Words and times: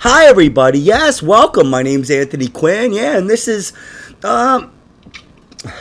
Hi, 0.00 0.26
everybody. 0.26 0.78
Yes, 0.78 1.22
welcome. 1.22 1.70
My 1.70 1.82
name's 1.82 2.10
Anthony 2.10 2.48
Quinn. 2.48 2.92
Yeah, 2.92 3.16
and 3.16 3.30
this 3.30 3.46
is, 3.46 3.72
um, 4.24 4.72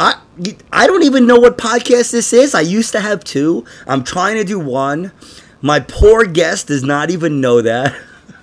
I 0.00 0.20
I 0.72 0.86
don't 0.86 1.02
even 1.02 1.26
know 1.26 1.38
what 1.38 1.56
podcast 1.56 2.12
this 2.12 2.32
is. 2.32 2.54
I 2.54 2.60
used 2.60 2.92
to 2.92 3.00
have 3.00 3.24
two. 3.24 3.64
I'm 3.86 4.04
trying 4.04 4.36
to 4.36 4.44
do 4.44 4.58
one. 4.58 5.12
My 5.62 5.80
poor 5.80 6.24
guest 6.24 6.66
does 6.66 6.82
not 6.82 7.10
even 7.10 7.40
know 7.40 7.62
that. 7.62 7.94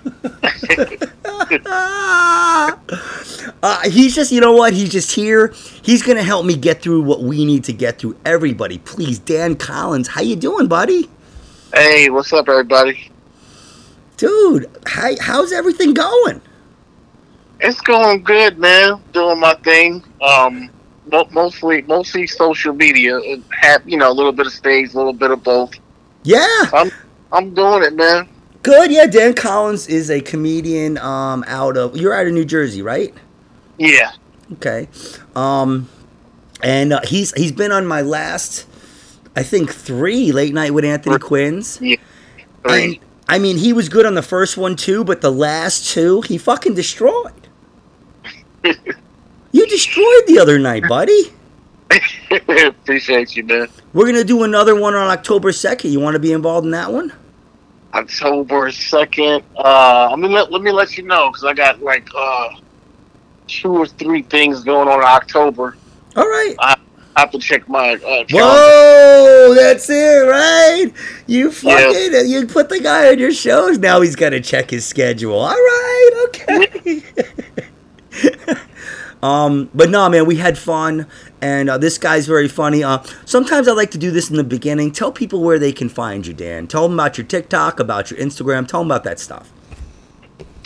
uh, 3.62 3.90
he's 3.90 4.14
just, 4.14 4.32
you 4.32 4.40
know 4.40 4.52
what? 4.52 4.72
He's 4.72 4.90
just 4.90 5.12
here. 5.12 5.52
He's 5.82 6.02
gonna 6.02 6.22
help 6.22 6.46
me 6.46 6.56
get 6.56 6.82
through 6.82 7.02
what 7.02 7.22
we 7.22 7.44
need 7.44 7.64
to 7.64 7.72
get 7.72 7.98
through. 7.98 8.16
Everybody, 8.24 8.78
please, 8.78 9.18
Dan 9.18 9.54
Collins, 9.54 10.08
how 10.08 10.22
you 10.22 10.34
doing, 10.34 10.66
buddy? 10.66 11.08
Hey, 11.72 12.10
what's 12.10 12.32
up, 12.32 12.48
everybody? 12.48 13.10
Dude, 14.20 14.70
how, 14.84 15.12
how's 15.18 15.50
everything 15.50 15.94
going? 15.94 16.42
It's 17.58 17.80
going 17.80 18.22
good, 18.22 18.58
man. 18.58 19.02
Doing 19.14 19.40
my 19.40 19.54
thing. 19.64 20.04
Um, 20.20 20.68
mostly, 21.30 21.80
mostly 21.82 22.26
social 22.26 22.74
media. 22.74 23.18
Have 23.62 23.88
you 23.88 23.96
know 23.96 24.10
a 24.10 24.12
little 24.12 24.32
bit 24.32 24.46
of 24.46 24.52
stage, 24.52 24.92
a 24.92 24.98
little 24.98 25.14
bit 25.14 25.30
of 25.30 25.42
both. 25.42 25.72
Yeah, 26.22 26.46
I'm, 26.70 26.90
I'm 27.32 27.54
doing 27.54 27.82
it, 27.82 27.94
man. 27.94 28.28
Good, 28.62 28.92
yeah. 28.92 29.06
Dan 29.06 29.32
Collins 29.32 29.86
is 29.86 30.10
a 30.10 30.20
comedian 30.20 30.98
um, 30.98 31.42
out 31.46 31.78
of 31.78 31.96
you're 31.96 32.12
out 32.12 32.26
of 32.26 32.34
New 32.34 32.44
Jersey, 32.44 32.82
right? 32.82 33.14
Yeah. 33.78 34.12
Okay. 34.52 34.86
Um, 35.34 35.88
and 36.62 36.92
uh, 36.92 37.00
he's 37.04 37.32
he's 37.32 37.52
been 37.52 37.72
on 37.72 37.86
my 37.86 38.02
last, 38.02 38.66
I 39.34 39.44
think 39.44 39.72
three 39.72 40.30
late 40.30 40.52
night 40.52 40.74
with 40.74 40.84
Anthony 40.84 41.18
Quinns. 41.18 41.80
Yeah. 41.80 41.96
Three. 42.62 42.84
And 42.84 43.09
I 43.30 43.38
mean, 43.38 43.58
he 43.58 43.72
was 43.72 43.88
good 43.88 44.06
on 44.06 44.14
the 44.14 44.22
first 44.22 44.56
one 44.56 44.74
too, 44.74 45.04
but 45.04 45.20
the 45.20 45.30
last 45.30 45.88
two 45.88 46.20
he 46.22 46.36
fucking 46.36 46.74
destroyed. 46.74 47.48
you 48.64 49.66
destroyed 49.68 50.26
the 50.26 50.40
other 50.40 50.58
night, 50.58 50.82
buddy. 50.88 51.32
Appreciate 52.66 53.36
you, 53.36 53.44
man. 53.44 53.68
We're 53.92 54.06
gonna 54.06 54.24
do 54.24 54.42
another 54.42 54.74
one 54.74 54.96
on 54.96 55.08
October 55.10 55.52
second. 55.52 55.92
You 55.92 56.00
want 56.00 56.14
to 56.14 56.18
be 56.18 56.32
involved 56.32 56.64
in 56.64 56.72
that 56.72 56.92
one? 56.92 57.12
October 57.94 58.72
second. 58.72 59.44
Uh, 59.56 60.08
I 60.12 60.16
mean, 60.16 60.32
let, 60.32 60.50
let 60.50 60.62
me 60.62 60.72
let 60.72 60.98
you 60.98 61.04
know 61.04 61.30
because 61.30 61.44
I 61.44 61.54
got 61.54 61.80
like 61.80 62.08
uh, 62.12 62.48
two 63.46 63.72
or 63.72 63.86
three 63.86 64.22
things 64.22 64.64
going 64.64 64.88
on 64.88 64.98
in 64.98 65.04
October. 65.04 65.76
All 66.16 66.26
right. 66.26 66.56
I, 66.58 66.76
I 67.16 67.20
have 67.20 67.30
to 67.32 67.38
check 67.38 67.68
my. 67.68 67.94
Uh, 67.94 68.24
Whoa, 68.30 69.54
that's 69.54 69.90
it, 69.90 70.28
right? 70.28 70.92
You 71.26 71.50
fucking 71.50 72.12
yeah. 72.12 72.22
you 72.22 72.46
put 72.46 72.68
the 72.68 72.80
guy 72.80 73.08
on 73.08 73.18
your 73.18 73.32
shows. 73.32 73.78
Now 73.78 74.00
he's 74.00 74.16
got 74.16 74.30
to 74.30 74.40
check 74.40 74.70
his 74.70 74.86
schedule. 74.86 75.38
All 75.38 75.50
right, 75.50 76.28
okay. 76.28 77.02
Um, 79.22 79.70
but 79.74 79.90
no, 79.90 80.08
man, 80.08 80.26
we 80.26 80.36
had 80.36 80.56
fun, 80.56 81.06
and 81.42 81.68
uh, 81.68 81.78
this 81.78 81.98
guy's 81.98 82.26
very 82.26 82.48
funny. 82.48 82.82
Uh, 82.82 83.02
sometimes 83.24 83.68
I 83.68 83.72
like 83.72 83.90
to 83.90 83.98
do 83.98 84.10
this 84.10 84.30
in 84.30 84.36
the 84.36 84.44
beginning. 84.44 84.92
Tell 84.92 85.12
people 85.12 85.42
where 85.42 85.58
they 85.58 85.72
can 85.72 85.88
find 85.88 86.26
you, 86.26 86.32
Dan. 86.32 86.66
Tell 86.66 86.84
them 86.84 86.94
about 86.94 87.18
your 87.18 87.26
TikTok, 87.26 87.80
about 87.80 88.10
your 88.10 88.18
Instagram. 88.18 88.66
Tell 88.66 88.80
them 88.80 88.90
about 88.90 89.04
that 89.04 89.18
stuff. 89.18 89.52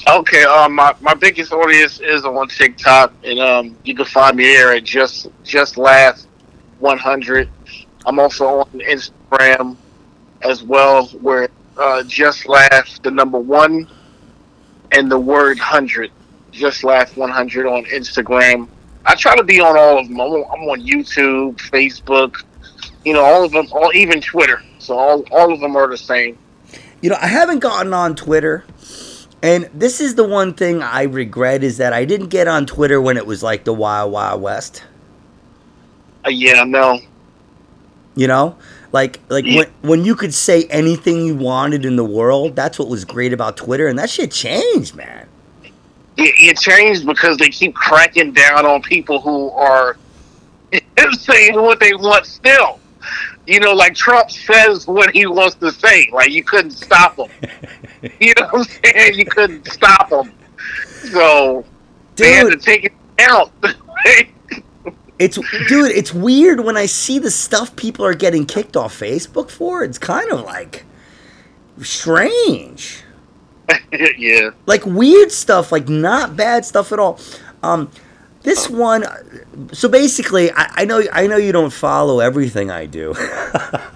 Okay, 0.06 0.44
um, 0.44 0.74
my, 0.74 0.94
my 1.00 1.14
biggest 1.14 1.52
audience 1.52 1.98
is 2.00 2.24
on 2.24 2.46
TikTok, 2.48 3.12
and 3.24 3.40
um, 3.40 3.76
you 3.84 3.94
can 3.94 4.04
find 4.04 4.36
me 4.36 4.44
there 4.44 4.72
at 4.74 4.84
just 4.84 5.28
just 5.42 5.76
last 5.76 6.28
one 6.78 6.98
hundred. 6.98 7.48
I'm 8.06 8.18
also 8.18 8.60
on 8.60 8.70
Instagram 8.80 9.76
as 10.42 10.62
well, 10.62 11.06
where 11.20 11.48
uh, 11.76 12.02
just 12.04 12.46
last 12.46 13.02
the 13.02 13.10
number 13.10 13.38
one 13.38 13.88
and 14.92 15.10
the 15.10 15.18
word 15.18 15.58
hundred 15.58 16.10
just 16.54 16.84
last 16.84 17.16
100 17.16 17.66
on 17.66 17.84
Instagram. 17.86 18.68
I 19.04 19.14
try 19.16 19.36
to 19.36 19.42
be 19.42 19.60
on 19.60 19.76
all 19.76 19.98
of 19.98 20.08
them. 20.08 20.20
I'm 20.20 20.28
on, 20.28 20.44
I'm 20.52 20.68
on 20.68 20.80
YouTube, 20.80 21.56
Facebook, 21.56 22.42
you 23.04 23.12
know, 23.12 23.22
all 23.22 23.44
of 23.44 23.52
them, 23.52 23.66
all 23.72 23.90
even 23.94 24.20
Twitter. 24.20 24.62
So 24.78 24.96
all 24.96 25.24
all 25.30 25.52
of 25.52 25.60
them 25.60 25.76
are 25.76 25.88
the 25.88 25.98
same. 25.98 26.38
You 27.02 27.10
know, 27.10 27.18
I 27.20 27.26
haven't 27.26 27.58
gotten 27.58 27.92
on 27.92 28.14
Twitter. 28.14 28.64
And 29.42 29.68
this 29.74 30.00
is 30.00 30.14
the 30.14 30.24
one 30.26 30.54
thing 30.54 30.82
I 30.82 31.02
regret 31.02 31.62
is 31.62 31.76
that 31.76 31.92
I 31.92 32.06
didn't 32.06 32.28
get 32.28 32.48
on 32.48 32.64
Twitter 32.64 32.98
when 32.98 33.18
it 33.18 33.26
was 33.26 33.42
like 33.42 33.64
the 33.64 33.74
Wild 33.74 34.10
Wild 34.10 34.40
West. 34.40 34.84
Uh, 36.26 36.30
yeah, 36.30 36.64
no. 36.64 37.00
You 38.16 38.28
know, 38.28 38.56
like 38.92 39.20
like 39.28 39.44
yeah. 39.44 39.56
when 39.56 39.66
when 39.82 40.04
you 40.04 40.14
could 40.14 40.32
say 40.32 40.64
anything 40.64 41.26
you 41.26 41.34
wanted 41.34 41.84
in 41.84 41.96
the 41.96 42.04
world, 42.04 42.54
that's 42.54 42.78
what 42.78 42.88
was 42.88 43.04
great 43.04 43.32
about 43.32 43.56
Twitter, 43.56 43.88
and 43.88 43.98
that 43.98 44.08
shit 44.08 44.30
changed, 44.30 44.94
man 44.94 45.28
it, 46.16 46.34
it 46.38 46.58
changed 46.58 47.06
because 47.06 47.36
they 47.38 47.48
keep 47.48 47.74
cracking 47.74 48.32
down 48.32 48.64
on 48.66 48.82
people 48.82 49.20
who 49.20 49.50
are 49.50 49.96
saying 51.18 51.60
what 51.60 51.80
they 51.80 51.94
want 51.94 52.26
still. 52.26 52.78
You 53.46 53.60
know, 53.60 53.72
like 53.72 53.94
Trump 53.94 54.30
says 54.30 54.86
what 54.86 55.14
he 55.14 55.26
wants 55.26 55.56
to 55.56 55.70
say. 55.72 56.08
Like 56.12 56.30
you 56.30 56.42
couldn't 56.42 56.70
stop 56.70 57.18
him. 57.18 57.28
you 58.20 58.32
know 58.38 58.48
what 58.50 58.54
I'm 58.54 58.64
saying? 58.64 59.18
You 59.18 59.26
couldn't 59.26 59.66
stop 59.70 60.10
him. 60.10 60.32
So 61.10 61.64
dude, 62.16 62.26
they 62.26 62.32
had 62.32 62.50
to 62.50 62.56
take 62.56 62.84
it 62.84 62.92
out. 63.20 63.52
it's 65.18 65.38
dude, 65.68 65.92
it's 65.92 66.12
weird 66.12 66.60
when 66.60 66.76
I 66.76 66.86
see 66.86 67.18
the 67.18 67.30
stuff 67.30 67.76
people 67.76 68.04
are 68.04 68.14
getting 68.14 68.46
kicked 68.46 68.76
off 68.76 68.98
Facebook 68.98 69.50
for. 69.50 69.84
It's 69.84 69.98
kind 69.98 70.30
of 70.30 70.40
like 70.42 70.84
strange. 71.82 73.02
yeah. 74.18 74.50
Like 74.66 74.84
weird 74.84 75.30
stuff, 75.32 75.72
like 75.72 75.88
not 75.88 76.36
bad 76.36 76.64
stuff 76.64 76.92
at 76.92 76.98
all. 76.98 77.18
Um, 77.62 77.90
this 78.44 78.68
one, 78.68 79.04
so 79.72 79.88
basically, 79.88 80.52
I, 80.52 80.82
I, 80.82 80.84
know 80.84 81.02
I 81.12 81.26
know 81.26 81.38
you 81.38 81.50
don't 81.50 81.72
follow 81.72 82.20
everything 82.20 82.70
I 82.70 82.84
do, 82.84 83.14
but 83.58 83.88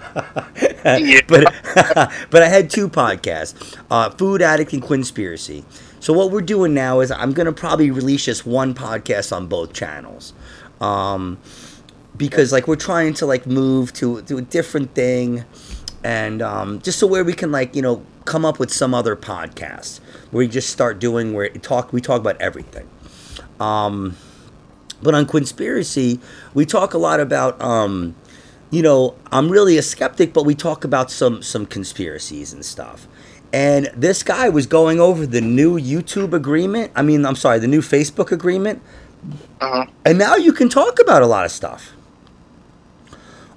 but 2.31 2.41
I 2.41 2.47
had 2.47 2.71
two 2.71 2.89
podcasts, 2.89 3.77
uh, 3.91 4.09
Food 4.09 4.41
Addict 4.41 4.73
and 4.73 4.81
Quinspiracy. 4.81 5.63
So 5.99 6.13
what 6.13 6.31
we're 6.31 6.41
doing 6.41 6.73
now 6.73 6.99
is 7.01 7.11
I'm 7.11 7.31
gonna 7.33 7.51
probably 7.51 7.91
release 7.91 8.25
just 8.25 8.47
one 8.47 8.73
podcast 8.73 9.35
on 9.35 9.45
both 9.45 9.71
channels, 9.73 10.33
um, 10.81 11.37
because 12.17 12.51
like 12.51 12.67
we're 12.67 12.75
trying 12.75 13.13
to 13.15 13.25
like 13.25 13.45
move 13.45 13.93
to 13.93 14.21
to 14.23 14.37
a 14.37 14.41
different 14.41 14.93
thing, 14.93 15.45
and 16.03 16.41
um, 16.41 16.81
just 16.81 16.99
so 16.99 17.07
where 17.07 17.23
we 17.23 17.33
can 17.33 17.51
like 17.51 17.75
you 17.75 17.81
know 17.81 18.05
come 18.25 18.45
up 18.45 18.59
with 18.59 18.71
some 18.71 18.93
other 18.93 19.15
podcast 19.15 19.99
where 20.31 20.39
we 20.39 20.47
just 20.47 20.69
start 20.69 20.99
doing 20.99 21.33
where 21.33 21.49
talk 21.49 21.91
we 21.91 22.01
talk 22.01 22.19
about 22.19 22.39
everything. 22.41 22.87
Um, 23.59 24.15
but 25.01 25.15
on 25.15 25.25
Quinspiracy, 25.25 26.19
we 26.53 26.65
talk 26.65 26.93
a 26.93 26.97
lot 26.97 27.19
about 27.19 27.61
um, 27.61 28.15
you 28.71 28.81
know, 28.81 29.15
I'm 29.31 29.49
really 29.49 29.77
a 29.77 29.81
skeptic, 29.81 30.33
but 30.33 30.45
we 30.45 30.55
talk 30.55 30.83
about 30.83 31.09
some 31.11 31.41
some 31.41 31.65
conspiracies 31.65 32.53
and 32.53 32.63
stuff. 32.63 33.07
And 33.51 33.89
this 33.95 34.21
guy 34.21 34.49
was 34.49 34.67
going 34.67 34.99
over 34.99 35.25
the 35.25 35.41
new 35.41 35.79
YouTube 35.79 36.33
agreement. 36.33 36.91
I 36.95 37.01
mean, 37.01 37.25
I'm 37.25 37.35
sorry, 37.35 37.57
the 37.57 37.67
new 37.67 37.81
Facebook 37.81 38.31
agreement. 38.31 38.81
Uh-huh. 39.61 39.85
And 40.05 40.17
now 40.17 40.35
you 40.35 40.53
can 40.53 40.69
talk 40.69 40.99
about 40.99 41.21
a 41.21 41.27
lot 41.27 41.45
of 41.45 41.51
stuff. 41.51 41.93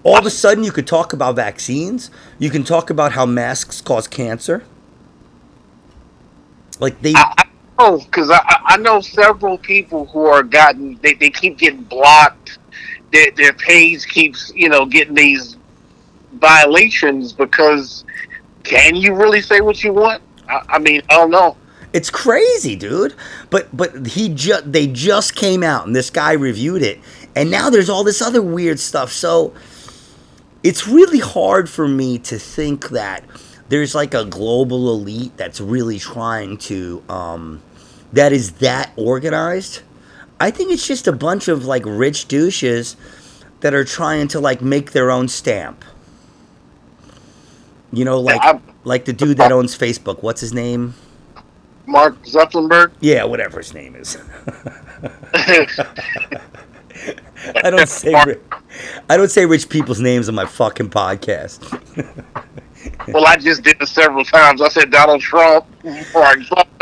All 0.05 0.19
of 0.19 0.27
a 0.27 0.31
sudden, 0.31 0.65
you 0.65 0.73
could 0.73 0.87
talk 0.87 1.12
about 1.12 1.37
vaccines. 1.37 2.11
You 2.39 2.50
can 2.50 2.65
talk 2.65 2.91
about 2.91 3.12
how 3.12 3.25
masks 3.25 3.81
cause 3.81 4.09
cancer. 4.09 4.65
Like 6.81 7.01
they. 7.01 7.15
I, 7.15 7.34
I 7.39 7.45
know 7.78 7.99
because 7.99 8.31
I, 8.31 8.43
I 8.65 8.77
know 8.78 9.01
several 9.01 9.59
people 9.59 10.06
who 10.06 10.27
are 10.27 10.43
gotten 10.43 10.99
they, 11.03 11.15
they 11.15 11.31
keep 11.31 11.59
getting 11.59 11.83
blocked. 11.83 12.59
Their 13.12 13.31
their 13.33 13.53
page 13.53 14.06
keeps 14.06 14.53
you 14.56 14.69
know 14.69 14.87
getting 14.87 15.15
these 15.15 15.56
violations 16.34 17.33
because 17.33 18.05
can 18.65 18.97
you 18.97 19.15
really 19.15 19.41
say 19.41 19.61
what 19.61 19.84
you 19.84 19.93
want? 19.93 20.22
I, 20.49 20.62
I 20.69 20.78
mean 20.81 21.03
I 21.09 21.15
don't 21.15 21.31
know. 21.31 21.57
It's 21.92 22.10
crazy, 22.10 22.77
dude. 22.77 23.15
But 23.50 23.74
but 23.77 24.06
he 24.09 24.28
just 24.30 24.72
they 24.72 24.86
just 24.86 25.34
came 25.34 25.62
out 25.62 25.86
and 25.86 25.94
this 25.94 26.10
guy 26.10 26.33
reviewed 26.33 26.83
it, 26.83 27.00
and 27.36 27.50
now 27.50 27.71
there's 27.71 27.91
all 27.91 28.04
this 28.04 28.22
other 28.22 28.42
weird 28.42 28.78
stuff. 28.78 29.12
So 29.12 29.53
it's 30.62 30.86
really 30.86 31.18
hard 31.18 31.68
for 31.68 31.89
me 31.89 32.18
to 32.18 32.39
think 32.39 32.91
that 32.91 33.24
there's 33.68 33.94
like 33.94 34.15
a 34.15 34.24
global 34.24 34.91
elite 34.92 35.36
that's 35.36 35.60
really 35.60 35.98
trying 35.98 36.56
to 36.59 37.03
um, 37.09 37.62
that 38.12 38.33
is 38.33 38.53
that 38.53 38.92
organized. 38.97 39.83
I 40.41 40.50
think 40.50 40.72
it's 40.72 40.86
just 40.86 41.06
a 41.06 41.12
bunch 41.12 41.48
of 41.48 41.65
like 41.65 41.84
rich 41.86 42.28
douches 42.28 42.97
that 43.60 43.74
are 43.74 43.84
trying 43.84 44.28
to 44.28 44.41
like 44.41 44.60
make 44.60 44.92
their 44.92 45.10
own 45.10 45.28
stamp. 45.28 45.84
You 47.92 48.04
know, 48.04 48.21
like 48.21 48.42
yeah, 48.42 48.59
like 48.84 49.04
the 49.04 49.12
dude 49.12 49.36
that 49.36 49.53
owns 49.53 49.77
Facebook. 49.77 50.22
What's 50.22 50.41
his 50.41 50.53
name? 50.53 50.95
Mark 51.87 52.23
Zuckerberg. 52.25 52.93
Yeah, 53.01 53.25
whatever 53.25 53.59
his 53.59 53.75
name 53.75 53.97
is. 53.97 54.17
I 57.65 57.71
don't 57.71 57.89
say 57.89 58.15
I 59.09 59.17
don't 59.17 59.31
say 59.31 59.47
rich 59.47 59.69
people's 59.69 60.01
names 60.01 60.29
on 60.29 60.34
my 60.34 60.47
fucking 60.47 60.91
podcast. 60.91 61.61
well, 63.09 63.27
I 63.27 63.37
just 63.37 63.63
did 63.63 63.81
it 63.81 63.89
several 63.89 64.25
times. 64.25 64.63
I 64.63 64.69
said 64.69 64.91
Donald 64.91 65.21
Trump 65.21 65.67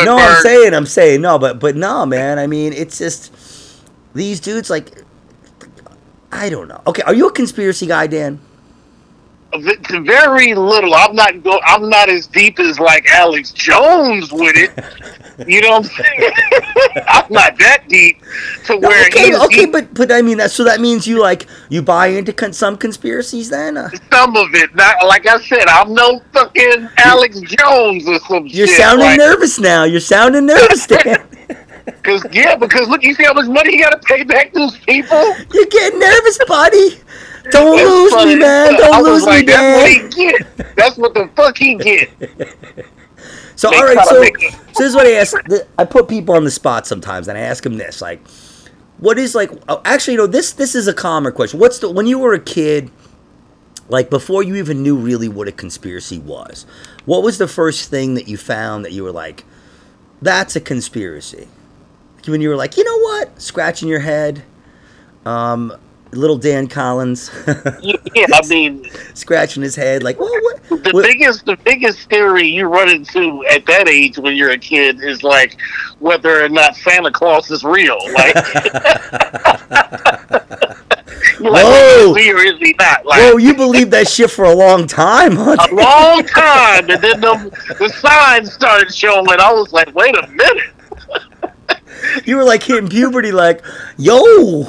No, 0.05 0.17
I'm 0.17 0.43
saying, 0.43 0.75
I'm 0.75 0.87
saying 0.87 1.23
no, 1.23 1.39
but 1.39 1.59
but 1.59 1.77
no, 1.77 2.05
man. 2.07 2.39
I 2.39 2.47
mean, 2.47 2.73
it's 2.73 2.99
just 2.99 3.33
these 4.15 4.41
dudes 4.41 4.71
like 4.71 5.03
I 6.33 6.49
don't 6.49 6.69
know. 6.69 6.81
Okay, 6.87 7.03
are 7.03 7.15
you 7.15 7.29
a 7.29 7.33
conspiracy 7.33 7.87
guy, 7.87 8.07
Dan? 8.07 8.41
Very 9.59 10.55
little. 10.55 10.95
I'm 10.95 11.15
not 11.15 11.43
go. 11.43 11.61
I'm 11.65 11.89
not 11.89 12.09
as 12.09 12.27
deep 12.27 12.59
as 12.61 12.79
like 12.79 13.07
Alex 13.11 13.51
Jones 13.53 14.33
with 14.33 14.57
it. 14.57 15.49
You 15.49 15.63
know 15.63 15.71
what 15.71 15.85
I'm 15.85 16.05
saying? 16.05 16.33
I'm 17.09 17.33
not 17.33 17.59
that 17.59 17.85
deep 17.89 18.21
to 18.67 18.77
where. 18.77 19.07
okay, 19.07 19.35
okay, 19.35 19.67
but 19.67 19.93
but 19.95 20.13
I 20.13 20.23
mean 20.23 20.39
that. 20.39 20.51
So 20.51 20.65
that 20.65 20.81
means 20.81 21.07
you 21.07 21.21
like 21.21 21.47
you 21.69 21.83
buy 21.83 22.09
into 22.09 22.33
con- 22.33 22.53
some 22.53 22.77
conspiracies 22.77 23.51
then? 23.51 23.77
Uh, 23.77 23.91
some 24.13 24.37
of 24.37 24.55
it. 24.55 24.75
Not 24.75 25.07
like 25.07 25.27
I 25.27 25.41
said. 25.41 25.67
I'm 25.67 25.95
no 25.95 26.21
fucking 26.33 26.89
Alex 26.99 27.41
Jones 27.41 28.07
or 28.07 28.19
some. 28.21 28.47
You're 28.47 28.67
shit, 28.67 28.77
sounding 28.77 29.17
nervous 29.17 29.59
now. 29.59 29.85
You're 29.85 30.01
sounding 30.01 30.47
nervous, 30.47 30.87
Dan. 30.87 31.27
Cause 32.03 32.25
yeah, 32.33 32.57
because 32.57 32.89
look, 32.89 33.03
you 33.03 33.15
see 33.15 33.25
how 33.25 33.35
much 33.35 33.47
money 33.47 33.75
you 33.75 33.83
got 33.83 33.91
to 33.91 33.99
pay 34.07 34.23
back 34.23 34.53
those 34.53 34.77
people. 34.79 35.35
You're 35.53 35.67
getting 35.67 35.99
nervous, 35.99 36.39
buddy. 36.47 37.01
Don't 37.51 37.77
That's 37.77 37.89
lose 37.89 38.13
funny. 38.13 38.35
me, 38.35 38.41
man. 38.41 38.75
Don't 38.75 39.03
lose 39.03 39.25
like, 39.25 39.47
me, 39.47 39.53
man. 39.53 39.81
That's 39.81 39.83
what 39.83 40.15
he 40.15 40.27
get. 40.27 40.77
That's 40.77 40.97
what 40.99 41.15
the 41.15 41.31
fuck 41.35 41.57
he 41.57 41.75
get. 41.75 42.11
So 43.61 43.69
all 43.69 43.85
right, 43.85 43.99
so, 44.07 44.23
so 44.23 44.31
this 44.69 44.81
is 44.89 44.95
what 44.95 45.07
I 45.07 45.13
ask. 45.13 45.37
I 45.79 45.85
put 45.85 46.09
people 46.09 46.35
on 46.35 46.45
the 46.45 46.51
spot 46.51 46.87
sometimes, 46.87 47.29
and 47.29 47.37
I 47.37 47.43
ask 47.43 47.63
them 47.63 47.77
this: 47.77 48.01
like, 48.01 48.27
what 48.97 49.19
is 49.19 49.35
like? 49.35 49.51
Oh, 49.69 49.83
actually, 49.85 50.15
you 50.15 50.19
know, 50.19 50.27
this 50.27 50.53
this 50.55 50.75
is 50.75 50.89
a 50.89 50.95
calmer 50.95 51.31
question. 51.31 51.61
What's 51.61 51.79
the 51.79 51.91
when 51.91 52.07
you 52.07 52.19
were 52.19 52.33
a 52.33 52.41
kid, 52.41 52.91
like 53.91 54.09
before 54.09 54.43
you 54.43 54.57
even 54.57 54.83
knew 54.83 54.97
really 54.97 55.29
what 55.29 55.47
a 55.47 55.53
conspiracy 55.53 56.19
was? 56.19 56.65
What 57.05 57.23
was 57.23 57.37
the 57.37 57.47
first 57.47 57.91
thing 57.91 58.15
that 58.15 58.29
you 58.29 58.39
found 58.39 58.83
that 58.87 58.93
you 58.93 59.03
were 59.03 59.13
like, 59.13 59.45
that's 60.23 60.57
a 60.57 60.61
conspiracy? 60.63 61.47
When 62.27 62.41
you 62.41 62.49
were 62.49 62.57
like, 62.57 62.79
you 62.79 62.85
know 62.85 62.99
what, 62.99 63.43
scratching 63.43 63.91
your 63.91 64.01
head. 64.01 64.43
Um, 65.27 65.77
little 66.13 66.39
Dan 66.39 66.67
Collins. 66.67 67.31
yeah, 67.83 67.97
I 68.17 68.47
mean, 68.49 68.89
scratching 69.15 69.63
his 69.63 69.77
head 69.77 70.03
like, 70.03 70.19
well, 70.19 70.31
what? 70.43 70.63
The 70.69 70.91
what? 70.93 71.05
biggest, 71.05 71.47
the 71.47 71.57
biggest 71.57 72.09
theory 72.09 72.47
you 72.47 72.67
run 72.67 72.89
into 72.89 73.45
at 73.47 73.67
that 73.67 73.89
age 73.89 74.19
when 74.19 74.37
you're 74.37 74.51
a 74.51 74.59
kid 74.59 75.03
is 75.03 75.23
like 75.23 75.59
whether 75.99 76.45
or 76.45 76.49
not 76.49 76.77
Santa 76.77 77.11
Claus 77.11 77.51
is 77.51 77.65
real. 77.65 77.99
Like, 78.13 78.35
like 81.41 81.65
Whoa. 81.65 82.11
is 82.11 82.17
he 82.17 82.33
or 82.33 82.39
is 82.39 82.59
he 82.59 82.75
not? 82.79 83.05
Like, 83.07 83.21
Whoa, 83.21 83.37
you 83.37 83.55
believe 83.55 83.91
that 83.91 84.09
shit 84.09 84.31
for 84.31 84.45
a 84.45 84.55
long 84.55 84.87
time, 84.87 85.37
huh? 85.37 85.57
A 85.71 85.75
long 85.75 86.25
time, 86.25 86.91
and 86.91 87.03
then 87.03 87.21
the, 87.21 87.77
the 87.79 87.89
signs 87.89 88.53
started 88.53 88.95
showing. 88.95 89.31
And 89.31 89.41
I 89.41 89.53
was 89.53 89.73
like, 89.73 89.95
wait 89.95 90.17
a 90.17 90.27
minute. 90.29 90.75
you 92.25 92.37
were 92.37 92.45
like 92.45 92.63
hitting 92.63 92.89
puberty, 92.89 93.33
like, 93.33 93.65
yo. 93.97 94.65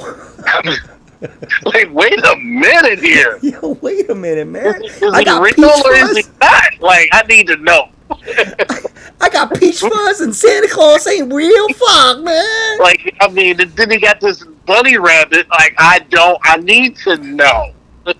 Like, 1.66 1.90
wait 1.92 2.20
a 2.26 2.36
minute 2.38 3.00
here. 3.00 3.40
Yo, 3.42 3.78
wait 3.82 4.10
a 4.10 4.16
minute, 4.16 4.48
man. 4.48 4.84
Is, 4.84 5.02
is 5.02 5.14
I 5.14 5.24
got 5.24 5.42
real 5.42 5.54
peach 5.54 5.86
or 5.86 5.94
is 5.94 6.18
he 6.18 6.24
not? 6.40 6.80
Like, 6.80 7.10
I 7.12 7.24
need 7.24 7.48
to 7.48 7.58
know. 7.58 7.90
I 9.22 9.30
got 9.30 9.54
peach 9.58 9.80
fuzz 9.80 10.22
and 10.22 10.36
Santa 10.36 10.68
Claus 10.68 11.08
ain't 11.08 11.32
real. 11.32 11.68
Fuck, 11.70 12.20
man. 12.22 12.80
Like, 12.80 13.16
I 13.22 13.28
mean, 13.30 13.58
then 13.76 13.92
he 13.92 14.00
got 14.00 14.20
this 14.20 14.44
bunny 14.66 14.98
rabbit. 14.98 15.48
Like, 15.50 15.76
I 15.78 16.00
don't. 16.10 16.40
I 16.44 16.58
need 16.58 16.98
to 16.98 17.18
know. 17.18 17.74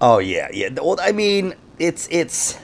oh 0.00 0.18
yeah, 0.18 0.48
yeah. 0.52 0.68
Well, 0.70 0.98
I 1.00 1.12
mean, 1.12 1.54
it's 1.78 2.08
it's 2.10 2.58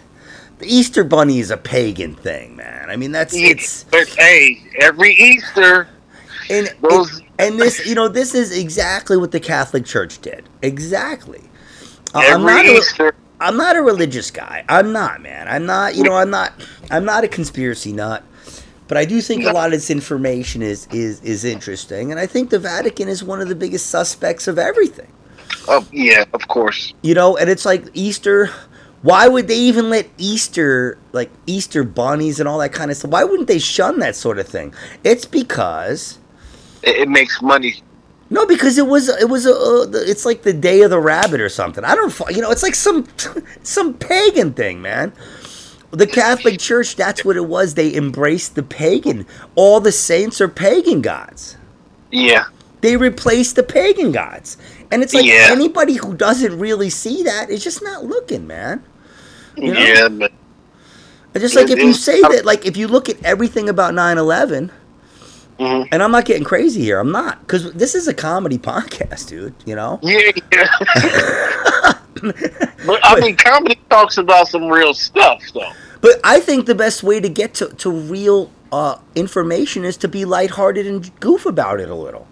the 0.58 0.66
Easter 0.66 1.04
Bunny 1.04 1.40
is 1.40 1.50
a 1.50 1.56
pagan 1.56 2.14
thing, 2.14 2.56
man. 2.56 2.90
I 2.90 2.96
mean, 2.96 3.12
that's 3.12 3.34
it's. 3.34 3.84
But 3.84 4.08
hey, 4.08 4.62
every 4.78 5.14
Easter, 5.14 5.88
and 6.50 6.74
those 6.82 7.22
and 7.38 7.58
this, 7.58 7.86
you 7.86 7.94
know, 7.94 8.08
this 8.08 8.34
is 8.34 8.56
exactly 8.56 9.16
what 9.16 9.32
the 9.32 9.40
Catholic 9.40 9.84
Church 9.84 10.20
did. 10.20 10.48
Exactly. 10.62 11.42
Uh, 12.14 12.22
I'm 12.26 12.42
not 12.42 12.66
a, 12.66 13.12
I'm 13.40 13.56
not 13.56 13.76
a 13.76 13.82
religious 13.82 14.30
guy. 14.30 14.64
I'm 14.68 14.92
not, 14.92 15.22
man. 15.22 15.48
I'm 15.48 15.64
not. 15.64 15.94
You 15.94 16.02
know, 16.02 16.14
I'm 16.14 16.30
not. 16.30 16.52
I'm 16.90 17.04
not 17.04 17.24
a 17.24 17.28
conspiracy 17.28 17.92
nut. 17.92 18.24
But 18.88 18.98
I 18.98 19.04
do 19.04 19.20
think 19.20 19.44
a 19.44 19.52
lot 19.52 19.66
of 19.66 19.72
this 19.72 19.88
information 19.88 20.62
is 20.62 20.88
is 20.90 21.20
is 21.22 21.44
interesting, 21.44 22.10
and 22.10 22.18
I 22.18 22.26
think 22.26 22.50
the 22.50 22.58
Vatican 22.58 23.08
is 23.08 23.22
one 23.22 23.40
of 23.40 23.48
the 23.48 23.54
biggest 23.54 23.86
suspects 23.86 24.48
of 24.48 24.58
everything. 24.58 25.12
Oh 25.68 25.86
yeah, 25.92 26.24
of 26.34 26.48
course. 26.48 26.92
You 27.02 27.14
know, 27.14 27.36
and 27.36 27.48
it's 27.48 27.64
like 27.64 27.84
Easter. 27.94 28.50
Why 29.02 29.28
would 29.28 29.46
they 29.48 29.56
even 29.56 29.88
let 29.88 30.08
Easter, 30.18 30.98
like 31.12 31.30
Easter 31.46 31.84
bunnies 31.84 32.40
and 32.40 32.48
all 32.48 32.58
that 32.58 32.72
kind 32.72 32.90
of 32.90 32.96
stuff? 32.96 33.12
Why 33.12 33.22
wouldn't 33.22 33.46
they 33.46 33.60
shun 33.60 34.00
that 34.00 34.16
sort 34.16 34.38
of 34.40 34.48
thing? 34.48 34.74
It's 35.04 35.24
because 35.24 36.18
it, 36.82 37.08
makes 37.08 37.40
money. 37.42 37.82
No, 38.30 38.46
because 38.46 38.78
it 38.78 38.86
was 38.86 39.08
it 39.08 39.28
was 39.28 39.46
a 39.46 39.52
uh, 39.52 39.86
it's 39.92 40.24
like 40.24 40.42
the 40.42 40.52
day 40.52 40.82
of 40.82 40.90
the 40.90 41.00
rabbit 41.00 41.40
or 41.40 41.48
something. 41.48 41.84
I 41.84 41.94
don't 41.94 42.14
you 42.30 42.40
know 42.40 42.50
it's 42.50 42.62
like 42.62 42.74
some 42.74 43.06
some 43.62 43.94
pagan 43.94 44.52
thing, 44.52 44.80
man. 44.80 45.12
The 45.92 46.06
Catholic 46.06 46.60
Church, 46.60 46.94
that's 46.94 47.24
what 47.24 47.36
it 47.36 47.46
was. 47.46 47.74
They 47.74 47.94
embraced 47.94 48.54
the 48.54 48.62
pagan. 48.62 49.26
All 49.56 49.80
the 49.80 49.90
saints 49.90 50.40
are 50.40 50.48
pagan 50.48 51.02
gods. 51.02 51.56
Yeah. 52.12 52.44
They 52.80 52.96
replaced 52.96 53.56
the 53.56 53.64
pagan 53.64 54.12
gods. 54.12 54.56
And 54.92 55.02
it's 55.02 55.12
like 55.12 55.24
yeah. 55.24 55.48
anybody 55.50 55.94
who 55.94 56.14
doesn't 56.14 56.58
really 56.58 56.90
see 56.90 57.24
that 57.24 57.50
is 57.50 57.64
just 57.64 57.82
not 57.82 58.04
looking, 58.04 58.46
man. 58.46 58.84
You 59.56 59.74
know? 59.74 59.80
Yeah, 59.80 60.08
but 60.08 60.32
just 61.38 61.54
like 61.54 61.70
if 61.70 61.78
you 61.78 61.92
say 61.92 62.20
that, 62.20 62.44
like 62.44 62.66
if 62.66 62.76
you 62.76 62.88
look 62.88 63.08
at 63.08 63.22
everything 63.24 63.68
about 63.68 63.94
9 63.94 64.18
11, 64.18 64.72
Mm-hmm. 65.60 65.88
And 65.92 66.02
I'm 66.02 66.10
not 66.10 66.24
getting 66.24 66.44
crazy 66.44 66.80
here. 66.80 66.98
I'm 66.98 67.12
not 67.12 67.38
because 67.40 67.72
this 67.74 67.94
is 67.94 68.08
a 68.08 68.14
comedy 68.14 68.56
podcast, 68.56 69.28
dude. 69.28 69.54
You 69.66 69.76
know. 69.76 70.00
Yeah. 70.02 70.30
yeah. 70.50 70.68
but 72.86 73.00
I 73.02 73.20
mean, 73.20 73.36
comedy 73.36 73.78
talks 73.90 74.16
about 74.16 74.48
some 74.48 74.68
real 74.68 74.94
stuff, 74.94 75.42
though. 75.52 75.70
But 76.00 76.18
I 76.24 76.40
think 76.40 76.64
the 76.64 76.74
best 76.74 77.02
way 77.02 77.20
to 77.20 77.28
get 77.28 77.52
to, 77.54 77.68
to 77.68 77.90
real 77.90 78.50
uh, 78.72 78.98
information 79.14 79.84
is 79.84 79.98
to 79.98 80.08
be 80.08 80.24
lighthearted 80.24 80.86
and 80.86 81.20
goof 81.20 81.44
about 81.44 81.78
it 81.78 81.90
a 81.90 81.94
little. 81.94 82.26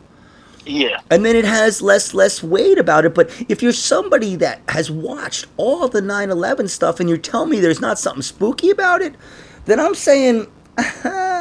Yeah. 0.64 1.00
And 1.10 1.22
then 1.22 1.36
it 1.36 1.44
has 1.44 1.82
less 1.82 2.14
less 2.14 2.42
weight 2.42 2.78
about 2.78 3.04
it. 3.04 3.14
But 3.14 3.30
if 3.46 3.62
you're 3.62 3.72
somebody 3.72 4.36
that 4.36 4.62
has 4.68 4.90
watched 4.90 5.46
all 5.58 5.86
the 5.88 6.00
9/11 6.00 6.70
stuff 6.70 6.98
and 6.98 7.10
you 7.10 7.18
tell 7.18 7.44
me 7.44 7.60
there's 7.60 7.80
not 7.80 7.98
something 7.98 8.22
spooky 8.22 8.70
about 8.70 9.02
it, 9.02 9.14
then 9.66 9.78
I'm 9.78 9.94
saying. 9.94 10.46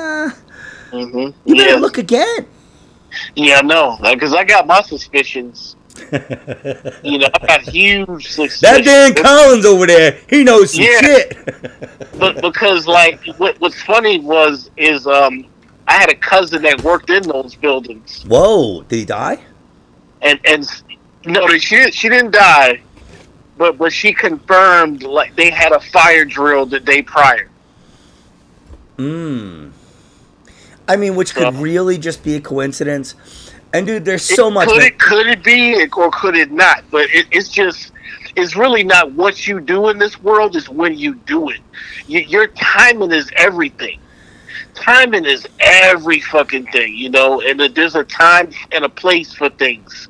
Mm-hmm. 0.91 1.49
You 1.49 1.55
better 1.55 1.73
yeah. 1.73 1.79
look 1.79 1.97
again. 1.97 2.47
Yeah, 3.35 3.61
no, 3.61 3.97
because 4.01 4.33
I 4.33 4.43
got 4.43 4.67
my 4.67 4.81
suspicions. 4.81 5.75
you 7.03 7.17
know, 7.17 7.27
I 7.33 7.45
got 7.47 7.61
huge 7.61 8.27
suspicions. 8.27 8.61
That 8.61 8.83
Dan 8.83 9.15
Collins 9.15 9.65
over 9.65 9.87
there, 9.87 10.19
he 10.29 10.43
knows 10.43 10.73
some 10.73 10.83
yeah. 10.83 10.99
shit. 11.01 11.45
but 12.19 12.41
because, 12.41 12.85
like, 12.85 13.25
what, 13.37 13.59
what's 13.59 13.81
funny 13.81 14.19
was 14.19 14.69
is 14.77 15.07
um, 15.07 15.47
I 15.87 15.93
had 15.93 16.09
a 16.09 16.15
cousin 16.15 16.61
that 16.63 16.83
worked 16.83 17.09
in 17.09 17.23
those 17.23 17.55
buildings. 17.55 18.23
Whoa, 18.27 18.83
did 18.83 18.95
he 18.97 19.05
die? 19.05 19.39
And 20.21 20.39
and 20.45 20.67
no, 21.25 21.47
she 21.57 21.91
she 21.91 22.09
didn't 22.09 22.31
die, 22.31 22.81
but 23.57 23.77
but 23.77 23.93
she 23.93 24.13
confirmed 24.13 25.03
like 25.03 25.35
they 25.35 25.49
had 25.49 25.71
a 25.71 25.79
fire 25.79 26.25
drill 26.25 26.65
the 26.65 26.79
day 26.79 27.01
prior. 27.01 27.49
Hmm. 28.97 29.69
I 30.87 30.95
mean, 30.95 31.15
which 31.15 31.35
could 31.35 31.53
really 31.55 31.97
just 31.97 32.23
be 32.23 32.35
a 32.35 32.41
coincidence. 32.41 33.15
And 33.73 33.85
dude, 33.85 34.05
there's 34.05 34.23
so 34.23 34.47
it, 34.47 34.51
much. 34.51 34.69
Could 34.69 34.83
it 34.83 34.99
could 34.99 35.27
it 35.27 35.43
be 35.43 35.87
or 35.95 36.09
could 36.11 36.35
it 36.35 36.51
not? 36.51 36.83
But 36.89 37.09
it, 37.11 37.27
it's 37.31 37.49
just 37.49 37.91
it's 38.35 38.55
really 38.55 38.83
not 38.83 39.11
what 39.11 39.47
you 39.47 39.59
do 39.59 39.89
in 39.89 39.97
this 39.97 40.21
world; 40.21 40.55
is 40.55 40.69
when 40.69 40.97
you 40.97 41.15
do 41.15 41.49
it. 41.49 41.59
You, 42.07 42.21
your 42.21 42.47
timing 42.47 43.11
is 43.11 43.29
everything. 43.35 43.99
Timing 44.75 45.25
is 45.25 45.47
every 45.59 46.21
fucking 46.21 46.67
thing, 46.67 46.95
you 46.95 47.09
know. 47.09 47.41
And 47.41 47.59
there's 47.59 47.95
a 47.95 48.03
time 48.03 48.51
and 48.71 48.85
a 48.85 48.89
place 48.89 49.33
for 49.33 49.49
things. 49.49 50.07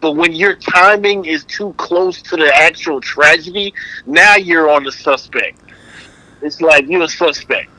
But 0.00 0.12
when 0.12 0.32
your 0.32 0.54
timing 0.56 1.24
is 1.24 1.44
too 1.44 1.72
close 1.76 2.20
to 2.22 2.36
the 2.36 2.52
actual 2.54 3.00
tragedy, 3.00 3.72
now 4.06 4.36
you're 4.36 4.68
on 4.68 4.84
the 4.84 4.92
suspect. 4.92 5.60
It's 6.42 6.60
like 6.60 6.86
you're 6.88 7.02
a 7.02 7.08
suspect. 7.08 7.70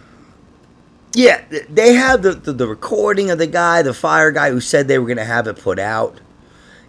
Yeah, 1.13 1.44
they 1.70 1.94
have 1.94 2.22
the, 2.22 2.34
the, 2.34 2.54
the 2.54 2.68
recording 2.68 3.32
of 3.32 3.39
the 3.39 3.48
guy, 3.48 3.82
the 3.82 3.94
fire 3.94 4.32
guy 4.32 4.51
who 4.51 4.62
said 4.62 4.88
they 4.88 5.00
were 5.00 5.08
gonna 5.08 5.25
have 5.25 5.48
it 5.48 5.58
put 5.58 5.80
out. 5.80 6.22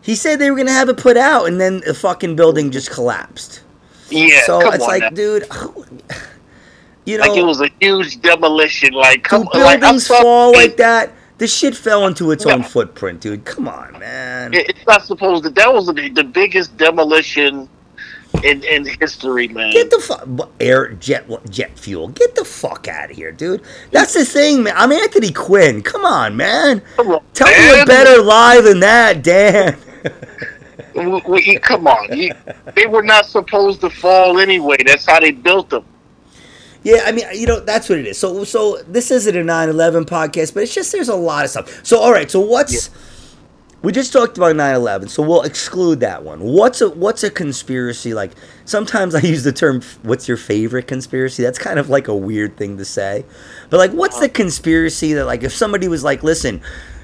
He 0.02 0.14
said 0.14 0.38
they 0.38 0.50
were 0.50 0.56
gonna 0.56 0.72
have 0.72 0.88
it 0.88 0.98
put 0.98 1.16
out, 1.16 1.46
and 1.46 1.60
then 1.60 1.80
the 1.86 1.94
fucking 1.94 2.36
building 2.36 2.70
just 2.70 2.90
collapsed. 2.90 3.62
Yeah, 4.10 4.42
so 4.44 4.60
it's 4.72 4.84
like, 4.84 5.02
now. 5.02 5.10
dude, 5.10 5.46
you 7.06 7.16
know, 7.16 7.26
like 7.26 7.38
it 7.38 7.42
was 7.42 7.60
a 7.60 7.70
huge 7.80 8.20
demolition. 8.20 8.92
Like, 8.92 9.24
come, 9.24 9.44
do 9.44 9.58
buildings 9.58 10.10
like, 10.10 10.22
fall 10.22 10.52
like 10.52 10.76
that? 10.76 11.12
The 11.38 11.46
shit 11.46 11.74
fell 11.74 12.06
into 12.06 12.32
its 12.32 12.44
own 12.44 12.62
footprint, 12.62 13.22
dude. 13.22 13.46
Come 13.46 13.66
on, 13.66 13.98
man. 13.98 14.52
It's 14.52 14.86
not 14.86 15.02
supposed 15.02 15.44
to. 15.44 15.50
That 15.50 15.72
was 15.72 15.86
the, 15.86 16.10
the 16.10 16.24
biggest 16.24 16.76
demolition 16.76 17.66
in 18.42 18.62
in 18.64 18.86
history, 19.00 19.48
man. 19.48 19.72
Get 19.72 19.90
the 19.90 19.98
fuck 20.00 20.50
air 20.60 20.92
jet 20.94 21.26
jet 21.50 21.78
fuel. 21.78 22.08
Get 22.08 22.34
the 22.34 22.44
fuck 22.44 22.88
out 22.88 23.10
of 23.10 23.16
here, 23.16 23.32
dude. 23.32 23.62
That's 23.90 24.14
the 24.14 24.24
thing, 24.24 24.62
man. 24.62 24.74
I'm 24.76 24.92
Anthony 24.92 25.30
Quinn. 25.32 25.82
Come 25.82 26.04
on, 26.04 26.36
man. 26.36 26.82
Come 26.96 27.08
on, 27.12 27.22
Tell 27.34 27.48
me 27.48 27.80
a 27.80 27.86
better 27.86 28.22
lie 28.22 28.60
than 28.60 28.80
that, 28.80 29.22
Dan. 29.22 29.76
We- 30.94 31.22
we- 31.28 31.58
come 31.58 31.86
on, 31.86 32.16
You- 32.16 32.32
they 32.74 32.86
were 32.86 33.02
not 33.02 33.24
supposed 33.26 33.80
to 33.82 33.90
fall 33.90 34.38
anyway. 34.40 34.76
That's 34.84 35.06
how 35.06 35.20
they 35.20 35.30
built 35.30 35.70
them. 35.70 35.84
Yeah, 36.82 37.02
I 37.04 37.12
mean, 37.12 37.26
you 37.34 37.46
know, 37.46 37.60
that's 37.60 37.88
what 37.88 37.98
it 37.98 38.06
is. 38.06 38.18
So, 38.18 38.42
so 38.44 38.78
this 38.88 39.10
isn't 39.10 39.36
a 39.36 39.44
9/11 39.44 40.04
podcast, 40.06 40.54
but 40.54 40.62
it's 40.62 40.74
just 40.74 40.92
there's 40.92 41.08
a 41.10 41.14
lot 41.14 41.44
of 41.44 41.50
stuff. 41.50 41.80
So, 41.84 41.98
all 42.00 42.10
right, 42.12 42.30
so 42.30 42.40
what's 42.40 42.88
we 43.82 43.92
just 43.92 44.12
talked 44.12 44.36
about 44.36 44.56
9/11, 44.56 45.08
so 45.08 45.22
we'll 45.22 45.42
exclude 45.42 46.00
that 46.00 46.22
one. 46.22 46.40
What's 46.40 46.80
a 46.80 46.90
what's 46.90 47.22
a 47.24 47.30
conspiracy 47.30 48.12
like? 48.12 48.32
Sometimes 48.64 49.14
I 49.16 49.20
use 49.20 49.42
the 49.42 49.52
term 49.52 49.80
"What's 50.02 50.28
your 50.28 50.36
favorite 50.36 50.86
conspiracy?" 50.86 51.42
That's 51.42 51.58
kind 51.58 51.78
of 51.78 51.88
like 51.88 52.08
a 52.08 52.14
weird 52.14 52.56
thing 52.56 52.76
to 52.76 52.84
say, 52.84 53.24
but 53.70 53.78
like, 53.78 53.92
what's 53.92 54.20
the 54.20 54.28
conspiracy 54.28 55.14
that 55.14 55.24
like 55.24 55.42
if 55.42 55.54
somebody 55.54 55.88
was 55.88 56.04
like, 56.04 56.22
"Listen," 56.22 56.60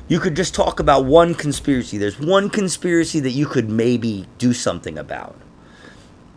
you 0.08 0.20
could 0.20 0.36
just 0.36 0.54
talk 0.54 0.78
about 0.78 1.06
one 1.06 1.34
conspiracy. 1.34 1.98
There's 1.98 2.20
one 2.20 2.50
conspiracy 2.50 3.20
that 3.20 3.30
you 3.30 3.46
could 3.46 3.70
maybe 3.70 4.26
do 4.38 4.52
something 4.52 4.98
about. 4.98 5.36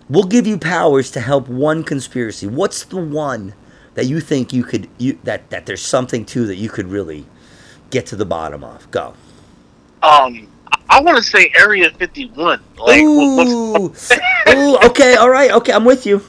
We'll 0.10 0.24
give 0.24 0.48
you 0.48 0.58
powers 0.58 1.12
to 1.12 1.20
help 1.20 1.48
one 1.48 1.84
conspiracy. 1.84 2.48
What's 2.48 2.84
the 2.84 2.98
one 2.98 3.54
that 3.94 4.06
you 4.06 4.22
think 4.22 4.54
you 4.54 4.64
could 4.64 4.90
you 4.98 5.20
that 5.26 5.50
that 5.50 5.66
there's 5.66 5.82
something 5.82 6.24
to 6.26 6.48
that 6.48 6.56
you 6.56 6.70
could 6.70 6.88
really 6.88 7.26
get 7.90 8.06
to 8.08 8.16
the 8.16 8.26
bottom 8.26 8.64
of? 8.64 8.90
Go. 8.90 9.16
Um, 10.02 10.48
I 10.90 11.02
want 11.02 11.18
to 11.18 11.24
say 11.24 11.52
Area 11.58 11.90
51. 11.92 12.60
Like, 12.80 13.02
Ooh, 13.02 13.94
ooh, 14.50 14.78
okay, 14.86 15.16
all 15.16 15.30
right, 15.30 15.52
okay, 15.52 15.72
I'm 15.74 15.86
with 15.86 16.06
you. 16.06 16.22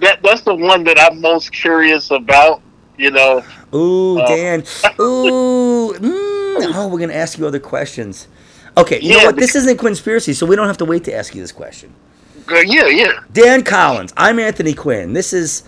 that 0.00 0.22
that's 0.22 0.42
the 0.42 0.54
one 0.54 0.84
that 0.84 0.98
I'm 1.00 1.20
most 1.20 1.52
curious 1.52 2.10
about. 2.10 2.62
You 2.96 3.12
know, 3.12 3.44
Ooh, 3.74 4.18
Uh, 4.20 4.28
Dan. 4.28 4.60
Ooh, 5.00 5.92
mm, 5.94 6.74
oh, 6.74 6.88
we're 6.90 6.98
gonna 6.98 7.12
ask 7.14 7.38
you 7.38 7.46
other 7.46 7.60
questions. 7.60 8.26
Okay, 8.76 9.00
you 9.00 9.16
know 9.16 9.26
what? 9.26 9.36
This 9.36 9.54
isn't 9.56 9.72
a 9.72 9.78
conspiracy, 9.78 10.32
so 10.32 10.46
we 10.46 10.56
don't 10.56 10.66
have 10.66 10.78
to 10.78 10.84
wait 10.84 11.04
to 11.04 11.14
ask 11.14 11.34
you 11.34 11.40
this 11.40 11.52
question. 11.52 11.92
Uh, 12.50 12.56
yeah, 12.60 12.86
yeah. 12.86 13.20
Dan 13.32 13.62
Collins. 13.62 14.12
I'm 14.16 14.38
Anthony 14.38 14.72
Quinn. 14.74 15.12
This 15.12 15.32
is, 15.32 15.64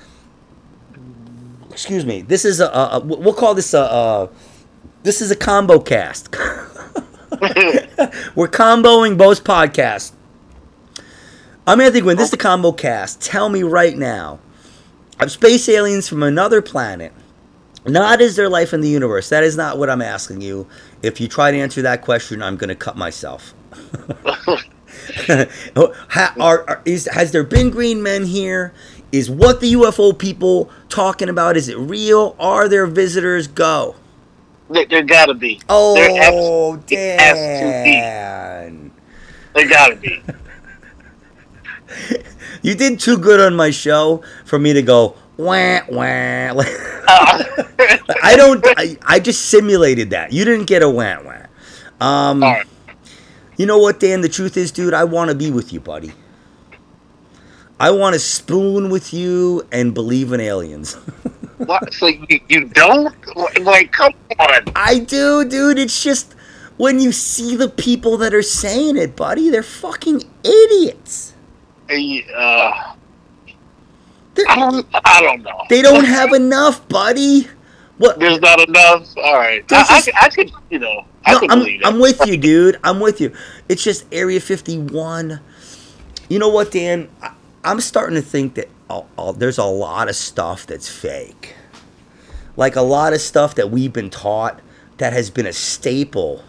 excuse 1.70 2.04
me. 2.06 2.22
This 2.22 2.44
is 2.44 2.60
a, 2.60 2.66
a, 2.66 2.88
a 2.96 3.00
we'll 3.00 3.34
call 3.34 3.54
this 3.54 3.74
a, 3.74 3.80
a 3.80 4.28
this 5.02 5.20
is 5.20 5.30
a 5.30 5.36
combo 5.36 5.78
cast. 5.78 6.34
We're 8.34 8.48
comboing 8.48 9.18
both 9.18 9.44
podcasts. 9.44 10.12
I'm 11.66 11.80
Anthony 11.80 12.02
Quinn. 12.02 12.16
This 12.16 12.26
is 12.26 12.30
the 12.32 12.36
combo 12.36 12.72
cast. 12.72 13.20
Tell 13.22 13.48
me 13.48 13.62
right 13.62 13.96
now, 13.96 14.40
of 15.20 15.30
space 15.32 15.68
aliens 15.68 16.08
from 16.08 16.22
another 16.22 16.62
planet. 16.62 17.12
Not 17.86 18.20
is 18.20 18.36
there 18.36 18.48
life 18.48 18.74
in 18.74 18.80
the 18.82 18.88
universe? 18.88 19.28
That 19.30 19.44
is 19.44 19.56
not 19.56 19.78
what 19.78 19.90
I'm 19.90 20.02
asking 20.02 20.42
you. 20.42 20.66
If 21.02 21.20
you 21.20 21.28
try 21.28 21.50
to 21.50 21.58
answer 21.58 21.82
that 21.82 22.02
question, 22.02 22.42
I'm 22.42 22.56
going 22.56 22.68
to 22.68 22.74
cut 22.76 22.96
myself. 22.96 23.54
Are, 25.76 26.68
are- 26.68 26.82
is, 26.84 27.08
has 27.12 27.32
there 27.32 27.44
been 27.44 27.70
green 27.70 28.02
men 28.02 28.24
here? 28.26 28.74
Is 29.12 29.30
what 29.30 29.60
the 29.60 29.74
UFO 29.74 30.16
people 30.18 30.70
talking 30.88 31.28
about? 31.28 31.56
Is 31.56 31.68
it 31.68 31.78
real? 31.78 32.36
Are 32.40 32.68
there 32.68 32.86
visitors? 32.86 33.46
Go. 33.48 33.96
There, 34.70 34.86
there 34.86 35.02
gotta 35.02 35.34
be. 35.34 35.54
There 35.56 35.64
Oh, 35.68 35.96
absolutely 36.78 36.96
has 36.96 37.60
to 37.60 37.84
be. 37.84 37.90
Dan. 37.92 38.90
There 39.54 39.68
gotta 39.68 39.96
be. 39.96 40.22
You 42.62 42.74
did 42.74 43.00
too 43.00 43.16
good 43.16 43.40
on 43.40 43.56
my 43.56 43.70
show 43.70 44.22
for 44.44 44.58
me 44.58 44.74
to 44.74 44.82
go 44.82 45.16
wah 45.38 45.80
wah. 45.88 46.02
Uh, 46.62 47.42
I 48.22 48.34
don't. 48.36 48.62
I, 48.76 48.98
I 49.02 49.18
just 49.18 49.46
simulated 49.46 50.10
that. 50.10 50.32
You 50.32 50.44
didn't 50.44 50.66
get 50.66 50.82
a 50.82 50.90
wah 50.90 51.16
wah. 51.22 52.06
Um, 52.06 52.42
right. 52.42 52.66
You 53.56 53.64
know 53.66 53.78
what, 53.78 53.98
Dan? 53.98 54.20
The 54.20 54.28
truth 54.28 54.56
is, 54.58 54.72
dude, 54.72 54.92
I 54.92 55.04
want 55.04 55.30
to 55.30 55.34
be 55.34 55.50
with 55.50 55.72
you, 55.72 55.80
buddy. 55.80 56.12
I 57.78 57.90
want 57.92 58.12
to 58.12 58.18
spoon 58.18 58.90
with 58.90 59.14
you 59.14 59.66
and 59.72 59.94
believe 59.94 60.32
in 60.32 60.40
aliens. 60.40 60.98
What? 61.66 61.92
So 61.94 62.06
you, 62.06 62.40
you 62.48 62.64
don't? 62.66 63.14
Like, 63.64 63.92
come 63.92 64.14
on. 64.38 64.62
I 64.74 64.98
do, 65.00 65.44
dude. 65.44 65.78
It's 65.78 66.02
just 66.02 66.34
when 66.76 67.00
you 67.00 67.12
see 67.12 67.56
the 67.56 67.68
people 67.68 68.16
that 68.18 68.32
are 68.34 68.42
saying 68.42 68.96
it, 68.96 69.14
buddy, 69.16 69.50
they're 69.50 69.62
fucking 69.62 70.22
idiots. 70.44 71.34
Hey, 71.88 72.24
Uh, 72.34 72.94
They're, 74.34 74.46
I 74.48 74.56
don't. 74.56 74.86
I 74.92 75.20
don't 75.22 75.42
know. 75.42 75.60
they 75.68 75.82
don't 75.82 76.04
have 76.04 76.32
enough, 76.32 76.86
buddy. 76.88 77.48
What? 77.98 78.18
There's 78.18 78.40
not 78.40 78.66
enough. 78.66 79.08
All 79.18 79.34
right. 79.34 79.62
I, 79.72 79.76
I, 79.76 79.84
just- 79.84 80.04
could- 80.06 80.14
I 80.14 80.28
could. 80.30 80.52
You 80.70 80.78
know. 80.78 81.04
I 81.26 81.32
No, 81.32 81.40
could 81.40 81.50
I'm, 81.50 81.58
believe. 81.58 81.80
I'm 81.84 81.98
with 82.00 82.24
you, 82.26 82.36
dude. 82.38 82.78
I'm 82.82 82.98
with 83.00 83.20
you. 83.20 83.34
It's 83.68 83.84
just 83.84 84.06
Area 84.10 84.40
51. 84.40 85.40
You 86.30 86.38
know 86.38 86.48
what, 86.48 86.70
Dan? 86.72 87.10
I, 87.20 87.32
I'm 87.64 87.80
starting 87.82 88.14
to 88.16 88.22
think 88.22 88.54
that 88.54 88.68
there's 89.36 89.58
a 89.58 89.64
lot 89.64 90.08
of 90.08 90.16
stuff 90.16 90.66
that's 90.66 90.88
fake. 90.88 91.54
Like 92.56 92.76
a 92.76 92.82
lot 92.82 93.12
of 93.12 93.20
stuff 93.20 93.54
that 93.54 93.70
we've 93.70 93.92
been 93.92 94.10
taught 94.10 94.60
that 94.98 95.12
has 95.12 95.30
been 95.30 95.46
a 95.46 95.52
staple 95.52 96.44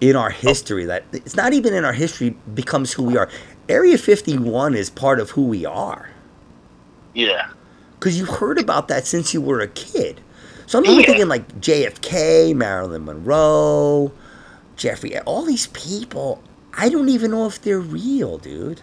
in 0.00 0.16
our 0.16 0.30
history. 0.30 0.84
That 0.84 1.04
it's 1.12 1.36
not 1.36 1.52
even 1.52 1.72
in 1.74 1.84
our 1.84 1.92
history 1.92 2.30
becomes 2.54 2.92
who 2.92 3.04
we 3.04 3.16
are. 3.16 3.28
Area 3.68 3.96
51 3.96 4.74
is 4.74 4.90
part 4.90 5.20
of 5.20 5.30
who 5.30 5.42
we 5.46 5.64
are 5.64 6.10
Yeah. 7.14 7.48
because 7.98 8.18
you've 8.18 8.28
heard 8.28 8.58
about 8.58 8.88
that 8.88 9.06
since 9.06 9.32
you 9.32 9.40
were 9.40 9.60
a 9.60 9.68
kid. 9.68 10.20
So 10.66 10.78
I'm 10.78 10.84
even 10.86 11.00
Yeah. 11.00 11.06
thinking 11.06 11.28
like 11.28 11.60
JFK, 11.60 12.52
Marilyn 12.54 13.04
Monroe, 13.04 14.12
Jeffrey, 14.76 15.18
all 15.20 15.44
these 15.44 15.68
people. 15.68 16.42
I 16.74 16.88
don't 16.88 17.08
even 17.08 17.30
know 17.30 17.46
if 17.46 17.62
they're 17.62 17.78
real, 17.80 18.38
dude. 18.38 18.80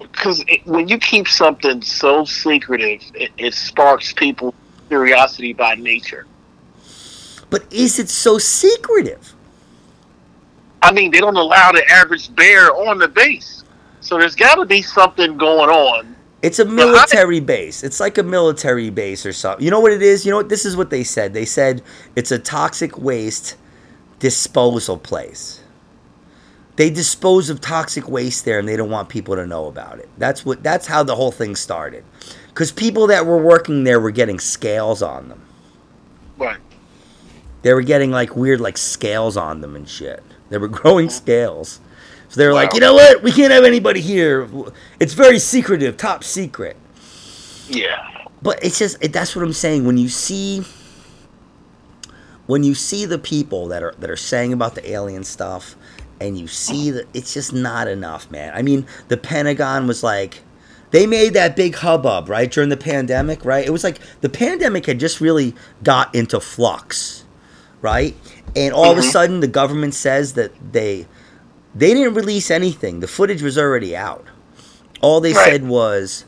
Because 0.00 0.44
when 0.64 0.88
you 0.88 0.98
keep 0.98 1.28
something 1.28 1.82
so 1.82 2.24
secretive, 2.24 3.02
it, 3.14 3.30
it 3.38 3.54
sparks 3.54 4.12
people's 4.12 4.54
curiosity 4.88 5.52
by 5.52 5.74
nature. 5.76 6.26
But 7.50 7.72
is 7.72 7.98
it 7.98 8.08
so 8.08 8.38
secretive? 8.38 9.34
I 10.82 10.92
mean, 10.92 11.10
they 11.10 11.20
don't 11.20 11.36
allow 11.36 11.72
the 11.72 11.84
average 11.90 12.34
bear 12.34 12.74
on 12.74 12.98
the 12.98 13.08
base. 13.08 13.64
So 14.00 14.18
there's 14.18 14.34
got 14.34 14.54
to 14.56 14.64
be 14.64 14.82
something 14.82 15.36
going 15.36 15.68
on. 15.68 16.16
It's 16.42 16.58
a 16.58 16.64
military 16.64 17.40
base. 17.40 17.84
It's 17.84 18.00
like 18.00 18.16
a 18.16 18.22
military 18.22 18.88
base 18.88 19.26
or 19.26 19.32
something. 19.32 19.62
You 19.62 19.70
know 19.70 19.80
what 19.80 19.92
it 19.92 20.00
is? 20.00 20.24
You 20.24 20.30
know 20.30 20.38
what? 20.38 20.48
This 20.48 20.64
is 20.64 20.74
what 20.74 20.88
they 20.88 21.04
said. 21.04 21.34
They 21.34 21.44
said 21.44 21.82
it's 22.16 22.30
a 22.30 22.38
toxic 22.38 22.96
waste 22.98 23.56
disposal 24.20 24.96
place. 24.96 25.59
They 26.80 26.88
dispose 26.88 27.50
of 27.50 27.60
toxic 27.60 28.08
waste 28.08 28.46
there, 28.46 28.58
and 28.58 28.66
they 28.66 28.74
don't 28.74 28.88
want 28.88 29.10
people 29.10 29.36
to 29.36 29.46
know 29.46 29.66
about 29.66 29.98
it. 29.98 30.08
That's 30.16 30.46
what. 30.46 30.62
That's 30.62 30.86
how 30.86 31.02
the 31.02 31.14
whole 31.14 31.30
thing 31.30 31.54
started. 31.54 32.04
Because 32.48 32.72
people 32.72 33.08
that 33.08 33.26
were 33.26 33.36
working 33.36 33.84
there 33.84 34.00
were 34.00 34.10
getting 34.10 34.38
scales 34.38 35.02
on 35.02 35.28
them. 35.28 35.42
Right. 36.38 36.56
They 37.60 37.74
were 37.74 37.82
getting 37.82 38.10
like 38.10 38.34
weird 38.34 38.62
like 38.62 38.78
scales 38.78 39.36
on 39.36 39.60
them 39.60 39.76
and 39.76 39.86
shit. 39.86 40.22
They 40.48 40.56
were 40.56 40.68
growing 40.80 41.10
scales. 41.10 41.80
So 42.30 42.40
they 42.40 42.46
were 42.46 42.54
like, 42.54 42.72
you 42.72 42.80
know 42.80 42.94
what? 42.94 43.22
We 43.22 43.30
can't 43.30 43.52
have 43.52 43.64
anybody 43.64 44.00
here. 44.00 44.48
It's 44.98 45.12
very 45.12 45.38
secretive, 45.38 45.98
top 45.98 46.24
secret. 46.24 46.78
Yeah. 47.68 48.24
But 48.40 48.64
it's 48.64 48.78
just 48.78 48.96
it, 49.02 49.12
that's 49.12 49.36
what 49.36 49.44
I'm 49.44 49.52
saying. 49.52 49.84
When 49.84 49.98
you 49.98 50.08
see 50.08 50.64
when 52.46 52.64
you 52.64 52.74
see 52.74 53.04
the 53.04 53.18
people 53.18 53.68
that 53.68 53.82
are 53.82 53.94
that 53.98 54.08
are 54.08 54.16
saying 54.16 54.54
about 54.54 54.76
the 54.76 54.90
alien 54.90 55.24
stuff, 55.24 55.76
and 56.20 56.38
you 56.38 56.46
see 56.46 56.90
that 56.90 57.06
it's 57.14 57.32
just 57.34 57.52
not 57.52 57.88
enough, 57.88 58.30
man. 58.30 58.52
I 58.54 58.62
mean, 58.62 58.86
the 59.08 59.16
Pentagon 59.16 59.86
was 59.86 60.02
like. 60.02 60.42
They 60.92 61.06
made 61.06 61.34
that 61.34 61.54
big 61.54 61.76
hubbub, 61.76 62.28
right, 62.28 62.50
during 62.50 62.68
the 62.68 62.76
pandemic, 62.76 63.44
right? 63.44 63.64
It 63.64 63.70
was 63.70 63.84
like 63.84 64.00
the 64.22 64.28
pandemic 64.28 64.86
had 64.86 64.98
just 64.98 65.20
really 65.20 65.54
got 65.84 66.12
into 66.16 66.40
flux, 66.40 67.24
right? 67.80 68.16
And 68.56 68.74
all 68.74 68.90
of 68.90 68.98
a 68.98 69.00
Mhm. 69.00 69.12
sudden 69.12 69.38
the 69.38 69.46
government 69.46 69.94
says 69.94 70.32
that 70.32 70.50
they 70.72 71.06
they 71.76 71.94
didn't 71.94 72.14
release 72.14 72.50
anything. 72.50 72.98
The 72.98 73.06
footage 73.06 73.40
was 73.40 73.56
already 73.56 73.94
out. 73.96 74.24
All 75.00 75.20
they 75.20 75.32
Right. 75.32 75.44
said 75.52 75.68
was 75.68 76.24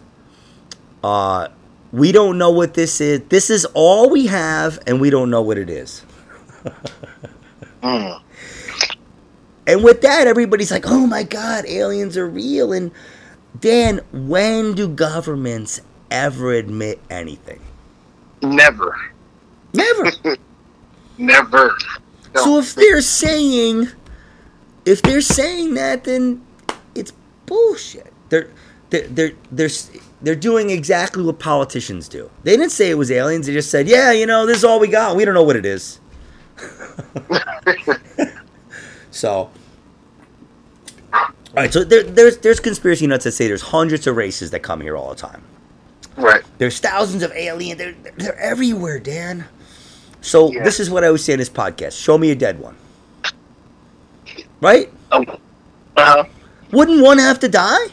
uh 1.02 1.48
we 1.92 2.12
don't 2.12 2.38
know 2.38 2.50
what 2.52 2.74
this 2.74 3.00
is. 3.00 3.22
This 3.30 3.50
is 3.50 3.64
all 3.74 4.10
we 4.10 4.26
have 4.28 4.78
and 4.86 5.00
we 5.00 5.10
don't 5.10 5.28
know 5.28 5.42
what 5.42 5.58
it 5.58 5.68
is. 5.70 6.04
Mm. 7.82 8.20
And 9.66 9.84
with 9.84 10.02
that 10.02 10.26
everybody's 10.26 10.70
like, 10.70 10.84
"Oh 10.86 11.06
my 11.06 11.22
god, 11.22 11.64
aliens 11.66 12.16
are 12.16 12.26
real." 12.26 12.72
And 12.72 12.90
Dan, 13.60 14.00
when 14.12 14.74
do 14.74 14.88
governments 14.88 15.80
ever 16.10 16.52
admit 16.52 17.00
anything? 17.10 17.60
Never. 18.42 18.96
Never. 19.72 20.12
Never. 21.18 21.76
No. 22.34 22.44
So 22.44 22.58
if 22.58 22.74
they're 22.74 23.02
saying, 23.02 23.88
if 24.84 25.02
they're 25.02 25.20
saying 25.20 25.74
that, 25.74 26.04
then 26.04 26.44
it's 26.94 27.12
bullshit. 27.46 28.12
They're 28.30 28.50
they're 28.90 29.06
they're 29.08 29.32
they're 29.50 29.70
they're 30.22 30.34
doing 30.34 30.70
exactly 30.70 31.22
what 31.22 31.38
politicians 31.38 32.08
do. 32.08 32.30
They 32.42 32.56
didn't 32.56 32.72
say 32.72 32.90
it 32.90 32.94
was 32.94 33.10
aliens. 33.10 33.46
They 33.46 33.52
just 33.52 33.70
said, 33.70 33.88
"Yeah, 33.88 34.12
you 34.12 34.26
know, 34.26 34.46
this 34.46 34.58
is 34.58 34.64
all 34.64 34.80
we 34.80 34.88
got. 34.88 35.16
We 35.16 35.24
don't 35.24 35.34
know 35.34 35.42
what 35.42 35.56
it 35.56 35.66
is." 35.66 36.00
so, 39.12 39.50
all 41.12 41.30
right. 41.54 41.72
So 41.72 41.84
there, 41.84 42.02
there's 42.02 42.38
there's 42.38 42.58
conspiracy 42.58 43.06
nuts 43.06 43.24
that 43.24 43.32
say 43.32 43.46
there's 43.46 43.62
hundreds 43.62 44.06
of 44.06 44.16
races 44.16 44.50
that 44.50 44.60
come 44.60 44.80
here 44.80 44.96
all 44.96 45.10
the 45.10 45.20
time. 45.20 45.42
Right. 46.16 46.42
There's 46.58 46.80
thousands 46.80 47.22
of 47.22 47.30
aliens. 47.32 47.78
They're 47.78 47.94
they're 48.16 48.38
everywhere, 48.38 48.98
Dan. 48.98 49.44
So 50.22 50.50
Yeah. 50.50 50.64
this 50.64 50.80
is 50.80 50.90
what 50.90 51.04
I 51.04 51.08
always 51.08 51.22
say 51.24 51.34
in 51.34 51.38
this 51.38 51.50
podcast: 51.50 52.02
Show 52.02 52.18
me 52.18 52.30
a 52.30 52.34
dead 52.34 52.58
one. 52.58 52.76
Right? 54.60 54.90
Um, 55.10 55.26
uh-huh. 55.96 56.24
Wouldn't 56.72 57.02
one 57.02 57.18
have 57.18 57.38
to 57.40 57.48
die? 57.48 57.86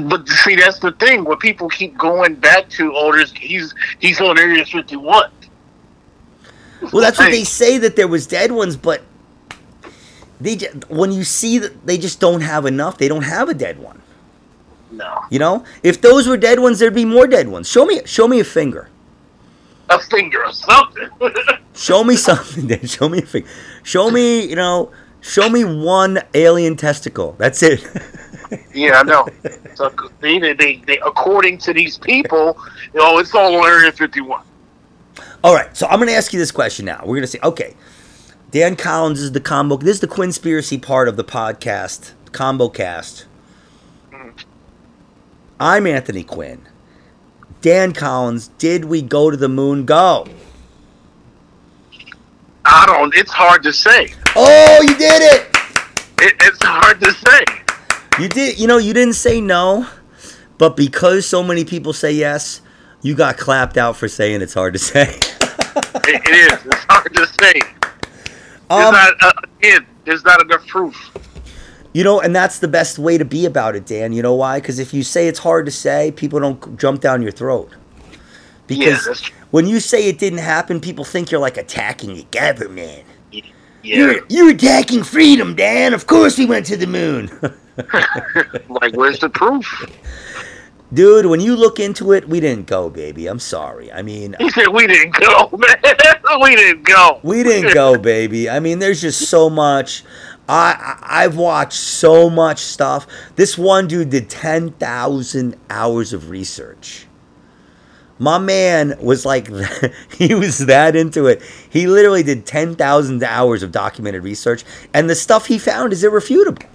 But 0.00 0.28
see, 0.28 0.56
that's 0.56 0.78
the 0.80 0.92
thing. 0.92 1.24
Where 1.24 1.36
people 1.36 1.68
keep 1.68 1.96
going 1.96 2.34
back 2.34 2.68
to, 2.70 2.92
oh, 2.94 3.12
there's, 3.12 3.32
he's 3.32 3.74
he's 4.00 4.20
on 4.20 4.38
Area 4.38 4.64
51. 4.64 5.30
Well, 6.92 7.02
that's 7.02 7.18
what 7.18 7.30
they 7.30 7.44
say 7.44 7.78
that 7.78 7.94
there 7.96 8.08
was 8.08 8.26
dead 8.26 8.50
ones, 8.52 8.76
but 8.76 9.02
they 10.40 10.56
ju- 10.56 10.80
when 10.88 11.12
you 11.12 11.24
see 11.24 11.58
that 11.58 11.86
they 11.86 11.98
just 11.98 12.20
don't 12.20 12.40
have 12.42 12.66
enough. 12.66 12.98
They 12.98 13.08
don't 13.08 13.22
have 13.22 13.48
a 13.48 13.54
dead 13.54 13.78
one. 13.78 14.00
No, 14.90 15.20
You 15.30 15.38
know, 15.38 15.64
if 15.82 16.00
those 16.00 16.26
were 16.26 16.38
dead 16.38 16.60
ones, 16.60 16.78
there'd 16.78 16.94
be 16.94 17.04
more 17.04 17.26
dead 17.26 17.48
ones. 17.48 17.68
Show 17.68 17.84
me, 17.84 18.00
show 18.06 18.26
me 18.26 18.40
a 18.40 18.44
finger. 18.44 18.88
a 19.90 19.98
finger 20.00 20.44
or 20.44 20.52
something. 20.52 21.08
Show 21.74 22.02
me 22.04 22.16
something. 22.16 22.66
Dan. 22.66 22.86
Show 22.86 23.08
me 23.08 23.18
a 23.18 23.26
finger. 23.26 23.48
Show 23.84 24.10
me, 24.10 24.44
you 24.48 24.56
know, 24.56 24.90
show 25.20 25.48
me 25.48 25.62
one 25.64 26.18
alien 26.34 26.74
testicle. 26.76 27.36
That's 27.38 27.62
it. 27.62 27.84
yeah, 28.74 28.98
I 28.98 29.02
know. 29.04 29.28
So 29.74 29.92
they, 30.20 30.38
they, 30.40 30.54
they, 30.54 30.76
they, 30.86 30.98
according 30.98 31.58
to 31.58 31.72
these 31.72 31.98
people, 31.98 32.58
you 32.94 33.00
know, 33.00 33.18
it's 33.18 33.34
all 33.34 33.54
on 33.56 33.64
Area 33.68 33.92
51. 33.92 34.42
All 35.44 35.54
right, 35.54 35.74
so 35.76 35.86
I'm 35.86 35.98
going 35.98 36.08
to 36.08 36.14
ask 36.14 36.32
you 36.32 36.38
this 36.40 36.50
question 36.50 36.84
now. 36.86 37.00
We're 37.02 37.14
going 37.16 37.20
to 37.22 37.26
say, 37.28 37.38
okay, 37.44 37.74
Dan 38.50 38.76
Collins 38.76 39.20
is 39.20 39.32
the 39.32 39.40
combo. 39.40 39.76
This 39.76 39.96
is 39.96 40.00
the 40.00 40.08
Quinspiracy 40.08 40.80
part 40.80 41.06
of 41.06 41.16
the 41.16 41.24
podcast, 41.24 42.12
Combo 42.32 42.70
Cast. 42.70 43.26
Mm-hmm. 44.10 44.30
I'm 45.60 45.86
Anthony 45.86 46.24
Quinn. 46.24 46.66
Dan 47.60 47.92
Collins, 47.92 48.48
did 48.56 48.86
we 48.86 49.02
go 49.02 49.30
to 49.30 49.36
the 49.36 49.50
moon? 49.50 49.84
Go. 49.84 50.26
I 52.64 52.86
don't. 52.86 53.14
It's 53.14 53.30
hard 53.30 53.62
to 53.64 53.72
say. 53.72 54.14
Oh, 54.34 54.80
you 54.80 54.96
did 54.96 55.20
it. 55.20 55.46
It, 56.20 56.34
it's 56.40 56.62
hard 56.62 57.00
to 57.02 57.12
say. 57.12 57.44
You 58.18 58.30
did. 58.30 58.58
You 58.58 58.66
know, 58.66 58.78
you 58.78 58.94
didn't 58.94 59.14
say 59.14 59.42
no, 59.42 59.86
but 60.56 60.74
because 60.74 61.26
so 61.26 61.42
many 61.42 61.66
people 61.66 61.92
say 61.92 62.12
yes, 62.12 62.62
you 63.02 63.14
got 63.14 63.36
clapped 63.36 63.76
out 63.76 63.94
for 63.98 64.08
saying 64.08 64.40
it's 64.40 64.54
hard 64.54 64.72
to 64.72 64.78
say. 64.78 65.18
It, 65.18 66.22
it 66.26 66.52
is. 66.52 66.66
It's 66.66 66.84
hard 66.88 67.14
to 67.14 67.26
say. 67.26 67.77
Um, 68.70 68.92
not. 68.92 69.14
Uh, 69.20 69.32
again, 69.58 69.86
there's 70.04 70.24
not 70.24 70.40
enough 70.42 70.66
proof. 70.66 71.10
You 71.94 72.04
know, 72.04 72.20
and 72.20 72.34
that's 72.34 72.58
the 72.58 72.68
best 72.68 72.98
way 72.98 73.18
to 73.18 73.24
be 73.24 73.46
about 73.46 73.74
it, 73.74 73.86
Dan. 73.86 74.12
You 74.12 74.22
know 74.22 74.34
why? 74.34 74.60
Because 74.60 74.78
if 74.78 74.92
you 74.92 75.02
say 75.02 75.26
it's 75.26 75.38
hard 75.38 75.66
to 75.66 75.72
say, 75.72 76.12
people 76.12 76.38
don't 76.38 76.78
jump 76.78 77.00
down 77.00 77.22
your 77.22 77.32
throat. 77.32 77.70
Yeah, 78.12 78.16
Because 78.66 79.20
true. 79.22 79.36
when 79.50 79.66
you 79.66 79.80
say 79.80 80.08
it 80.08 80.18
didn't 80.18 80.40
happen, 80.40 80.80
people 80.80 81.04
think 81.04 81.30
you're 81.30 81.40
like 81.40 81.56
attacking 81.56 82.14
the 82.14 82.26
government. 82.30 83.04
Yeah. 83.32 83.42
You're, 83.82 84.20
you're 84.28 84.50
attacking 84.50 85.02
freedom, 85.04 85.54
Dan. 85.54 85.94
Of 85.94 86.06
course 86.06 86.36
we 86.36 86.44
went 86.44 86.66
to 86.66 86.76
the 86.76 86.86
moon. 86.86 87.30
like, 88.68 88.94
where's 88.94 89.18
the 89.20 89.30
proof? 89.30 89.66
Dude, 90.92 91.26
when 91.26 91.40
you 91.40 91.54
look 91.54 91.78
into 91.78 92.12
it, 92.12 92.28
we 92.28 92.40
didn't 92.40 92.66
go, 92.66 92.88
baby. 92.88 93.26
I'm 93.26 93.38
sorry. 93.40 93.92
I 93.92 94.00
mean, 94.02 94.34
He 94.38 94.48
said 94.52 94.68
we 94.68 94.86
didn't 94.86 95.14
go, 95.14 95.50
man. 95.56 95.76
we 96.40 96.56
didn't 96.56 96.82
go. 96.84 97.20
we 97.22 97.42
didn't 97.42 97.74
go, 97.74 97.98
baby. 97.98 98.48
I 98.48 98.60
mean, 98.60 98.78
there's 98.78 99.00
just 99.02 99.28
so 99.28 99.50
much. 99.50 100.02
I 100.48 100.96
I- 101.02 101.24
I've 101.24 101.36
watched 101.36 101.78
so 101.78 102.30
much 102.30 102.60
stuff. 102.60 103.06
This 103.36 103.58
one 103.58 103.86
dude 103.86 104.08
did 104.10 104.30
ten 104.30 104.70
thousand 104.72 105.56
hours 105.68 106.12
of 106.14 106.30
research. 106.30 107.06
My 108.20 108.38
man 108.38 108.96
was 109.00 109.24
like, 109.26 109.48
he 110.16 110.34
was 110.34 110.58
that 110.66 110.96
into 110.96 111.26
it. 111.26 111.42
He 111.68 111.86
literally 111.86 112.22
did 112.22 112.46
ten 112.46 112.74
thousand 112.76 113.22
hours 113.22 113.62
of 113.62 113.72
documented 113.72 114.24
research, 114.24 114.64
and 114.94 115.08
the 115.10 115.14
stuff 115.14 115.46
he 115.46 115.58
found 115.58 115.92
is 115.92 116.02
irrefutable. 116.02 116.66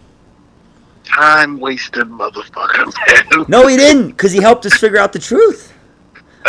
Time 1.03 1.59
wasted, 1.59 2.07
motherfucker, 2.09 2.91
man. 3.37 3.45
No, 3.47 3.67
he 3.67 3.75
didn't, 3.77 4.07
because 4.09 4.31
he 4.31 4.41
helped 4.41 4.65
us 4.65 4.73
figure 4.75 4.97
out 4.97 5.13
the 5.13 5.19
truth. 5.19 5.73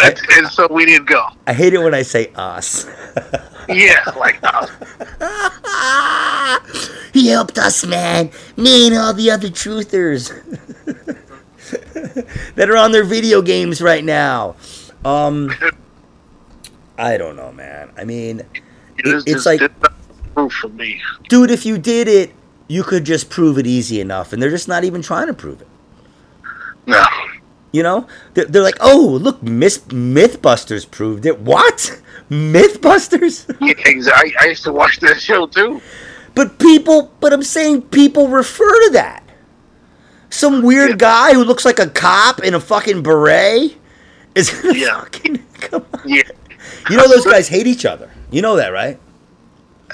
and, 0.03 0.19
and 0.37 0.49
so 0.49 0.67
we 0.71 0.85
didn't 0.87 1.07
go. 1.09 1.27
I 1.47 1.53
hate 1.53 1.75
it 1.75 1.79
when 1.79 1.95
I 1.95 2.03
say 2.03 2.31
us. 2.35 2.87
Yeah, 3.67 4.05
like 4.19 4.39
uh, 4.43 4.67
he 7.15 7.29
helped 7.29 7.57
us, 7.59 7.87
man. 7.87 8.31
Me 8.59 8.87
and 8.89 8.95
all 8.95 9.15
the 9.15 9.31
other 9.31 9.49
truthers 9.49 10.29
that 12.57 12.69
are 12.69 12.77
on 12.77 12.93
their 12.93 13.05
video 13.05 13.41
games 13.41 13.81
right 13.81 14.05
now. 14.05 14.57
Um, 15.03 15.51
I 16.99 17.17
don't 17.17 17.37
know, 17.37 17.53
man. 17.53 17.91
I 17.97 18.05
mean, 18.05 18.43
it's, 18.99 19.25
it's 19.27 19.47
like- 19.47 19.63
proof 20.35 20.53
for 20.53 20.69
me. 20.69 21.01
dude, 21.31 21.51
if 21.51 21.65
you 21.65 21.79
did 21.79 22.07
it, 22.07 22.35
you 22.69 22.83
could 22.83 23.05
just 23.05 23.31
prove 23.31 23.59
it 23.59 23.67
easy 23.67 24.01
enough, 24.01 24.33
and 24.33 24.43
they're 24.43 24.51
just 24.51 24.69
not 24.69 24.85
even 24.85 25.03
trying 25.03 25.27
to 25.27 25.35
prove 25.35 25.61
it. 25.61 25.69
No. 26.87 27.05
You 27.73 27.83
know, 27.83 28.07
they're, 28.35 28.45
they're 28.45 28.63
like, 28.63 28.77
oh, 28.81 29.19
look, 29.21 29.43
Miss 29.43 29.79
MythBusters 29.79 30.89
proved 30.91 31.27
it. 31.27 31.41
What? 31.41 32.01
MythBusters? 32.31 33.45
Yeah, 33.61 33.75
exactly. 33.87 34.35
I, 34.39 34.45
I 34.45 34.49
used 34.49 34.65
to 34.65 34.73
watch 34.73 35.01
that 35.01 35.21
show 35.21 35.47
too. 35.47 35.81
But 36.35 36.59
people, 36.59 37.13
but 37.21 37.33
I'm 37.33 37.43
saying 37.43 37.83
people 37.83 38.29
refer 38.29 38.71
to 38.87 38.91
that. 38.93 39.23
Some 40.31 40.63
weird 40.63 40.91
Yeah. 40.91 40.97
guy 40.97 41.35
who 41.35 41.45
looks 41.45 41.65
like 41.65 41.79
a 41.79 41.89
cop 41.89 42.41
in 42.43 42.55
a 42.55 42.61
fucking 42.61 43.03
beret 43.03 43.77
is 44.35 44.53
Yeah. 44.65 45.01
fucking 45.01 45.45
come 45.55 45.85
on. 45.95 46.01
Yeah. 46.09 46.23
You 46.91 46.97
know 46.97 47.09
those 47.09 47.25
guys 47.25 47.49
hate 47.49 47.67
each 47.67 47.85
other. 47.85 48.11
You 48.31 48.43
know 48.43 48.57
that, 48.57 48.69
right? 48.69 48.99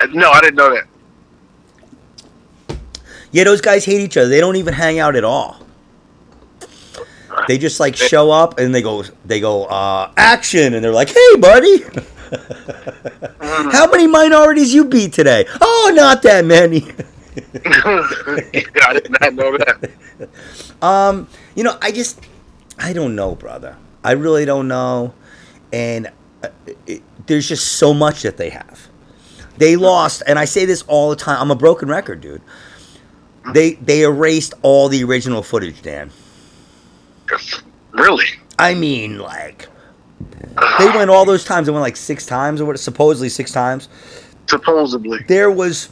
Uh, 0.00 0.06
No, 0.12 0.30
I 0.30 0.40
didn't 0.40 0.56
know 0.56 0.74
that. 0.74 0.84
Yeah, 3.32 3.44
those 3.44 3.60
guys 3.60 3.84
hate 3.84 4.00
each 4.00 4.16
other. 4.16 4.28
They 4.28 4.40
don't 4.40 4.56
even 4.56 4.74
hang 4.74 4.98
out 4.98 5.16
at 5.16 5.24
all. 5.24 5.58
They 7.46 7.58
just 7.58 7.80
like 7.80 7.96
show 7.96 8.30
up 8.30 8.58
and 8.58 8.74
they 8.74 8.82
go 8.82 9.04
they 9.24 9.40
go 9.40 9.64
uh 9.64 10.12
action 10.16 10.74
and 10.74 10.84
they're 10.84 10.92
like, 10.92 11.10
"Hey, 11.10 11.36
buddy. 11.38 11.82
How 13.40 13.90
many 13.90 14.06
minorities 14.06 14.74
you 14.74 14.84
beat 14.84 15.12
today?" 15.12 15.46
"Oh, 15.60 15.92
not 15.94 16.22
that 16.22 16.44
many." 16.44 16.82
I 17.64 18.92
did 18.92 19.10
not 19.20 19.34
know 19.34 19.56
that. 19.56 19.90
Um, 20.82 21.28
you 21.54 21.62
know, 21.62 21.76
I 21.80 21.92
just, 21.92 22.20
I 22.78 22.92
don't 22.92 23.14
know, 23.14 23.34
brother. 23.34 23.76
I 24.02 24.12
really 24.12 24.44
don't 24.44 24.68
know, 24.68 25.14
and 25.72 26.10
uh, 26.42 26.48
it, 26.86 27.02
there's 27.26 27.48
just 27.48 27.72
so 27.72 27.94
much 27.94 28.22
that 28.22 28.36
they 28.36 28.50
have. 28.50 28.88
They 29.58 29.76
lost, 29.76 30.22
and 30.26 30.38
I 30.38 30.44
say 30.46 30.64
this 30.64 30.82
all 30.88 31.10
the 31.10 31.16
time. 31.16 31.40
I'm 31.40 31.50
a 31.50 31.56
broken 31.56 31.88
record, 31.88 32.20
dude. 32.20 32.42
They 33.52 33.74
they 33.74 34.02
erased 34.02 34.54
all 34.62 34.88
the 34.88 35.02
original 35.04 35.42
footage, 35.42 35.82
Dan. 35.82 36.10
Really? 37.92 38.26
I 38.58 38.74
mean, 38.74 39.18
like, 39.18 39.68
they 40.78 40.86
went 40.90 41.10
all 41.10 41.24
those 41.24 41.44
times. 41.44 41.66
They 41.66 41.72
went 41.72 41.82
like 41.82 41.96
six 41.96 42.26
times, 42.26 42.60
or 42.60 42.66
what? 42.66 42.78
Supposedly 42.78 43.28
six 43.28 43.52
times. 43.52 43.88
Supposedly. 44.46 45.24
There 45.26 45.50
was 45.50 45.88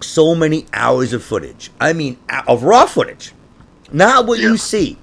so 0.00 0.34
many 0.34 0.66
hours 0.72 1.12
of 1.12 1.22
footage. 1.22 1.70
I 1.80 1.92
mean, 1.92 2.18
of 2.46 2.62
raw 2.62 2.86
footage, 2.86 3.32
not 3.92 4.26
what 4.26 4.38
you 4.38 4.56
see. 4.56 4.96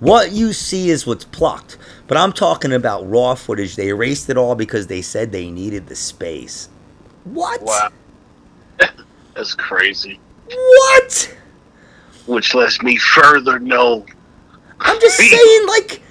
What 0.00 0.32
you 0.32 0.52
see 0.52 0.90
is 0.90 1.06
what's 1.06 1.24
plucked. 1.24 1.78
But 2.06 2.18
I'm 2.18 2.32
talking 2.32 2.72
about 2.72 3.08
raw 3.08 3.34
footage. 3.34 3.76
They 3.76 3.88
erased 3.88 4.28
it 4.28 4.36
all 4.36 4.54
because 4.54 4.86
they 4.86 5.00
said 5.00 5.32
they 5.32 5.50
needed 5.50 5.86
the 5.86 5.96
space. 5.96 6.68
What? 7.24 7.62
Wow. 7.62 7.88
That's 9.34 9.54
crazy. 9.54 10.20
What? 10.54 11.36
Which 12.26 12.54
lets 12.54 12.82
me 12.82 12.96
further 12.96 13.58
know. 13.58 14.06
I'm 14.80 15.00
just 15.00 15.16
saying, 15.16 15.66
like, 15.66 16.02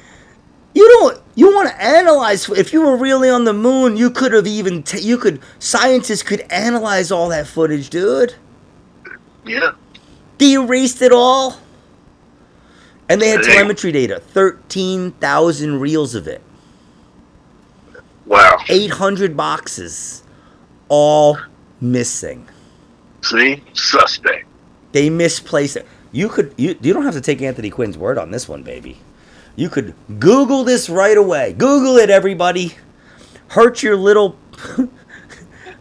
you 0.74 0.88
don't. 0.90 1.22
You 1.36 1.54
want 1.54 1.70
to 1.70 1.82
analyze? 1.82 2.48
If 2.50 2.74
you 2.74 2.82
were 2.82 2.96
really 2.96 3.30
on 3.30 3.46
the 3.46 3.54
moon, 3.54 3.98
you 3.98 4.10
could 4.10 4.34
have 4.34 4.48
even. 4.48 4.84
T- 4.84 5.02
you 5.02 5.18
could. 5.18 5.42
Scientists 5.60 6.24
could 6.24 6.42
analyze 6.52 7.12
all 7.12 7.30
that 7.30 7.48
footage, 7.48 7.90
dude. 7.90 8.36
Yeah. 9.46 9.72
They 10.38 10.54
erased 10.54 11.02
it 11.02 11.12
all. 11.12 11.58
And 13.10 13.22
they 13.22 13.30
had 13.30 13.44
telemetry 13.44 13.92
data 13.92 14.20
13,000 14.20 15.80
reels 15.80 16.16
of 16.16 16.28
it, 16.28 16.42
Wow. 18.26 18.58
800 18.70 19.36
boxes, 19.36 20.24
all 20.88 21.38
missing. 21.82 22.48
See? 23.24 23.64
Suspect. 23.74 24.46
They 24.92 25.10
misplaced 25.10 25.78
it. 25.78 25.88
You 26.12 26.30
could 26.30 26.54
you 26.58 26.78
you 26.82 26.94
don't 26.94 27.04
have 27.04 27.16
to 27.16 27.22
take 27.22 27.42
Anthony 27.42 27.70
Quinn's 27.70 27.98
word 27.98 28.18
on 28.18 28.32
this 28.32 28.48
one, 28.48 28.64
baby. 28.64 29.00
You 29.56 29.70
could 29.70 29.94
Google 30.20 30.64
this 30.64 30.90
right 30.90 31.18
away. 31.18 31.54
Google 31.54 31.98
it, 31.98 32.10
everybody. 32.10 32.76
Hurt 33.50 33.82
your 33.82 33.96
little 33.96 34.38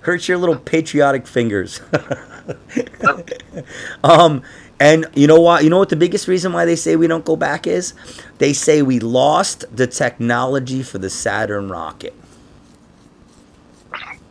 hurt 0.00 0.28
your 0.28 0.38
little 0.38 0.56
patriotic 0.56 1.26
fingers. 1.26 1.80
um, 4.04 4.42
and 4.80 5.06
you 5.14 5.26
know 5.26 5.40
what? 5.40 5.64
You 5.64 5.70
know 5.70 5.78
what 5.78 5.90
the 5.90 5.96
biggest 5.96 6.28
reason 6.28 6.52
why 6.52 6.64
they 6.64 6.76
say 6.76 6.96
we 6.96 7.06
don't 7.06 7.24
go 7.24 7.36
back 7.36 7.66
is? 7.66 7.94
They 8.38 8.52
say 8.52 8.82
we 8.82 8.98
lost 8.98 9.64
the 9.74 9.86
technology 9.86 10.82
for 10.82 10.98
the 10.98 11.10
Saturn 11.10 11.68
rocket. 11.68 12.14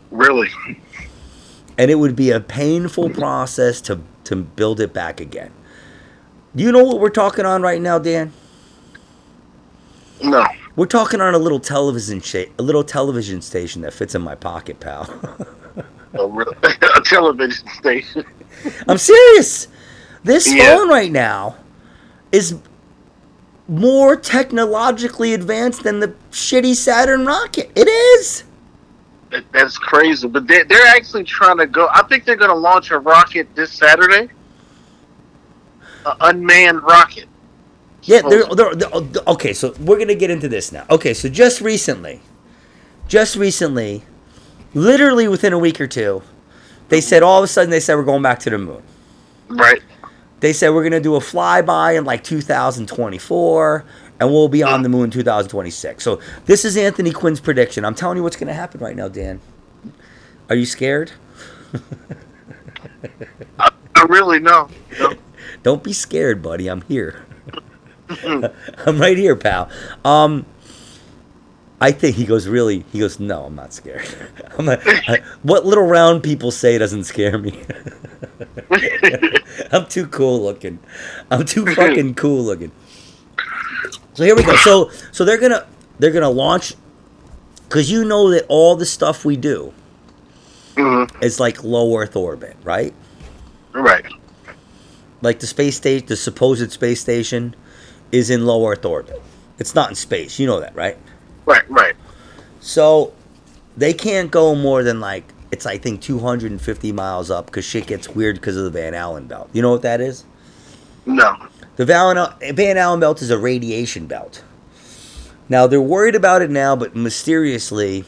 Really? 0.09 0.49
And 1.81 1.89
it 1.89 1.95
would 1.95 2.15
be 2.15 2.29
a 2.29 2.39
painful 2.39 3.09
process 3.09 3.81
to 3.81 4.01
to 4.25 4.35
build 4.35 4.79
it 4.79 4.93
back 4.93 5.19
again. 5.19 5.51
Do 6.55 6.63
you 6.63 6.71
know 6.71 6.83
what 6.83 6.99
we're 6.99 7.09
talking 7.09 7.43
on 7.43 7.63
right 7.63 7.81
now, 7.81 7.97
Dan? 7.97 8.31
No. 10.21 10.45
We're 10.75 10.85
talking 10.85 11.21
on 11.21 11.33
a 11.33 11.39
little 11.39 11.59
television 11.59 12.21
sh- 12.21 12.35
a 12.59 12.61
little 12.61 12.83
television 12.83 13.41
station 13.41 13.81
that 13.81 13.93
fits 13.93 14.13
in 14.13 14.21
my 14.21 14.35
pocket, 14.35 14.79
pal. 14.79 15.09
Oh, 16.13 16.25
a, 16.25 16.27
re- 16.27 16.45
a 16.97 17.01
television 17.05 17.65
station. 17.69 18.25
I'm 18.87 18.97
serious. 18.97 19.69
This 20.25 20.53
Yeah. 20.53 20.75
phone 20.75 20.89
right 20.89 21.09
now 21.11 21.55
is 22.33 22.59
more 23.69 24.17
technologically 24.17 25.33
advanced 25.33 25.83
than 25.83 25.99
the 26.01 26.13
shitty 26.31 26.75
Saturn 26.75 27.25
rocket. 27.25 27.71
It 27.75 27.87
is. 27.87 28.43
That, 29.31 29.45
that's 29.51 29.77
crazy. 29.77 30.27
But 30.27 30.47
they, 30.47 30.63
they're 30.63 30.87
actually 30.87 31.23
trying 31.23 31.57
to 31.57 31.67
go. 31.67 31.87
I 31.93 32.03
think 32.03 32.25
they're 32.25 32.35
going 32.35 32.51
to 32.51 32.55
launch 32.55 32.91
a 32.91 32.99
rocket 32.99 33.47
this 33.55 33.71
Saturday. 33.71 34.29
An 36.05 36.17
unmanned 36.21 36.83
rocket. 36.83 37.25
Yeah, 38.03 38.21
they're, 38.27 38.45
they're, 38.55 38.75
they're- 38.75 38.89
oh, 38.93 39.07
okay. 39.27 39.53
So 39.53 39.73
we're 39.79 39.99
gonna 39.99 40.15
get 40.15 40.31
into 40.31 40.47
this 40.49 40.71
now. 40.71 40.85
Okay, 40.89 41.13
so 41.13 41.29
just 41.29 41.61
recently, 41.61 42.19
just 43.07 43.35
recently, 43.35 44.03
literally 44.73 45.27
within 45.27 45.53
a 45.53 45.59
week 45.59 45.79
or 45.79 45.85
two, 45.85 46.23
they 46.89 46.99
said 46.99 47.21
all 47.21 47.37
of 47.37 47.43
a 47.43 47.47
sudden 47.47 47.69
they 47.69 47.79
said 47.79 47.95
we're 47.95 48.03
going 48.03 48.23
back 48.23 48.39
to 48.39 48.49
the 48.49 48.57
moon. 48.57 48.81
Right. 49.49 49.81
They 50.39 50.51
said 50.53 50.69
we're 50.69 50.81
gonna 50.83 50.99
do 50.99 51.13
a 51.15 51.19
flyby 51.19 51.95
in 51.95 52.03
like 52.03 52.23
2024, 52.23 53.85
and 54.21 54.29
we'll 54.29 54.47
be 54.47 54.61
on 54.61 54.83
the 54.83 54.89
moon 54.89 55.09
2026. 55.09 56.03
So 56.03 56.21
this 56.45 56.63
is 56.63 56.77
Anthony 56.77 57.11
Quinn's 57.11 57.39
prediction. 57.39 57.83
I'm 57.83 57.95
telling 57.95 58.17
you 58.17 58.23
what's 58.23 58.35
gonna 58.35 58.53
happen 58.53 58.79
right 58.79 58.95
now, 58.95 59.07
Dan. 59.07 59.41
Are 60.47 60.55
you 60.55 60.67
scared? 60.67 61.11
I, 63.57 63.71
I 63.95 64.03
really 64.03 64.39
know. 64.39 64.69
No. 64.99 65.15
Don't 65.63 65.83
be 65.83 65.91
scared, 65.91 66.43
buddy. 66.43 66.67
I'm 66.67 66.81
here. 66.83 67.25
I'm 68.23 68.99
right 68.99 69.17
here, 69.17 69.35
pal. 69.35 69.69
Um, 70.05 70.45
I 71.79 71.91
think 71.91 72.15
he 72.15 72.25
goes 72.25 72.47
really. 72.47 72.85
He 72.91 72.99
goes, 72.99 73.19
no, 73.19 73.45
I'm 73.45 73.55
not 73.55 73.73
scared. 73.73 74.07
I'm 74.59 74.65
not, 74.65 74.81
I, 74.85 75.23
what 75.41 75.65
little 75.65 75.87
round 75.87 76.21
people 76.21 76.51
say 76.51 76.77
doesn't 76.77 77.05
scare 77.05 77.39
me. 77.39 77.63
I'm 79.71 79.87
too 79.87 80.05
cool 80.05 80.41
looking. 80.41 80.77
I'm 81.31 81.45
too 81.45 81.65
fucking 81.65 82.13
cool 82.15 82.43
looking. 82.43 82.71
So 84.13 84.23
here 84.23 84.35
we 84.35 84.43
go. 84.43 84.55
So 84.57 84.91
so 85.11 85.23
they're 85.25 85.37
gonna 85.39 85.65
they're 85.99 86.11
gonna 86.11 86.29
launch 86.29 86.75
because 87.67 87.89
you 87.91 88.03
know 88.05 88.29
that 88.31 88.45
all 88.49 88.75
the 88.75 88.85
stuff 88.85 89.23
we 89.25 89.37
do 89.37 89.73
Mhm. 90.75 91.09
is 91.23 91.39
like 91.39 91.63
low 91.63 91.97
Earth 91.97 92.15
orbit, 92.15 92.55
right? 92.63 92.93
Right. 93.73 94.05
like 95.23 95.39
the 95.39 95.45
space 95.45 95.75
station, 95.77 96.07
the 96.07 96.15
supposed 96.15 96.71
space 96.71 96.99
station, 96.99 97.55
is 98.11 98.31
in 98.31 98.43
low 98.45 98.67
Earth 98.67 98.83
orbit. 98.83 99.21
It's 99.59 99.75
not 99.75 99.89
in 99.89 99.95
space. 99.95 100.39
You 100.39 100.47
know 100.47 100.59
that, 100.59 100.75
right? 100.75 100.97
Right. 101.45 101.69
Right. 101.69 101.93
So 102.59 103.13
they 103.77 103.93
can't 103.93 104.31
go 104.31 104.55
more 104.55 104.81
than 104.83 104.99
like 104.99 105.31
it's 105.51 105.65
I 105.67 105.77
think 105.77 106.01
250 106.01 106.91
miles 106.91 107.29
up 107.29 107.45
because 107.45 107.63
shit 107.65 107.85
gets 107.85 108.09
weird 108.09 108.35
because 108.37 108.57
of 108.57 108.63
the 108.63 108.71
Van 108.71 108.93
Allen 108.95 109.27
belt. 109.27 109.49
You 109.53 109.61
know 109.61 109.69
what 109.71 109.83
that 109.83 110.01
is? 110.01 110.25
No. 111.05 111.35
The 111.77 111.85
Van, 111.85 112.33
Van 112.53 112.77
Allen 112.77 112.99
belt 112.99 113.21
is 113.21 113.29
a 113.29 113.37
radiation 113.37 114.05
belt. 114.05 114.43
Now 115.49 115.67
they're 115.67 115.81
worried 115.81 116.15
about 116.15 116.41
it 116.41 116.49
now, 116.49 116.75
but 116.75 116.95
mysteriously, 116.95 118.05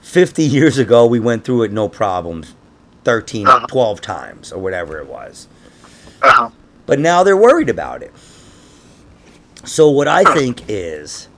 50 0.00 0.42
years 0.58 0.78
ago 0.78 1.06
we 1.06 1.20
went 1.20 1.44
through 1.44 1.64
it 1.64 1.72
no 1.72 1.88
problems, 1.88 2.54
13, 3.04 3.46
Uh-huh. 3.46 3.66
12 3.66 4.00
times 4.00 4.52
or 4.52 4.58
whatever 4.60 4.98
it 4.98 5.06
was. 5.06 5.48
Uh-huh. 6.22 6.50
But 6.86 6.98
now 7.00 7.22
they're 7.22 7.36
worried 7.36 7.68
about 7.68 8.02
it. 8.02 8.12
So 9.64 9.90
what 9.90 10.06
I 10.06 10.22
think 10.34 10.62
is, 10.68 11.28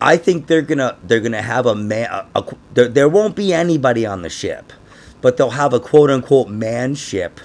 I 0.00 0.16
think 0.16 0.46
they're 0.46 0.62
gonna 0.62 0.96
they're 1.02 1.20
gonna 1.20 1.42
have 1.42 1.66
a 1.66 1.74
man. 1.74 2.08
A, 2.10 2.26
a- 2.36 2.56
there, 2.74 2.88
there 2.88 3.08
won't 3.08 3.34
be 3.34 3.52
anybody 3.52 4.06
on 4.06 4.22
the 4.22 4.28
ship, 4.30 4.72
but 5.20 5.36
they'll 5.36 5.50
have 5.50 5.72
a 5.72 5.80
quote 5.80 6.10
unquote 6.10 6.48
man 6.48 6.94
ship 6.94 7.40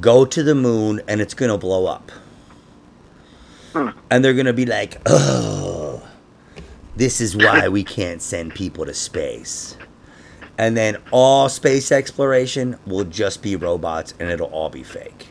go 0.00 0.24
to 0.24 0.42
the 0.42 0.54
moon, 0.54 1.00
and 1.08 1.20
it's 1.20 1.34
gonna 1.34 1.58
blow 1.58 1.86
up. 1.86 2.10
Hmm. 3.72 3.90
And 4.10 4.24
they're 4.24 4.34
gonna 4.34 4.52
be 4.52 4.66
like, 4.66 5.00
oh, 5.06 6.02
this 6.96 7.20
is 7.20 7.36
why 7.36 7.68
we 7.68 7.84
can't 7.84 8.22
send 8.22 8.54
people 8.54 8.86
to 8.86 8.94
space. 8.94 9.76
And 10.58 10.76
then 10.76 10.96
all 11.10 11.48
space 11.48 11.92
exploration 11.92 12.78
will 12.86 13.04
just 13.04 13.42
be 13.42 13.56
robots, 13.56 14.14
and 14.18 14.30
it'll 14.30 14.48
all 14.48 14.70
be 14.70 14.82
fake. 14.82 15.28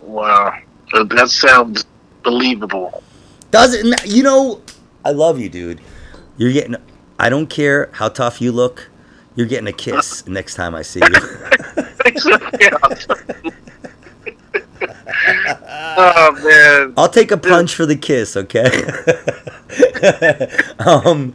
Wow. 0.00 0.58
That 0.92 1.28
sounds 1.28 1.84
believable. 2.22 3.02
Doesn't 3.50 4.06
you 4.06 4.22
know? 4.22 4.62
I 5.04 5.10
love 5.10 5.38
you, 5.38 5.48
dude. 5.48 5.80
You're 6.36 6.52
getting. 6.52 6.76
I 7.18 7.28
don't 7.28 7.48
care 7.48 7.90
how 7.92 8.08
tough 8.08 8.40
you 8.40 8.52
look. 8.52 8.88
You're 9.34 9.46
getting 9.46 9.68
a 9.68 9.72
kiss 9.72 10.26
next 10.28 10.54
time 10.54 10.74
I 10.74 10.82
see 10.82 11.00
you. 11.00 11.84
oh 15.96 16.32
man. 16.44 16.94
I'll 16.96 17.08
take 17.10 17.32
a 17.32 17.36
punch 17.38 17.74
for 17.74 17.86
the 17.86 17.96
kiss, 17.96 18.36
okay? 18.36 18.70
um, 20.78 21.34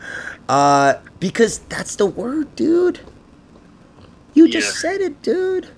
uh, 0.50 0.96
because 1.20 1.60
that's 1.60 1.96
the 1.98 2.06
word, 2.06 2.56
dude. 2.56 3.02
You 4.34 4.48
just 4.50 4.68
Yeah. 4.68 4.72
said 4.72 5.02
it, 5.02 5.22
dude. 5.22 5.70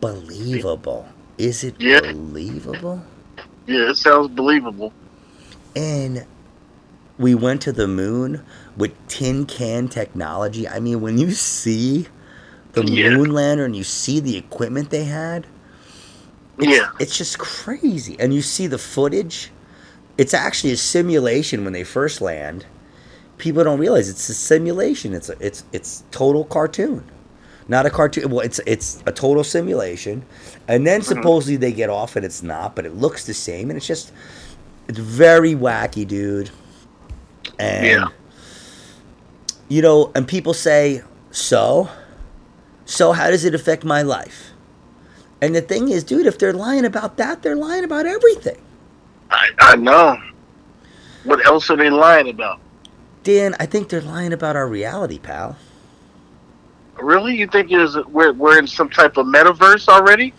Believable. 0.00 1.08
Is 1.38 1.64
it 1.64 1.76
Yeah. 1.78 2.00
believable? 2.00 3.02
Yeah, 3.66 3.90
it 3.90 3.96
sounds 3.96 4.28
believable. 4.28 4.92
And 5.76 6.26
we 7.18 7.34
went 7.34 7.62
to 7.62 7.72
the 7.72 7.88
moon 7.88 8.42
with 8.76 8.92
tin 9.08 9.46
can 9.46 9.88
technology. 9.88 10.68
I 10.68 10.80
mean, 10.80 11.00
when 11.00 11.18
you 11.18 11.32
see 11.32 12.08
the 12.72 12.84
Yeah. 12.84 13.10
moon 13.10 13.32
lander 13.32 13.64
and 13.64 13.76
you 13.76 13.84
see 13.84 14.20
the 14.20 14.36
equipment 14.36 14.90
they 14.90 15.04
had, 15.04 15.46
Yeah. 16.58 16.90
it's 16.98 17.16
just 17.16 17.38
crazy. 17.38 18.16
And 18.18 18.34
you 18.34 18.42
see 18.42 18.66
the 18.66 18.78
footage. 18.78 19.50
It's 20.18 20.34
actually 20.34 20.72
a 20.72 20.76
simulation 20.76 21.64
when 21.64 21.72
they 21.72 21.84
first 21.84 22.20
land. 22.20 22.66
People 23.38 23.64
don't 23.64 23.78
realize 23.78 24.08
it's 24.08 24.28
a 24.28 24.34
simulation. 24.34 25.14
It's 25.14 25.28
a, 25.28 25.36
it's 25.40 25.64
it's 25.72 26.04
total 26.12 26.44
cartoon, 26.44 27.02
not 27.66 27.86
a 27.86 27.90
cartoon. 27.90 28.30
Well, 28.30 28.40
it's 28.40 28.60
it's 28.66 29.02
a 29.06 29.10
total 29.12 29.42
simulation, 29.42 30.22
and 30.68 30.86
then 30.86 31.00
hmm. 31.00 31.06
supposedly 31.06 31.56
they 31.56 31.72
get 31.72 31.90
off 31.90 32.14
and 32.14 32.24
it's 32.24 32.42
not, 32.42 32.76
but 32.76 32.86
it 32.86 32.94
looks 32.94 33.24
the 33.26 33.34
same, 33.34 33.70
and 33.70 33.76
it's 33.76 33.86
just 33.86 34.12
it's 34.86 34.98
very 34.98 35.54
wacky, 35.54 36.06
dude. 36.06 36.50
And 37.58 37.86
Yeah. 37.86 38.08
you 39.68 39.82
know, 39.82 40.12
and 40.14 40.28
people 40.28 40.54
say, 40.54 41.02
so, 41.30 41.88
so 42.84 43.12
how 43.12 43.30
does 43.30 43.44
it 43.44 43.54
affect 43.54 43.84
my 43.84 44.02
life? 44.02 44.50
And 45.40 45.54
the 45.54 45.60
thing 45.60 45.88
is, 45.88 46.04
dude, 46.04 46.26
if 46.26 46.38
they're 46.38 46.52
lying 46.52 46.84
about 46.84 47.16
that, 47.16 47.42
they're 47.42 47.56
lying 47.56 47.84
about 47.84 48.06
everything. 48.06 48.60
I, 49.30 49.48
I 49.58 49.76
know. 49.76 50.16
What 51.24 51.44
else 51.44 51.70
are 51.70 51.76
they 51.76 51.90
lying 51.90 52.28
about? 52.28 52.60
Dan, 53.22 53.54
I 53.58 53.66
think 53.66 53.88
they're 53.88 54.00
lying 54.00 54.32
about 54.32 54.56
our 54.56 54.68
reality, 54.68 55.18
pal. 55.18 55.56
Really? 57.00 57.34
You 57.34 57.46
think 57.46 57.72
is 57.72 57.96
we're 58.08 58.32
we're 58.32 58.58
in 58.58 58.66
some 58.66 58.88
type 58.88 59.16
of 59.16 59.26
metaverse 59.26 59.88
already? 59.88 60.34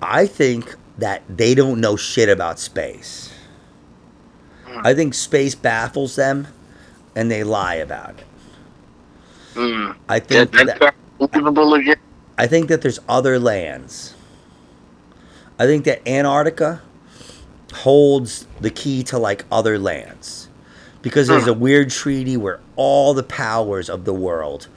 I 0.00 0.26
think 0.26 0.74
that 0.98 1.22
they 1.28 1.54
don't 1.54 1.80
know 1.80 1.96
shit 1.96 2.28
about 2.28 2.58
space. 2.58 3.32
I 4.84 4.94
think 4.94 5.14
space 5.14 5.54
baffles 5.54 6.16
them 6.16 6.48
and 7.14 7.30
they 7.30 7.44
lie 7.44 7.76
about 7.76 8.18
it. 8.18 8.24
Mm. 9.54 9.96
I 10.08 10.18
think 10.18 10.50
that, 10.52 10.80
not 10.80 10.94
believable 11.26 11.74
again. 11.74 11.96
I 12.38 12.46
think 12.46 12.68
that 12.68 12.82
there's 12.82 12.98
other 13.08 13.38
lands. 13.38 14.14
I 15.58 15.66
think 15.66 15.84
that 15.84 16.06
Antarctica 16.08 16.82
holds 17.72 18.46
the 18.60 18.70
key 18.70 19.02
to 19.04 19.18
like 19.18 19.44
other 19.50 19.78
lands. 19.78 20.48
Because 21.02 21.26
there's 21.26 21.48
a 21.48 21.54
weird 21.54 21.90
treaty 21.90 22.36
where 22.36 22.60
all 22.76 23.12
the 23.12 23.24
powers 23.24 23.90
of 23.90 24.04
the 24.04 24.14
world 24.14 24.68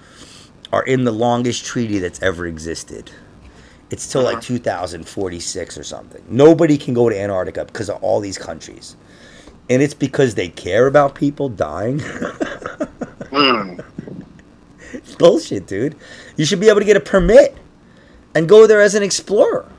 are 0.73 0.83
in 0.83 1.03
the 1.03 1.11
longest 1.11 1.63
treaty 1.65 1.99
that's 1.99 2.21
ever 2.21 2.47
existed. 2.47 3.11
It's 3.91 4.11
till 4.11 4.23
like 4.23 4.41
2046 4.41 5.77
or 5.77 5.83
something. 5.83 6.23
Nobody 6.27 6.77
can 6.77 6.95
go 6.95 7.09
to 7.09 7.17
Antarctica 7.17 7.65
because 7.65 7.89
of 7.89 8.01
all 8.03 8.19
these 8.19 8.39
countries. 8.39 8.95
And 9.69 9.83
it's 9.83 9.93
because 9.93 10.33
they 10.33 10.49
care 10.49 10.87
about 10.87 11.15
people 11.15 11.49
dying. 11.49 12.01
Mm. 13.35 13.83
Bullshit, 15.17 15.67
dude. 15.67 15.95
You 16.37 16.45
should 16.45 16.59
be 16.59 16.69
able 16.69 16.79
to 16.79 16.85
get 16.85 16.97
a 16.97 17.01
permit 17.01 17.55
and 18.33 18.47
go 18.49 18.67
there 18.67 18.81
as 18.81 18.95
an 18.95 19.03
explorer. 19.03 19.69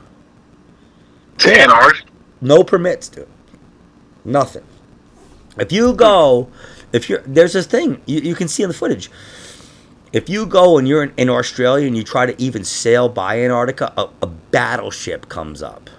To 1.39 1.59
Antarctica. 1.59 2.09
No 2.41 2.63
permits, 2.63 3.09
dude. 3.09 3.27
Nothing. 4.25 4.63
If 5.57 5.71
you 5.71 5.93
go, 5.93 6.49
if 6.93 7.09
you're 7.09 7.19
there's 7.19 7.53
this 7.53 7.65
thing 7.65 8.01
you, 8.05 8.19
you 8.19 8.35
can 8.35 8.47
see 8.47 8.63
in 8.63 8.69
the 8.69 8.75
footage. 8.75 9.09
If 10.13 10.29
you 10.29 10.45
go 10.45 10.77
and 10.77 10.87
you're 10.87 11.03
in, 11.03 11.13
in 11.17 11.29
Australia 11.29 11.85
and 11.87 11.97
you 11.97 12.03
try 12.03 12.25
to 12.25 12.41
even 12.41 12.63
sail 12.63 13.09
by 13.09 13.41
Antarctica, 13.41 13.93
a, 13.97 14.09
a 14.21 14.27
battleship 14.27 15.29
comes 15.29 15.61
up. 15.61 15.89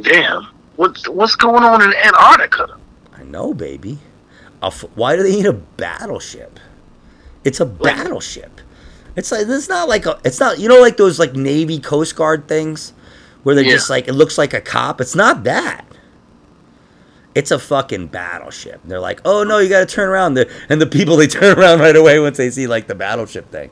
Damn. 0.00 0.48
What's 0.76 1.08
what's 1.08 1.36
going 1.36 1.62
on 1.62 1.82
in 1.82 1.94
Antarctica? 1.94 2.76
I 3.16 3.22
know, 3.24 3.54
baby. 3.54 3.98
F- 4.62 4.84
why 4.94 5.16
do 5.16 5.22
they 5.22 5.36
need 5.36 5.46
a 5.46 5.52
battleship? 5.52 6.58
It's 7.44 7.60
a 7.60 7.66
battleship. 7.66 8.60
It's 9.16 9.30
like 9.30 9.46
it's 9.48 9.68
not 9.68 9.88
like 9.88 10.06
a. 10.06 10.18
It's 10.24 10.40
not 10.40 10.58
you 10.58 10.68
know 10.68 10.80
like 10.80 10.96
those 10.96 11.18
like 11.18 11.34
Navy 11.34 11.78
Coast 11.78 12.16
Guard 12.16 12.48
things 12.48 12.92
where 13.42 13.54
they're 13.54 13.64
Yeah. 13.64 13.72
just 13.72 13.90
like 13.90 14.08
it 14.08 14.14
looks 14.14 14.38
like 14.38 14.54
a 14.54 14.60
cop. 14.60 15.00
It's 15.00 15.14
not 15.14 15.44
that. 15.44 15.84
It's 17.34 17.50
a 17.50 17.58
fucking 17.58 18.08
battleship. 18.08 18.80
They're 18.84 19.00
like, 19.00 19.20
oh 19.24 19.42
no, 19.44 19.58
you 19.58 19.68
got 19.68 19.80
to 19.88 19.92
turn 19.94 20.08
around. 20.08 20.34
The, 20.34 20.48
and 20.68 20.80
the 20.80 20.86
people 20.86 21.16
they 21.16 21.26
turn 21.28 21.58
around 21.58 21.80
right 21.80 21.96
away 21.96 22.18
once 22.20 22.36
they 22.38 22.50
see 22.50 22.66
like 22.66 22.86
the 22.86 22.94
battleship 22.94 23.50
thing. 23.50 23.70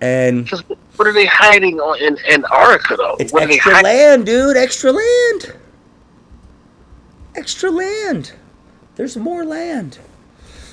And 0.00 0.48
what 0.96 1.06
are 1.06 1.12
they 1.12 1.26
hiding 1.26 1.78
on 1.80 1.98
in 2.00 2.18
Antarctica 2.30 2.96
though? 2.96 3.16
it's 3.20 3.32
what 3.32 3.50
extra 3.50 3.80
land, 3.82 4.26
dude. 4.26 4.56
Extra 4.56 4.92
land. 4.92 5.54
Extra 7.34 7.70
land. 7.70 8.32
There's 8.96 9.16
more 9.16 9.44
land. 9.44 9.98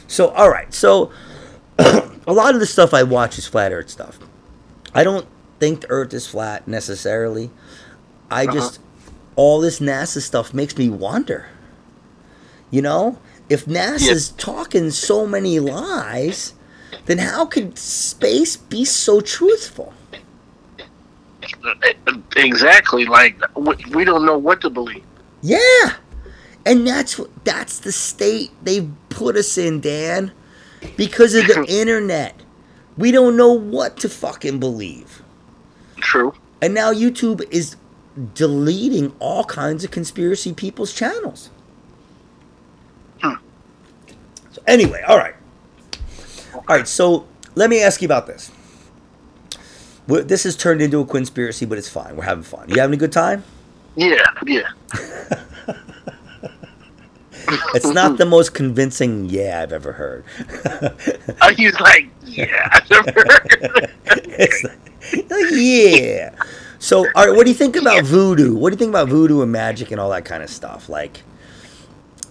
So, 0.08 0.30
all 0.30 0.50
right. 0.50 0.74
So, 0.74 1.12
a 2.28 2.34
lot 2.34 2.54
of 2.54 2.60
the 2.60 2.66
stuff 2.66 2.94
I 2.94 3.04
watch 3.04 3.38
is 3.38 3.48
flat 3.48 3.72
Earth 3.72 3.90
stuff. 3.90 4.20
I 4.94 5.04
don't 5.04 5.26
think 5.60 5.82
the 5.82 5.90
Earth 5.90 6.14
is 6.14 6.28
flat 6.28 6.68
necessarily. 6.68 7.50
I 8.30 8.44
Uh-huh. 8.46 8.54
just 8.54 8.80
all 9.36 9.60
this 9.62 9.80
NASA 9.80 10.22
stuff 10.22 10.54
makes 10.54 10.78
me 10.78 10.90
wonder. 10.90 11.48
You 12.70 12.82
know, 12.82 13.18
if 13.50 13.66
NASA's 13.66 14.30
talking 14.30 14.92
so 14.92 15.26
many 15.28 15.60
lies, 15.60 16.54
then 17.06 17.18
how 17.18 17.46
could 17.46 17.78
space 17.78 18.56
be 18.56 18.86
so 18.86 19.20
truthful? 19.22 19.94
Exactly. 22.36 23.06
Like 23.06 23.36
we, 23.56 23.76
we 23.94 24.04
don't 24.06 24.26
know 24.26 24.38
what 24.38 24.62
to 24.62 24.70
believe. 24.70 25.04
Yeah. 25.42 25.96
And 26.66 26.86
that's 26.88 27.18
what 27.18 27.30
that's 27.44 27.80
the 27.80 27.92
state 27.92 28.52
they've 28.64 28.90
put 29.10 29.36
us 29.36 29.58
in, 29.58 29.82
Dan. 29.82 30.32
Because 30.98 31.36
of 31.36 31.48
the 31.48 31.66
internet. 31.68 32.36
We 32.98 33.12
don't 33.12 33.38
know 33.38 33.54
what 33.54 33.98
to 33.98 34.10
fucking 34.10 34.60
believe. 34.60 35.22
True. 35.98 36.34
And 36.62 36.74
now 36.74 36.94
YouTube 36.94 37.42
is 37.50 37.76
deleting 38.34 39.16
all 39.20 39.44
kinds 39.46 39.84
of 39.84 39.92
conspiracy 39.92 40.54
people's 40.54 40.94
channels. 40.94 41.50
Hmm. 43.22 43.36
So 44.52 44.62
anyway, 44.68 45.02
all 45.08 45.18
right. 45.18 45.36
All 46.54 46.64
right, 46.78 46.88
so 46.88 47.26
let 47.56 47.70
me 47.70 47.82
ask 47.82 48.02
you 48.02 48.08
about 48.08 48.28
this. 48.28 48.52
We're- 50.08 50.24
This 50.24 50.44
has 50.44 50.56
turned 50.58 50.82
into 50.82 51.00
a 51.00 51.06
conspiracy, 51.06 51.66
but 51.66 51.78
it's 51.78 51.88
fine. 51.90 52.16
We're 52.18 52.26
having 52.26 52.44
fun. 52.44 52.68
You 52.70 52.80
having 52.82 52.94
a 52.96 52.98
good 52.98 53.12
time? 53.14 53.44
Yeah. 53.96 54.26
Yeah. 54.46 54.70
It's 57.74 57.88
not 57.88 58.18
the 58.18 58.26
most 58.26 58.54
convincing 58.54 59.30
yeah 59.30 59.62
I've 59.62 59.74
ever 59.74 59.94
heard. 59.94 60.26
Uh, 61.42 61.54
He's 61.56 61.80
like, 61.80 62.10
yeah. 62.24 62.70
I 62.72 62.82
never 62.90 63.12
heard. 63.12 63.92
it's 64.06 64.64
like, 64.64 65.48
yeah. 65.52 66.36
So, 66.80 67.06
all 67.16 67.28
right, 67.28 67.36
what 67.36 67.46
do 67.46 67.52
you 67.52 67.56
think 67.56 67.76
about 67.76 68.04
voodoo? 68.06 68.56
What 68.56 68.70
do 68.70 68.74
you 68.74 68.78
think 68.78 68.90
about 68.90 69.08
voodoo 69.08 69.42
and 69.42 69.52
magic 69.52 69.92
and 69.92 70.00
all 70.00 70.10
that 70.12 70.26
kind 70.26 70.44
of 70.44 70.50
stuff? 70.50 70.90
Like, 70.90 71.24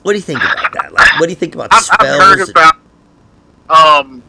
what 0.03 0.13
do 0.13 0.19
you 0.19 0.23
think 0.23 0.41
about 0.41 0.73
that? 0.75 0.93
Like, 0.93 1.21
what 1.21 1.27
do 1.27 1.31
you 1.31 1.37
think 1.37 1.55
about 1.55 1.73
I've, 1.73 1.85
spells? 1.85 2.21
I've 2.21 2.39
heard 2.39 2.49
about. 2.49 2.77
Um, 3.69 4.23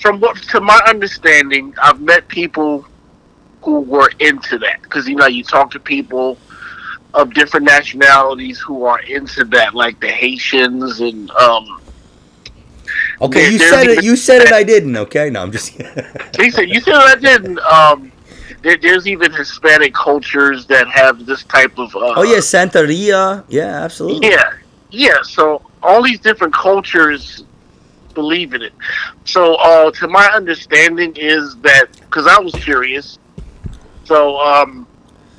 from 0.00 0.20
what 0.20 0.36
to 0.36 0.60
my 0.60 0.80
understanding, 0.86 1.74
I've 1.80 2.00
met 2.00 2.28
people 2.28 2.86
who 3.62 3.80
were 3.80 4.10
into 4.18 4.58
that 4.58 4.82
because 4.82 5.08
you 5.08 5.14
know 5.14 5.26
you 5.26 5.44
talk 5.44 5.70
to 5.72 5.80
people 5.80 6.36
of 7.14 7.34
different 7.34 7.66
nationalities 7.66 8.58
who 8.58 8.84
are 8.84 9.00
into 9.00 9.44
that, 9.44 9.74
like 9.74 10.00
the 10.00 10.08
Haitians 10.08 11.00
and 11.00 11.30
um. 11.32 11.80
okay, 13.20 13.50
you 13.50 13.58
said 13.58 13.84
there's 13.84 13.98
it. 13.98 14.04
You 14.04 14.16
said 14.16 14.42
it. 14.42 14.52
I 14.52 14.62
didn't. 14.62 14.96
Okay, 14.96 15.30
no, 15.30 15.42
I'm 15.42 15.52
just. 15.52 15.70
He 16.36 16.50
said, 16.50 16.68
"You 16.68 16.80
said 16.80 16.94
that 16.94 17.18
I 17.18 17.20
didn't." 17.20 17.58
Um, 17.60 18.12
there, 18.62 18.76
there's 18.76 19.06
even 19.06 19.32
Hispanic 19.32 19.94
cultures 19.94 20.66
that 20.66 20.88
have 20.88 21.26
this 21.26 21.44
type 21.44 21.78
of. 21.78 21.94
Uh, 21.94 22.14
oh 22.16 22.22
yeah, 22.22 22.38
Santeria. 22.38 23.44
Yeah, 23.48 23.84
absolutely. 23.84 24.28
Yeah, 24.28 24.52
yeah. 24.90 25.22
So 25.22 25.62
all 25.82 26.02
these 26.02 26.20
different 26.20 26.54
cultures 26.54 27.44
believe 28.14 28.54
in 28.54 28.62
it. 28.62 28.72
So, 29.24 29.54
uh, 29.56 29.90
to 29.92 30.08
my 30.08 30.26
understanding, 30.28 31.14
is 31.16 31.56
that 31.58 31.86
because 32.00 32.26
I 32.26 32.38
was 32.38 32.54
curious. 32.54 33.18
So, 34.04 34.38
um, 34.38 34.86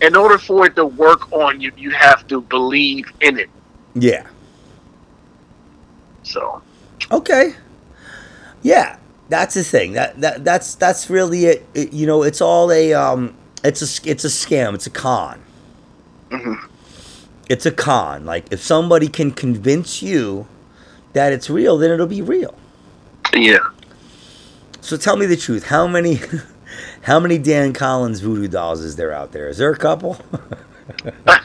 in 0.04 0.16
order 0.16 0.38
for 0.38 0.66
it 0.68 0.76
to 0.76 0.86
work 0.86 1.32
on 1.32 1.62
you, 1.62 1.72
you 1.78 1.92
have 1.92 2.28
to 2.28 2.42
believe 2.42 3.12
in 3.22 3.40
it. 3.40 3.50
Yeah. 3.96 4.28
So, 6.24 6.62
Okay. 7.12 7.54
Yeah, 8.62 8.98
that's 9.30 9.56
the 9.56 9.64
thing. 9.64 9.94
That 9.94 10.20
that 10.22 10.46
that's 10.46 10.76
that's 10.76 11.10
really 11.10 11.46
it. 11.46 11.66
it 11.74 11.92
you 11.94 12.06
know, 12.08 12.24
it's 12.24 12.40
all 12.42 12.72
a 12.72 12.94
um, 12.94 13.36
it's 13.64 13.82
a 13.82 14.10
it's 14.10 14.24
a 14.24 14.30
scam. 14.30 14.74
It's 14.74 14.88
a 14.88 14.90
con. 14.90 15.42
mhm. 16.30 16.58
It's 17.50 17.66
a 17.66 17.72
con. 17.72 18.26
Like 18.26 18.52
if 18.54 18.62
somebody 18.62 19.10
can 19.10 19.32
convince 19.32 20.02
you 20.02 20.48
that 21.14 21.34
it's 21.34 21.50
real, 21.50 21.78
then 21.78 21.92
it'll 21.92 22.08
be 22.08 22.22
real. 22.22 22.56
yeah. 23.34 23.60
So 24.82 24.96
tell 24.98 25.18
me 25.18 25.26
the 25.26 25.38
truth. 25.38 25.66
How 25.68 25.88
many 25.88 26.20
how 27.04 27.20
many 27.20 27.38
Dan 27.38 27.74
Collins 27.74 28.22
voodoo 28.22 28.48
dolls 28.48 28.82
is 28.82 28.96
there 28.96 29.12
out 29.12 29.32
there? 29.34 29.50
Is 29.50 29.58
there 29.58 29.72
a 29.72 29.78
couple? 29.78 30.18
I, 31.28 31.40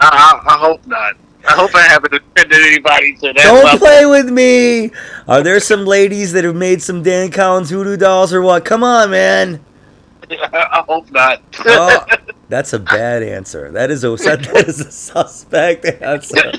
I, 0.00 0.56
hope 0.60 0.86
not. 0.86 1.16
I 1.46 1.52
hope 1.52 1.74
I 1.74 1.80
haven't 1.80 2.12
offended 2.12 2.60
anybody 2.60 3.14
to 3.16 3.32
that 3.32 3.36
Don't 3.36 3.64
level. 3.64 3.78
play 3.78 4.04
with 4.06 4.30
me. 4.30 4.90
Are 5.26 5.42
there 5.42 5.60
some 5.60 5.86
ladies 5.86 6.32
that 6.32 6.44
have 6.44 6.54
made 6.54 6.82
some 6.82 7.02
Dan 7.02 7.30
Collins 7.30 7.70
voodoo 7.70 7.96
dolls 7.96 8.34
or 8.34 8.42
what? 8.42 8.66
Come 8.66 8.84
on, 8.84 9.10
man. 9.10 9.64
I 10.30 10.84
hope 10.86 11.10
not. 11.10 11.42
Oh, 11.64 12.04
that's 12.50 12.74
a 12.74 12.78
bad 12.78 13.22
answer. 13.22 13.70
That 13.70 13.90
is 13.90 14.04
a 14.04 14.10
that 14.16 14.46
is 14.68 14.80
a 14.80 14.90
suspect 14.90 15.86
answer. 15.86 16.52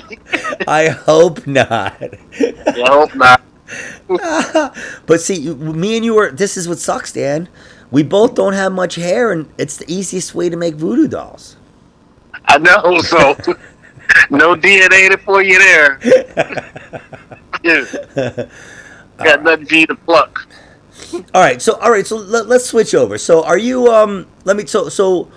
I 0.66 0.88
hope 0.88 1.46
not. 1.46 1.94
I 2.00 2.84
hope 2.86 3.14
not. 3.14 3.42
but 4.08 5.20
see, 5.20 5.52
me 5.54 5.96
and 5.96 6.04
you 6.04 6.16
are. 6.18 6.30
This 6.30 6.56
is 6.56 6.68
what 6.68 6.78
sucks, 6.78 7.12
Dan. 7.12 7.48
We 7.90 8.02
both 8.02 8.34
don't 8.34 8.52
have 8.52 8.72
much 8.72 8.96
hair, 8.96 9.32
and 9.32 9.48
it's 9.58 9.76
the 9.76 9.90
easiest 9.92 10.34
way 10.34 10.48
to 10.48 10.56
make 10.56 10.74
voodoo 10.74 11.08
dolls. 11.08 11.56
I 12.46 12.58
know, 12.58 13.00
so 13.02 13.34
no 14.30 14.54
DNA 14.54 15.18
for 15.20 15.42
you 15.42 15.58
there. 15.58 16.00
Yeah. 17.62 17.84
Got 19.16 19.42
nothing 19.42 19.66
for 19.66 19.74
you 19.74 19.86
to 19.86 19.94
pluck. 19.96 20.46
All 21.34 21.42
right, 21.42 21.60
so 21.60 21.74
all 21.80 21.90
right, 21.90 22.06
so 22.06 22.16
let, 22.16 22.46
let's 22.46 22.66
switch 22.66 22.94
over. 22.94 23.18
So, 23.18 23.44
are 23.44 23.58
you 23.58 23.92
um? 23.92 24.26
Let 24.44 24.56
me 24.56 24.66
so 24.66 24.88
so. 24.88 25.28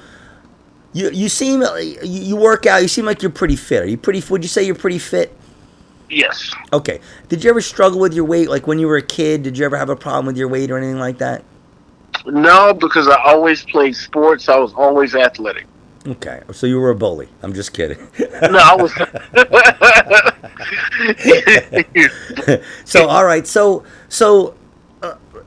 You 0.94 1.10
you 1.12 1.30
seem 1.30 1.62
you, 1.62 1.98
you 2.04 2.36
work 2.36 2.66
out. 2.66 2.82
You 2.82 2.88
seem 2.88 3.06
like 3.06 3.22
you're 3.22 3.32
pretty 3.32 3.56
fit. 3.56 3.84
Are 3.84 3.88
you 3.88 3.98
pretty? 3.98 4.22
Would 4.30 4.44
you 4.44 4.50
say 4.50 4.64
you're 4.64 4.76
pretty 4.76 5.00
fit? 5.00 5.36
Yes. 6.10 6.52
Okay. 6.74 7.00
Did 7.28 7.44
you 7.44 7.50
ever 7.50 7.62
struggle 7.62 8.00
with 8.00 8.14
your 8.14 8.26
weight? 8.26 8.50
Like 8.50 8.68
when 8.68 8.80
you 8.80 8.88
were 8.88 8.98
a 8.98 9.02
kid, 9.02 9.44
did 9.44 9.58
you 9.58 9.66
ever 9.66 9.78
have 9.78 9.90
a 9.90 9.96
problem 9.96 10.26
with 10.26 10.38
your 10.38 10.48
weight 10.48 10.72
or 10.72 10.78
anything 10.78 11.00
like 11.00 11.18
that? 11.20 11.44
No, 12.26 12.74
because 12.74 13.08
I 13.08 13.22
always 13.24 13.64
played 13.64 13.96
sports. 13.96 14.50
I 14.50 14.58
was 14.58 14.74
always 14.74 15.16
athletic. 15.16 15.66
Okay, 16.08 16.42
so 16.52 16.66
you 16.66 16.80
were 16.80 16.92
a 16.92 16.96
bully. 16.96 17.28
I'm 17.44 17.54
just 17.54 17.74
kidding. 17.74 17.98
No, 18.42 18.58
I 18.58 18.76
was. 18.76 18.94
so 22.86 23.08
all 23.08 23.26
right, 23.26 23.46
so 23.46 23.84
so 24.08 24.56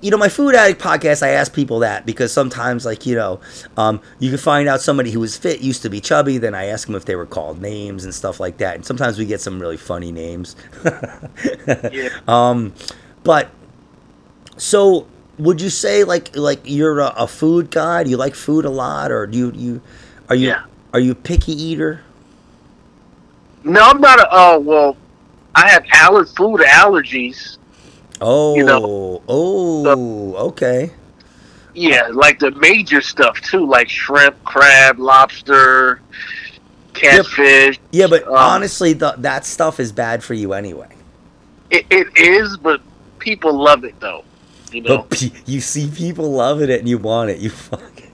you 0.02 0.10
know 0.10 0.18
my 0.18 0.28
food 0.28 0.54
addict 0.54 0.80
podcast. 0.82 1.22
I 1.22 1.30
ask 1.30 1.54
people 1.54 1.78
that 1.78 2.04
because 2.04 2.32
sometimes, 2.32 2.84
like 2.84 3.06
you 3.06 3.14
know, 3.14 3.40
um, 3.76 4.00
you 4.18 4.28
can 4.28 4.38
find 4.38 4.68
out 4.68 4.80
somebody 4.82 5.10
who 5.12 5.20
was 5.20 5.36
fit 5.36 5.60
used 5.60 5.82
to 5.82 5.88
be 5.90 6.00
chubby. 6.00 6.36
Then 6.38 6.54
I 6.54 6.66
ask 6.66 6.86
them 6.86 6.96
if 6.96 7.04
they 7.06 7.16
were 7.16 7.24
called 7.26 7.62
names 7.62 8.04
and 8.04 8.14
stuff 8.14 8.40
like 8.40 8.58
that. 8.58 8.74
And 8.74 8.84
sometimes 8.84 9.16
we 9.18 9.24
get 9.24 9.40
some 9.40 9.58
really 9.60 9.76
funny 9.78 10.12
names. 10.12 10.56
yeah. 11.90 12.08
Um, 12.28 12.74
but 13.24 13.48
so 14.56 15.06
would 15.38 15.60
you 15.60 15.70
say 15.70 16.04
like 16.04 16.36
like 16.36 16.60
you're 16.64 17.00
a, 17.00 17.14
a 17.16 17.26
food 17.26 17.70
guy? 17.70 18.04
Do 18.04 18.10
you 18.10 18.16
like 18.16 18.34
food 18.34 18.64
a 18.64 18.70
lot, 18.70 19.10
or 19.10 19.26
do 19.26 19.38
you 19.38 19.52
you 19.54 19.80
are 20.28 20.36
you 20.36 20.48
Yeah. 20.48 20.64
are 20.92 21.00
you 21.00 21.12
a 21.12 21.16
picky 21.16 21.52
eater? 21.52 22.00
No, 23.64 23.80
I'm 23.80 24.00
not 24.00 24.18
a. 24.20 24.26
Oh 24.30 24.58
well, 24.58 24.96
I 25.54 25.68
have 25.70 25.84
aller 26.02 26.26
food 26.26 26.60
allergies. 26.62 27.58
Oh, 28.24 28.54
You 28.56 28.64
know, 28.64 29.22
oh, 29.28 30.34
okay. 30.48 30.90
Yeah, 31.74 32.08
like 32.12 32.38
the 32.38 32.50
major 32.52 33.00
stuff 33.00 33.40
too, 33.40 33.66
like 33.66 33.88
shrimp, 33.88 34.42
crab, 34.44 34.98
lobster, 34.98 36.00
catfish. 36.94 37.80
Yeah, 37.90 38.06
but 38.06 38.26
Um, 38.28 38.34
honestly, 38.34 38.92
the, 38.92 39.14
that 39.18 39.44
stuff 39.44 39.80
is 39.80 39.90
bad 39.90 40.22
for 40.22 40.34
you 40.34 40.52
anyway. 40.52 40.88
It, 41.70 41.86
it 41.90 42.08
is, 42.16 42.56
but 42.58 42.80
people 43.18 43.52
love 43.54 43.84
it 43.84 43.98
though. 44.00 44.24
You 44.70 44.82
know, 44.82 44.98
But 44.98 45.10
pe- 45.18 45.30
you 45.46 45.60
see 45.60 45.90
people 45.90 46.30
loving 46.30 46.70
it 46.70 46.78
and 46.80 46.88
you 46.88 46.98
want 46.98 47.30
it. 47.30 47.38
You 47.38 47.50
fucking. 47.50 48.10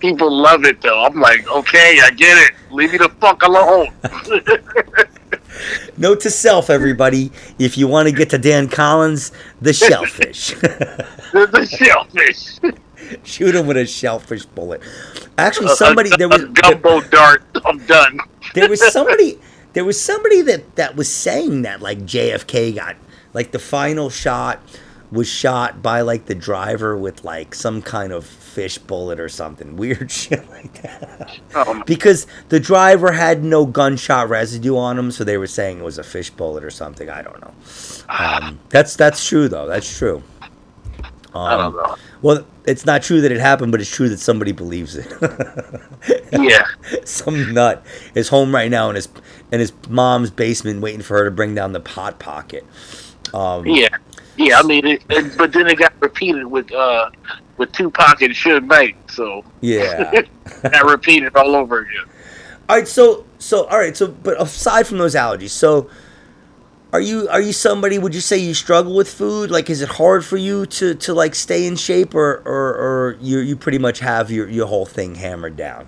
people 0.00 0.30
love 0.32 0.64
it 0.64 0.80
though. 0.80 1.04
I'm 1.04 1.20
like, 1.20 1.46
okay, 1.48 2.00
I 2.02 2.10
get 2.10 2.36
it. 2.38 2.52
Leave 2.72 2.92
me 2.92 2.98
the 2.98 3.10
fuck 3.20 3.42
alone. 3.42 3.88
Note 5.96 6.20
to 6.20 6.30
self, 6.30 6.70
everybody: 6.70 7.32
if 7.58 7.78
you 7.78 7.88
want 7.88 8.08
to 8.08 8.14
get 8.14 8.30
to 8.30 8.38
Dan 8.38 8.68
Collins, 8.68 9.32
the 9.60 9.72
shellfish. 9.74 10.54
the, 10.54 11.68
shellfish. 11.78 12.58
Shoot 13.24 13.54
him 13.54 13.66
with 13.66 13.76
a 13.76 13.86
shellfish 13.86 14.46
bullet. 14.46 14.82
Actually, 15.38 15.68
somebody 15.76 16.10
there 16.16 16.28
was 16.28 16.42
a 16.42 16.46
gumbo 16.46 17.00
dart. 17.02 17.44
I'm 17.64 17.78
done. 17.86 18.18
there 18.54 18.68
was 18.68 18.80
somebody 18.92 19.38
there 19.74 19.84
was 19.84 20.00
somebody 20.00 20.42
that 20.42 20.76
that 20.76 20.96
was 20.96 21.12
saying 21.12 21.62
that 21.62 21.80
like 21.80 21.98
JFK 22.00 22.74
got 22.74 22.96
like 23.32 23.52
the 23.52 23.58
final 23.58 24.10
shot 24.10 24.60
was 25.10 25.28
shot 25.28 25.82
by 25.82 26.00
like 26.00 26.26
the 26.26 26.34
driver 26.34 26.96
with 26.96 27.24
like 27.24 27.54
some 27.54 27.80
kind 27.82 28.12
of 28.12 28.26
fish 28.26 28.78
bullet 28.78 29.20
or 29.20 29.28
something 29.28 29.76
weird 29.82 30.10
shit 30.10 30.48
like 30.50 30.82
that 30.82 31.38
Um, 31.54 31.82
because 31.86 32.26
the 32.48 32.58
driver 32.60 33.12
had 33.12 33.44
no 33.44 33.66
gunshot 33.66 34.28
residue 34.28 34.76
on 34.76 34.98
him 34.98 35.10
so 35.10 35.22
they 35.24 35.38
were 35.38 35.46
saying 35.46 35.78
it 35.78 35.84
was 35.84 35.98
a 35.98 36.04
fish 36.04 36.30
bullet 36.30 36.64
or 36.64 36.70
something 36.70 37.08
i 37.10 37.22
don't 37.22 37.40
know 37.40 37.54
um, 38.08 38.58
that's 38.70 38.96
that's 38.96 39.26
true 39.26 39.48
though 39.48 39.66
that's 39.66 39.96
true 39.98 40.22
um, 41.34 41.42
I 41.42 41.56
don't 41.58 41.76
know. 41.76 41.96
well 42.22 42.46
it's 42.64 42.86
not 42.86 43.02
true 43.02 43.20
that 43.20 43.30
it 43.30 43.38
happened 43.40 43.70
but 43.72 43.80
it's 43.80 43.94
true 43.94 44.08
that 44.08 44.18
somebody 44.18 44.52
believes 44.52 44.96
it 44.96 45.06
Yeah. 46.32 46.64
some 47.04 47.52
nut 47.54 47.84
is 48.14 48.28
home 48.28 48.54
right 48.54 48.70
now 48.70 48.88
in 48.90 48.96
his 48.96 49.08
in 49.52 49.60
his 49.60 49.72
mom's 49.88 50.30
basement 50.30 50.80
waiting 50.80 51.02
for 51.02 51.16
her 51.18 51.24
to 51.26 51.30
bring 51.30 51.54
down 51.54 51.72
the 51.72 51.80
pot 51.80 52.18
pocket. 52.18 52.64
Um, 53.32 53.64
Yeah. 53.66 53.88
Yeah, 54.36 54.58
I 54.58 54.62
mean, 54.62 54.86
it, 54.86 55.04
it, 55.08 55.36
but 55.38 55.52
then 55.52 55.66
it 55.66 55.78
got 55.78 55.94
repeated 56.00 56.46
with 56.46 56.72
uh 56.72 57.10
with 57.56 57.72
Tupac 57.72 58.20
and 58.22 58.34
Suge 58.34 58.64
Knight, 58.64 58.96
so 59.10 59.44
yeah. 59.60 60.22
got 60.62 60.84
repeated 60.84 61.34
all 61.36 61.54
over 61.54 61.80
again. 61.80 62.04
all 62.68 62.76
right. 62.76 62.88
So 62.88 63.24
so 63.38 63.64
all 63.66 63.78
right. 63.78 63.96
So 63.96 64.08
but 64.08 64.40
aside 64.40 64.86
from 64.86 64.98
those 64.98 65.14
allergies, 65.14 65.50
so 65.50 65.88
are 66.92 67.00
you 67.00 67.28
are 67.28 67.40
you 67.40 67.52
somebody? 67.52 67.98
Would 67.98 68.14
you 68.14 68.20
say 68.20 68.38
you 68.38 68.54
struggle 68.54 68.94
with 68.94 69.08
food? 69.12 69.50
Like, 69.50 69.68
is 69.68 69.82
it 69.82 69.88
hard 69.88 70.24
for 70.24 70.36
you 70.36 70.66
to 70.66 70.94
to 70.94 71.14
like 71.14 71.34
stay 71.34 71.66
in 71.66 71.76
shape, 71.76 72.14
or 72.14 72.42
or, 72.46 72.74
or 72.74 73.18
you 73.20 73.38
you 73.38 73.56
pretty 73.56 73.78
much 73.78 73.98
have 74.00 74.30
your 74.30 74.48
your 74.48 74.66
whole 74.66 74.86
thing 74.86 75.14
hammered 75.16 75.56
down? 75.56 75.86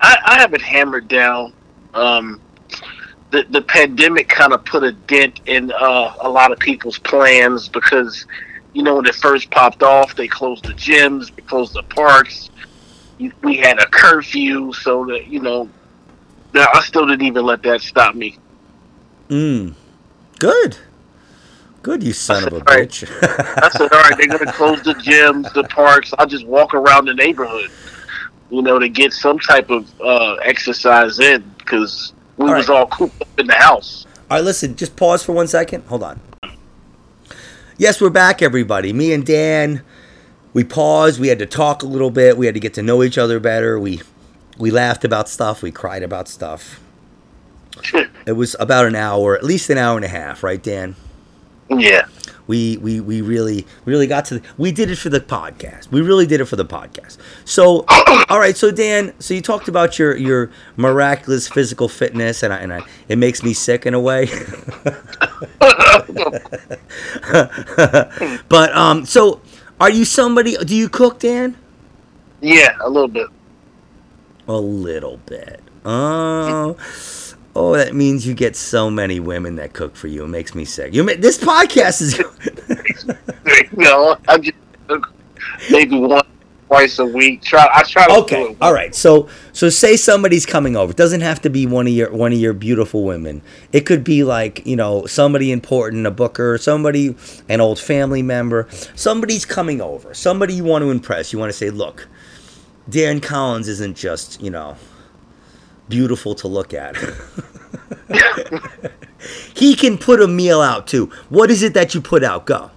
I, 0.00 0.18
I 0.24 0.40
have 0.40 0.52
it 0.54 0.62
hammered 0.62 1.08
down. 1.08 1.52
Um, 1.94 2.40
the 3.32 3.46
the 3.50 3.62
pandemic 3.62 4.28
kind 4.28 4.52
of 4.52 4.64
put 4.64 4.84
a 4.84 4.92
dent 4.92 5.40
in 5.46 5.72
uh, 5.72 6.14
a 6.20 6.28
lot 6.28 6.52
of 6.52 6.58
people's 6.58 6.98
plans 6.98 7.68
because, 7.68 8.26
you 8.74 8.82
know, 8.82 8.96
when 8.96 9.06
it 9.06 9.14
first 9.16 9.50
popped 9.50 9.82
off, 9.82 10.14
they 10.14 10.28
closed 10.28 10.64
the 10.66 10.74
gyms, 10.74 11.34
they 11.34 11.42
closed 11.42 11.72
the 11.72 11.82
parks. 11.82 12.50
We 13.42 13.56
had 13.56 13.78
a 13.78 13.86
curfew, 13.86 14.72
so 14.72 15.06
that 15.06 15.28
you 15.28 15.40
know, 15.40 15.68
I 16.54 16.82
still 16.82 17.06
didn't 17.06 17.26
even 17.26 17.44
let 17.44 17.62
that 17.62 17.80
stop 17.80 18.14
me. 18.14 18.38
Mm. 19.28 19.74
Good. 20.38 20.76
Good, 21.82 22.02
you 22.02 22.12
son 22.12 22.46
of 22.46 22.52
a 22.52 22.58
right. 22.58 22.88
bitch. 22.88 23.08
I 23.62 23.68
said, 23.70 23.92
all 23.92 24.00
right, 24.02 24.16
they're 24.16 24.28
going 24.28 24.46
to 24.46 24.52
close 24.52 24.82
the 24.82 24.94
gyms, 24.94 25.52
the 25.52 25.64
parks. 25.64 26.12
I'll 26.16 26.26
just 26.26 26.46
walk 26.46 26.74
around 26.74 27.06
the 27.06 27.14
neighborhood, 27.14 27.70
you 28.50 28.62
know, 28.62 28.78
to 28.78 28.88
get 28.88 29.12
some 29.12 29.38
type 29.38 29.70
of 29.70 29.88
uh, 30.00 30.34
exercise 30.34 31.18
in 31.18 31.42
because 31.58 32.12
we 32.36 32.48
All 32.48 32.54
was 32.54 32.68
right. 32.68 32.78
all 32.78 32.86
cooped 32.86 33.20
up 33.22 33.28
in 33.38 33.46
the 33.46 33.54
house. 33.54 34.06
All 34.30 34.38
right, 34.38 34.44
listen, 34.44 34.76
just 34.76 34.96
pause 34.96 35.22
for 35.22 35.32
one 35.32 35.46
second. 35.48 35.84
Hold 35.86 36.02
on. 36.02 36.20
Yes, 37.78 38.00
we're 38.00 38.10
back, 38.10 38.42
everybody. 38.42 38.92
Me 38.92 39.12
and 39.12 39.24
Dan, 39.26 39.82
we 40.52 40.62
paused. 40.64 41.18
We 41.20 41.28
had 41.28 41.38
to 41.40 41.46
talk 41.46 41.82
a 41.82 41.86
little 41.86 42.10
bit. 42.10 42.36
We 42.36 42.46
had 42.46 42.54
to 42.54 42.60
get 42.60 42.74
to 42.74 42.82
know 42.82 43.02
each 43.02 43.18
other 43.18 43.40
better. 43.40 43.78
We 43.78 44.02
we 44.58 44.70
laughed 44.70 45.04
about 45.04 45.28
stuff. 45.28 45.62
We 45.62 45.70
cried 45.72 46.02
about 46.02 46.28
stuff. 46.28 46.80
It 48.24 48.32
was 48.32 48.54
about 48.60 48.86
an 48.86 48.94
hour, 48.94 49.34
at 49.34 49.42
least 49.42 49.68
an 49.68 49.78
hour 49.78 49.96
and 49.96 50.04
a 50.04 50.08
half, 50.08 50.44
right, 50.44 50.62
Dan? 50.62 50.94
yeah. 51.68 52.06
We 52.46 52.76
we 52.78 53.00
we 53.00 53.20
really 53.20 53.66
really 53.84 54.06
got 54.06 54.24
to 54.26 54.38
the, 54.38 54.48
we 54.58 54.72
did 54.72 54.90
it 54.90 54.96
for 54.96 55.08
the 55.08 55.20
podcast. 55.20 55.90
We 55.90 56.00
really 56.00 56.26
did 56.26 56.40
it 56.40 56.46
for 56.46 56.56
the 56.56 56.64
podcast. 56.64 57.18
So 57.44 57.84
all 58.28 58.38
right, 58.38 58.56
so 58.56 58.70
Dan, 58.70 59.14
so 59.20 59.34
you 59.34 59.40
talked 59.40 59.68
about 59.68 59.98
your 59.98 60.16
your 60.16 60.50
miraculous 60.76 61.48
physical 61.48 61.88
fitness 61.88 62.42
and 62.42 62.52
I, 62.52 62.58
and 62.58 62.72
I, 62.72 62.80
it 63.08 63.18
makes 63.18 63.42
me 63.42 63.52
sick 63.54 63.86
in 63.86 63.94
a 63.94 64.00
way. 64.00 64.26
but 68.48 68.76
um 68.76 69.04
so 69.04 69.40
are 69.80 69.90
you 69.90 70.04
somebody 70.04 70.56
do 70.56 70.76
you 70.76 70.88
cook, 70.88 71.18
Dan? 71.20 71.56
Yeah, 72.40 72.76
a 72.80 72.88
little 72.90 73.08
bit. 73.08 73.28
A 74.48 74.56
little 74.56 75.18
bit. 75.18 75.62
Oh. 75.84 76.76
Oh, 77.54 77.72
that 77.76 77.94
means 77.94 78.26
you 78.26 78.32
get 78.34 78.56
so 78.56 78.90
many 78.90 79.20
women 79.20 79.56
that 79.56 79.74
cook 79.74 79.94
for 79.94 80.06
you. 80.08 80.24
It 80.24 80.28
makes 80.28 80.54
me 80.54 80.64
sick. 80.64 80.94
You 80.94 81.04
this 81.16 81.36
podcast 81.38 82.00
is 82.00 82.18
no, 83.76 84.16
I 84.28 84.38
just 84.38 84.56
maybe 85.70 85.98
once, 85.98 86.26
twice 86.66 86.98
a 86.98 87.04
week. 87.04 87.42
Try. 87.42 87.68
I 87.72 87.82
try 87.82 88.06
to. 88.06 88.14
do 88.14 88.20
Okay. 88.20 88.42
it. 88.52 88.56
All 88.62 88.72
right. 88.72 88.94
So 88.94 89.28
so 89.52 89.68
say 89.68 89.96
somebody's 89.96 90.46
coming 90.46 90.76
over. 90.76 90.92
It 90.92 90.96
doesn't 90.96 91.20
have 91.20 91.42
to 91.42 91.50
be 91.50 91.66
one 91.66 91.86
of 91.86 91.92
your 91.92 92.10
one 92.10 92.32
of 92.32 92.38
your 92.38 92.54
beautiful 92.54 93.04
women. 93.04 93.42
It 93.72 93.82
could 93.82 94.02
be 94.02 94.24
like, 94.24 94.64
you 94.66 94.76
know, 94.76 95.04
somebody 95.04 95.52
important, 95.52 96.06
a 96.06 96.10
booker, 96.10 96.56
somebody 96.56 97.14
an 97.50 97.60
old 97.60 97.78
family 97.78 98.22
member. 98.22 98.66
Somebody's 98.94 99.44
coming 99.44 99.82
over. 99.82 100.14
Somebody 100.14 100.54
you 100.54 100.64
want 100.64 100.82
to 100.82 100.90
impress. 100.90 101.32
You 101.34 101.38
want 101.38 101.50
to 101.52 101.56
say, 101.58 101.68
"Look, 101.68 102.08
Dan 102.88 103.20
Collins 103.20 103.68
isn't 103.68 103.96
just, 103.96 104.40
you 104.40 104.50
know, 104.50 104.76
beautiful 105.88 106.34
to 106.36 106.48
look 106.48 106.74
at." 106.74 106.96
he 109.54 109.74
can 109.74 109.98
put 109.98 110.20
a 110.20 110.28
meal 110.28 110.60
out 110.60 110.86
too. 110.86 111.10
What 111.28 111.50
is 111.50 111.62
it 111.62 111.74
that 111.74 111.94
you 111.94 112.00
put 112.00 112.24
out? 112.24 112.46
Go. 112.46 112.70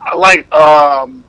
I 0.00 0.14
like 0.14 0.52
um, 0.54 1.24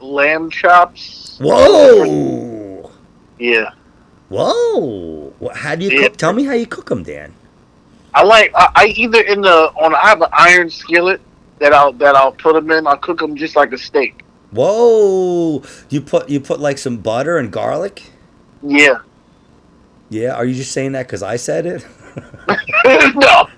lamb 0.00 0.50
chops. 0.50 1.38
Whoa. 1.40 2.90
Yeah. 3.38 3.70
Whoa. 4.28 5.32
How 5.54 5.74
do 5.74 5.84
you 5.84 5.90
Yeah. 5.90 6.08
cook? 6.08 6.16
Tell 6.16 6.32
me 6.32 6.44
how 6.44 6.52
you 6.52 6.66
cook 6.66 6.88
them, 6.88 7.02
Dan. 7.02 7.34
I 8.14 8.22
like. 8.22 8.52
I, 8.54 8.70
I 8.74 8.86
either 8.86 9.20
in 9.22 9.40
the 9.40 9.72
on. 9.80 9.94
I 9.94 10.08
have 10.08 10.20
an 10.22 10.28
iron 10.32 10.70
skillet 10.70 11.20
that 11.58 11.72
I'll 11.72 11.92
that 11.94 12.14
I'll 12.14 12.32
put 12.32 12.54
them 12.54 12.70
in. 12.70 12.86
I'll 12.86 12.96
cook 12.96 13.18
them 13.18 13.36
just 13.36 13.56
like 13.56 13.72
a 13.72 13.78
steak. 13.78 14.22
Whoa! 14.50 15.62
You 15.88 16.00
put 16.00 16.28
you 16.28 16.40
put 16.40 16.60
like 16.60 16.78
some 16.78 16.98
butter 16.98 17.38
and 17.38 17.50
garlic. 17.52 18.02
Yeah. 18.62 18.98
Yeah, 20.10 20.34
are 20.34 20.44
you 20.44 20.54
just 20.54 20.72
saying 20.72 20.92
that 20.92 21.06
because 21.06 21.22
I 21.22 21.36
said 21.36 21.66
it? 21.66 21.86
no. 23.14 23.48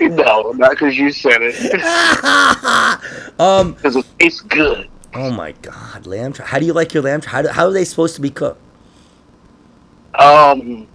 no, 0.00 0.52
not 0.52 0.70
because 0.70 0.98
you 0.98 1.12
said 1.12 1.38
it. 1.40 1.54
um. 3.40 3.74
Because 3.74 3.96
it 3.96 4.06
tastes 4.18 4.40
good. 4.40 4.88
Oh 5.14 5.30
my 5.30 5.52
God, 5.62 6.06
lamb 6.06 6.32
chop. 6.32 6.48
How 6.48 6.58
do 6.58 6.66
you 6.66 6.72
like 6.72 6.92
your 6.92 7.04
lamb 7.04 7.20
chop? 7.20 7.30
How, 7.30 7.42
do, 7.42 7.48
how 7.48 7.66
are 7.66 7.72
they 7.72 7.84
supposed 7.84 8.16
to 8.16 8.20
be 8.20 8.30
cooked? 8.30 8.60
Um, 10.16 10.88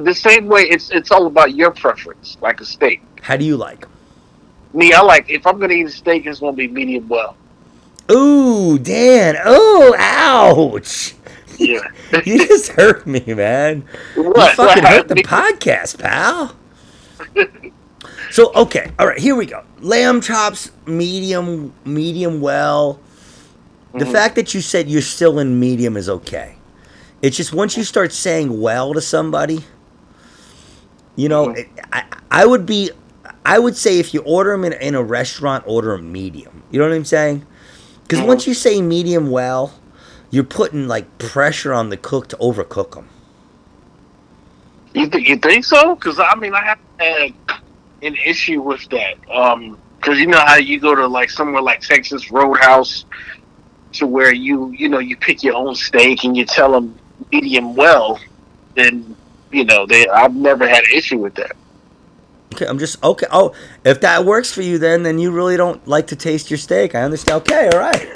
the 0.00 0.14
same 0.14 0.46
way. 0.46 0.62
It's 0.62 0.90
it's 0.90 1.10
all 1.10 1.26
about 1.26 1.54
your 1.54 1.70
preference, 1.70 2.36
like 2.42 2.60
a 2.60 2.66
steak. 2.66 3.02
How 3.22 3.36
do 3.36 3.44
you 3.46 3.56
like? 3.56 3.86
Me, 4.74 4.92
I 4.92 5.00
like 5.00 5.30
if 5.30 5.46
I'm 5.46 5.58
gonna 5.58 5.72
eat 5.72 5.86
a 5.86 5.90
steak, 5.90 6.26
it's 6.26 6.40
gonna 6.40 6.52
be 6.52 6.68
medium 6.68 7.08
well. 7.08 7.36
Ooh, 8.10 8.78
Dan. 8.78 9.36
Oh, 9.44 9.94
ouch! 9.98 11.14
Yeah. 11.58 11.80
You 12.24 12.46
just 12.46 12.68
hurt 12.72 13.06
me, 13.06 13.20
man. 13.26 13.84
You 14.16 14.24
What? 14.30 14.54
fucking 14.54 14.84
hurt 14.84 15.08
the 15.08 15.16
podcast, 15.16 15.98
pal. 15.98 16.54
So 18.30 18.52
okay, 18.54 18.90
all 18.98 19.06
right, 19.06 19.18
here 19.18 19.34
we 19.36 19.46
go. 19.46 19.62
Lamb 19.80 20.20
chops, 20.20 20.70
medium, 20.86 21.72
medium 21.84 22.40
well. 22.40 22.98
The 23.94 24.04
Mhm. 24.04 24.12
fact 24.12 24.34
that 24.36 24.52
you 24.52 24.60
said 24.60 24.88
you're 24.88 25.00
still 25.02 25.38
in 25.38 25.58
medium 25.60 25.96
is 25.96 26.08
okay. 26.08 26.56
It's 27.22 27.36
just 27.36 27.52
once 27.54 27.76
you 27.76 27.84
start 27.84 28.12
saying 28.12 28.60
well 28.60 28.92
to 28.94 29.00
somebody, 29.00 29.64
you 31.14 31.28
know, 31.28 31.48
Mhm. 31.48 31.58
it, 31.58 31.68
I 31.92 32.02
I 32.30 32.46
would 32.46 32.66
be 32.66 32.90
I 33.44 33.58
would 33.60 33.76
say 33.76 33.98
if 34.00 34.12
you 34.12 34.20
order 34.22 34.50
them 34.50 34.64
in, 34.64 34.72
in 34.74 34.94
a 34.94 35.02
restaurant, 35.02 35.64
order 35.66 35.96
them 35.96 36.10
medium. 36.12 36.62
You 36.70 36.80
know 36.80 36.88
what 36.88 36.94
I'm 36.94 37.04
saying? 37.04 37.46
Because 38.02 38.20
Mhm. 38.20 38.26
once 38.26 38.46
you 38.46 38.54
say 38.54 38.82
medium 38.82 39.30
well, 39.30 39.72
you're 40.36 40.44
putting 40.44 40.86
like 40.86 41.16
pressure 41.16 41.72
on 41.72 41.88
the 41.88 41.96
cook 41.96 42.28
to 42.28 42.36
overcook 42.36 42.90
them. 42.90 43.08
You, 44.92 45.08
th- 45.08 45.26
you 45.26 45.36
think 45.38 45.64
so? 45.64 45.94
Because 45.94 46.20
I 46.20 46.34
mean, 46.34 46.52
I 46.52 46.62
have 46.62 46.78
had 46.98 47.32
an 48.02 48.14
issue 48.22 48.60
with 48.60 48.86
that. 48.90 49.14
Um, 49.30 49.78
because 49.96 50.18
you 50.18 50.26
know 50.26 50.38
how 50.38 50.56
you 50.56 50.78
go 50.78 50.94
to 50.94 51.06
like 51.06 51.30
somewhere 51.30 51.62
like 51.62 51.80
Texas 51.80 52.30
Roadhouse, 52.30 53.06
to 53.94 54.06
where 54.06 54.34
you 54.34 54.72
you 54.72 54.90
know 54.90 54.98
you 54.98 55.16
pick 55.16 55.42
your 55.42 55.54
own 55.54 55.74
steak 55.74 56.24
and 56.24 56.36
you 56.36 56.44
tell 56.44 56.70
them 56.70 56.94
medium 57.32 57.74
well, 57.74 58.20
then 58.74 59.16
you 59.50 59.64
know 59.64 59.86
they. 59.86 60.06
I've 60.06 60.34
never 60.34 60.68
had 60.68 60.84
an 60.84 60.90
issue 60.94 61.16
with 61.16 61.34
that. 61.36 61.56
Okay, 62.56 62.66
I'm 62.66 62.78
just 62.78 63.04
okay. 63.04 63.26
Oh, 63.30 63.54
if 63.84 64.00
that 64.00 64.24
works 64.24 64.50
for 64.50 64.62
you, 64.62 64.78
then 64.78 65.02
then 65.02 65.18
you 65.18 65.30
really 65.30 65.58
don't 65.58 65.86
like 65.86 66.06
to 66.06 66.16
taste 66.16 66.50
your 66.50 66.56
steak. 66.56 66.94
I 66.94 67.02
understand. 67.02 67.42
Okay, 67.42 67.68
all 67.68 67.78
right. 67.78 68.10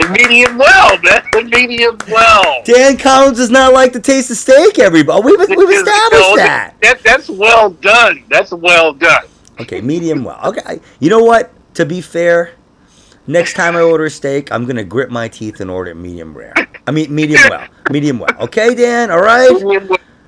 The 0.00 0.08
medium 0.10 0.58
well, 0.58 0.98
man. 1.00 1.22
The 1.30 1.44
medium 1.44 1.96
well. 2.08 2.60
Dan 2.64 2.96
Collins 2.96 3.38
does 3.38 3.50
not 3.50 3.72
like 3.72 3.92
to 3.92 4.00
taste 4.00 4.30
the 4.30 4.34
steak. 4.34 4.80
Everybody, 4.80 5.16
oh, 5.16 5.24
we've 5.24 5.38
we've 5.38 5.78
established 5.78 6.28
know, 6.28 6.36
that. 6.36 6.74
that. 6.80 7.02
That's 7.04 7.30
well 7.30 7.70
done. 7.70 8.24
That's 8.28 8.50
well 8.50 8.94
done. 8.94 9.26
Okay, 9.60 9.80
medium 9.80 10.24
well. 10.24 10.40
Okay, 10.44 10.80
you 10.98 11.08
know 11.08 11.22
what? 11.22 11.52
To 11.74 11.86
be 11.86 12.00
fair, 12.00 12.54
next 13.28 13.54
time 13.54 13.76
I 13.76 13.82
order 13.82 14.06
a 14.06 14.10
steak, 14.10 14.50
I'm 14.50 14.66
gonna 14.66 14.82
grit 14.82 15.12
my 15.12 15.28
teeth 15.28 15.60
and 15.60 15.70
order 15.70 15.94
medium 15.94 16.36
rare. 16.36 16.54
I 16.84 16.90
mean 16.90 17.14
medium 17.14 17.42
well, 17.48 17.68
medium 17.92 18.18
well. 18.18 18.36
Okay, 18.40 18.74
Dan. 18.74 19.12
All 19.12 19.22
right. 19.22 19.48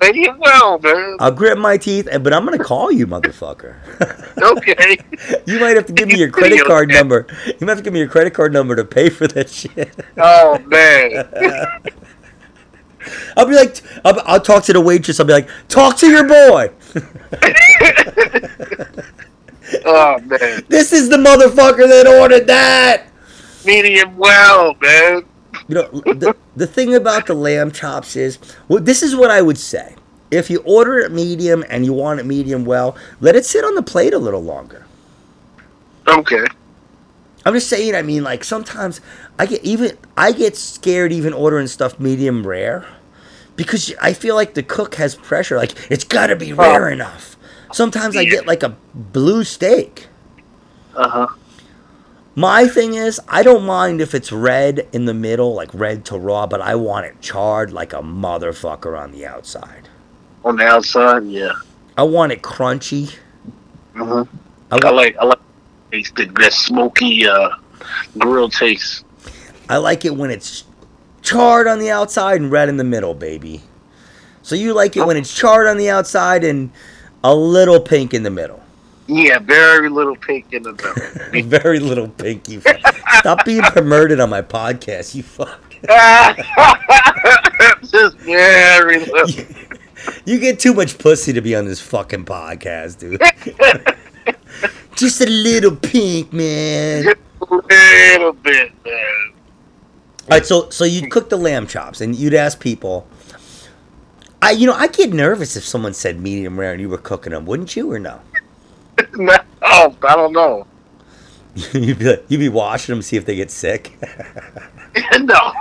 Well, 0.01 0.11
medium 0.11 0.39
man. 0.81 1.17
I'll 1.19 1.31
grit 1.31 1.57
my 1.57 1.77
teeth, 1.77 2.07
but 2.11 2.33
I'm 2.33 2.43
gonna 2.43 2.57
call 2.57 2.91
you, 2.91 3.07
motherfucker. 3.07 3.75
Okay. 4.41 4.97
you 5.45 5.59
might 5.59 5.75
have 5.75 5.85
to 5.85 5.93
give 5.93 6.07
me 6.07 6.17
your 6.17 6.31
credit 6.31 6.65
card 6.65 6.89
number. 6.89 7.27
You 7.45 7.55
might 7.61 7.69
have 7.69 7.77
to 7.77 7.83
give 7.83 7.93
me 7.93 7.99
your 7.99 8.07
credit 8.07 8.33
card 8.33 8.51
number 8.51 8.75
to 8.75 8.83
pay 8.83 9.09
for 9.09 9.27
that 9.27 9.49
shit. 9.49 9.93
Oh 10.17 10.57
man. 10.65 11.29
I'll 13.37 13.45
be 13.45 13.53
like, 13.55 13.81
I'll, 14.03 14.19
I'll 14.25 14.39
talk 14.41 14.63
to 14.65 14.73
the 14.73 14.81
waitress. 14.81 15.19
I'll 15.19 15.27
be 15.27 15.33
like, 15.33 15.49
talk 15.67 15.97
to 15.97 16.07
your 16.07 16.27
boy. 16.27 16.71
oh 19.85 20.19
man. 20.21 20.63
This 20.69 20.91
is 20.91 21.09
the 21.09 21.17
motherfucker 21.17 21.87
that 21.87 22.07
ordered 22.07 22.47
that. 22.47 23.07
Medium 23.63 24.17
well, 24.17 24.75
man. 24.81 25.23
You 25.71 25.75
know, 25.77 25.87
the, 25.89 26.35
the 26.57 26.67
thing 26.67 26.95
about 26.95 27.27
the 27.27 27.33
lamb 27.33 27.71
chops 27.71 28.17
is, 28.17 28.37
well, 28.67 28.83
this 28.83 29.01
is 29.01 29.15
what 29.15 29.31
I 29.31 29.41
would 29.41 29.57
say. 29.57 29.95
If 30.29 30.49
you 30.49 30.59
order 30.65 30.99
it 30.99 31.13
medium 31.13 31.63
and 31.69 31.85
you 31.85 31.93
want 31.93 32.19
it 32.19 32.25
medium 32.25 32.65
well, 32.65 32.97
let 33.21 33.37
it 33.37 33.45
sit 33.45 33.63
on 33.63 33.75
the 33.75 33.81
plate 33.81 34.13
a 34.13 34.17
little 34.17 34.43
longer. 34.43 34.85
Okay. 36.09 36.45
I'm 37.45 37.53
just 37.53 37.69
saying. 37.69 37.95
I 37.95 38.01
mean, 38.01 38.21
like 38.21 38.43
sometimes 38.43 38.99
I 39.39 39.45
get 39.45 39.63
even 39.63 39.97
I 40.17 40.33
get 40.33 40.57
scared 40.57 41.13
even 41.13 41.31
ordering 41.31 41.67
stuff 41.67 42.01
medium 42.01 42.45
rare 42.45 42.85
because 43.55 43.93
I 44.01 44.11
feel 44.11 44.35
like 44.35 44.55
the 44.55 44.63
cook 44.63 44.95
has 44.95 45.15
pressure. 45.15 45.55
Like 45.55 45.89
it's 45.89 46.03
got 46.03 46.27
to 46.27 46.35
be 46.35 46.51
rare 46.51 46.89
enough. 46.89 47.37
Sometimes 47.71 48.17
I 48.17 48.25
get 48.25 48.45
like 48.45 48.61
a 48.61 48.75
blue 48.93 49.45
steak. 49.45 50.09
Uh 50.97 51.07
huh. 51.07 51.27
My 52.35 52.65
thing 52.67 52.93
is, 52.93 53.19
I 53.27 53.43
don't 53.43 53.65
mind 53.65 53.99
if 53.99 54.15
it's 54.15 54.31
red 54.31 54.87
in 54.93 55.05
the 55.05 55.13
middle, 55.13 55.53
like 55.53 55.69
red 55.73 56.05
to 56.05 56.17
raw, 56.17 56.47
but 56.47 56.61
I 56.61 56.75
want 56.75 57.05
it 57.05 57.19
charred 57.19 57.73
like 57.73 57.91
a 57.91 58.01
motherfucker 58.01 58.97
on 58.97 59.11
the 59.11 59.25
outside. 59.25 59.89
On 60.45 60.55
the 60.55 60.63
outside, 60.63 61.25
yeah. 61.25 61.53
I 61.97 62.03
want 62.03 62.31
it 62.31 62.41
crunchy. 62.41 63.17
Huh. 63.95 64.23
I, 64.71 64.79
I 64.81 64.89
like 64.91 65.17
I 65.17 65.25
like 65.25 65.39
taste 65.91 66.15
the 66.15 66.25
that 66.39 66.53
smoky 66.53 67.27
uh 67.27 67.49
grill 68.17 68.49
taste. 68.49 69.03
I 69.67 69.77
like 69.77 70.05
it 70.05 70.15
when 70.15 70.31
it's 70.31 70.63
charred 71.21 71.67
on 71.67 71.79
the 71.79 71.91
outside 71.91 72.39
and 72.39 72.49
red 72.49 72.69
in 72.69 72.77
the 72.77 72.85
middle, 72.85 73.13
baby. 73.13 73.61
So 74.41 74.55
you 74.55 74.73
like 74.73 74.95
it 74.95 75.05
when 75.05 75.17
it's 75.17 75.35
charred 75.35 75.67
on 75.67 75.77
the 75.77 75.89
outside 75.89 76.45
and 76.45 76.71
a 77.23 77.35
little 77.35 77.79
pink 77.79 78.13
in 78.13 78.23
the 78.23 78.31
middle. 78.31 78.60
Yeah, 79.11 79.39
very 79.39 79.89
little 79.89 80.15
pink 80.15 80.53
in 80.53 80.63
the 80.63 80.71
middle. 80.71 81.43
Very 81.49 81.79
little 81.79 82.07
pinky. 82.07 82.61
Stop 83.19 83.43
being 83.43 83.61
perverted 83.61 84.21
on 84.21 84.29
my 84.29 84.41
podcast, 84.41 85.13
you 85.13 85.21
fuck. 85.21 85.59
Just 87.91 88.15
very 88.19 88.99
little. 88.99 89.45
You 90.23 90.39
get 90.39 90.59
too 90.59 90.73
much 90.73 90.97
pussy 90.97 91.33
to 91.33 91.41
be 91.41 91.57
on 91.57 91.65
this 91.65 91.81
fucking 91.81 92.23
podcast, 92.23 92.99
dude. 92.99 93.21
Just 94.95 95.19
a 95.19 95.25
little 95.25 95.75
pink, 95.75 96.31
man. 96.31 97.07
A 97.07 97.15
little 97.43 98.31
bit, 98.31 98.71
man. 98.85 99.33
All 100.21 100.27
right, 100.29 100.45
so 100.45 100.69
so 100.69 100.85
you'd 100.85 101.11
cook 101.11 101.29
the 101.29 101.37
lamb 101.37 101.67
chops 101.67 101.99
and 101.99 102.15
you'd 102.15 102.33
ask 102.33 102.61
people. 102.61 103.05
I 104.41 104.51
you 104.51 104.67
know 104.67 104.73
I 104.73 104.87
get 104.87 105.11
nervous 105.11 105.57
if 105.57 105.65
someone 105.65 105.93
said 105.93 106.21
medium 106.21 106.57
rare 106.57 106.71
and 106.71 106.79
you 106.79 106.87
were 106.87 106.97
cooking 106.97 107.33
them, 107.33 107.45
wouldn't 107.45 107.75
you 107.75 107.91
or 107.91 107.99
no? 107.99 108.21
No, 109.13 109.37
oh, 109.61 109.95
I 110.03 110.15
don't 110.15 110.33
know. 110.33 110.67
you'd 111.73 111.99
be 111.99 112.05
like, 112.05 112.25
you'd 112.29 112.39
be 112.39 112.49
washing 112.49 112.93
them 112.95 113.01
see 113.01 113.17
if 113.17 113.25
they 113.25 113.35
get 113.35 113.51
sick. 113.51 113.97
no. 115.19 115.53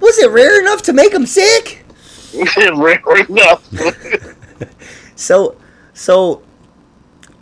Was 0.00 0.18
it 0.18 0.30
rare 0.30 0.60
enough 0.60 0.82
to 0.82 0.92
make 0.92 1.12
them 1.12 1.26
sick? 1.26 1.84
Rare 2.56 3.02
enough. 3.28 3.68
So 5.16 5.56
so 5.92 6.42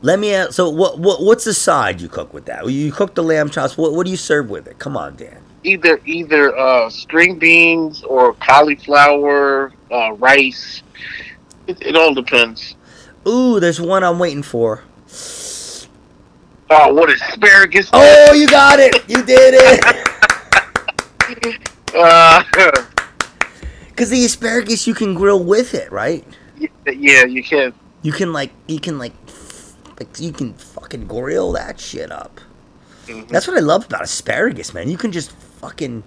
let 0.02 0.18
me 0.18 0.34
ask. 0.34 0.52
So 0.52 0.68
what 0.70 0.98
what 0.98 1.22
what's 1.22 1.44
the 1.44 1.54
side 1.54 2.00
you 2.00 2.08
cook 2.08 2.32
with 2.34 2.46
that? 2.46 2.68
You 2.68 2.90
cook 2.90 3.14
the 3.14 3.22
lamb 3.22 3.50
chops. 3.50 3.76
What 3.76 3.92
what 3.92 4.04
do 4.04 4.10
you 4.10 4.16
serve 4.16 4.50
with 4.50 4.66
it? 4.66 4.78
Come 4.78 4.96
on, 4.96 5.16
Dan. 5.16 5.42
either 5.64 6.00
either 6.04 6.56
uh, 6.56 6.90
string 6.90 7.38
beans 7.38 8.02
or 8.02 8.34
cauliflower, 8.34 9.72
uh, 9.92 10.12
rice. 10.14 10.82
It, 11.66 11.80
it 11.82 11.96
all 11.96 12.14
depends. 12.14 12.76
Ooh, 13.26 13.58
there's 13.60 13.80
one 13.80 14.04
I'm 14.04 14.18
waiting 14.18 14.42
for. 14.42 14.82
Oh, 16.70 16.92
what 16.92 17.08
is 17.10 17.20
asparagus? 17.22 17.88
Oh, 17.92 18.32
you 18.34 18.46
got 18.48 18.78
it. 18.78 18.94
You 19.08 19.22
did 19.24 19.54
it. 19.56 19.84
Uh, 21.94 22.42
Cause 23.96 24.10
the 24.10 24.22
asparagus 24.24 24.86
you 24.86 24.92
can 24.92 25.14
grill 25.14 25.42
with 25.42 25.72
it, 25.74 25.90
right? 25.90 26.22
yeah, 26.86 27.24
you 27.24 27.42
can. 27.42 27.72
You 28.02 28.12
can 28.12 28.34
like 28.34 28.50
you 28.66 28.78
can 28.78 28.98
like 28.98 29.14
like 29.98 30.20
you 30.20 30.30
can 30.32 30.52
fucking 30.52 31.06
grill 31.06 31.52
that 31.52 31.80
shit 31.80 32.12
up. 32.12 32.40
Mhm. 33.06 33.26
That's 33.28 33.48
what 33.48 33.56
I 33.56 33.60
love 33.60 33.86
about 33.86 34.02
asparagus, 34.02 34.74
man. 34.74 34.90
You 34.90 34.98
can 34.98 35.10
just 35.10 35.32
fucking 35.32 36.02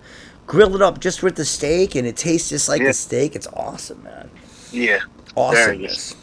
grill 0.45 0.76
it 0.76 0.84
up 0.84 0.99
just 0.99 1.24
with 1.24 1.36
the 1.36 1.45
steak, 1.45 1.95
and 1.95 2.05
it 2.07 2.16
tastes 2.16 2.49
just 2.49 2.70
like 2.70 2.82
Yeah. 2.82 2.88
the 2.89 2.93
steak. 2.93 3.36
It's 3.36 3.47
awesome, 3.47 4.03
man. 4.03 4.30
Yeah. 4.72 4.99
Awesomeness. 5.36 6.16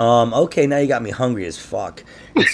Um. 0.00 0.34
Okay, 0.34 0.66
now 0.66 0.78
you 0.78 0.86
got 0.86 1.02
me 1.02 1.10
hungry 1.10 1.46
as 1.46 1.58
fuck. 1.58 2.02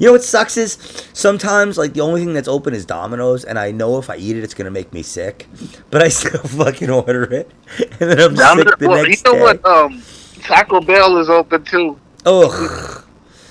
You 0.00 0.06
know 0.06 0.12
what 0.12 0.22
sucks 0.22 0.56
is 0.56 0.78
sometimes 1.12 1.76
like 1.76 1.92
the 1.92 2.02
only 2.02 2.24
thing 2.24 2.32
that's 2.32 2.46
open 2.46 2.72
is 2.72 2.86
Domino's, 2.86 3.44
and 3.44 3.58
I 3.58 3.72
know 3.72 3.98
if 3.98 4.08
I 4.08 4.16
eat 4.16 4.36
it, 4.36 4.44
it's 4.44 4.54
gonna 4.54 4.70
make 4.70 4.92
me 4.92 5.02
sick, 5.02 5.48
but 5.90 6.00
I 6.02 6.08
still 6.08 6.40
fucking 6.40 6.88
order 6.88 7.24
it, 7.24 7.50
and 7.98 8.10
then 8.12 8.20
I'm 8.20 8.38
I'm- 8.38 8.58
sick 8.58 8.78
the 8.78 8.88
well, 8.88 9.02
you 9.02 9.08
next 9.08 9.24
know 9.24 9.32
day. 9.34 9.40
what? 9.40 9.66
Um, 9.66 10.00
Taco 10.42 10.80
Bell 10.80 11.18
is 11.18 11.28
open 11.28 11.64
too. 11.64 11.98
Ugh. 12.24 13.04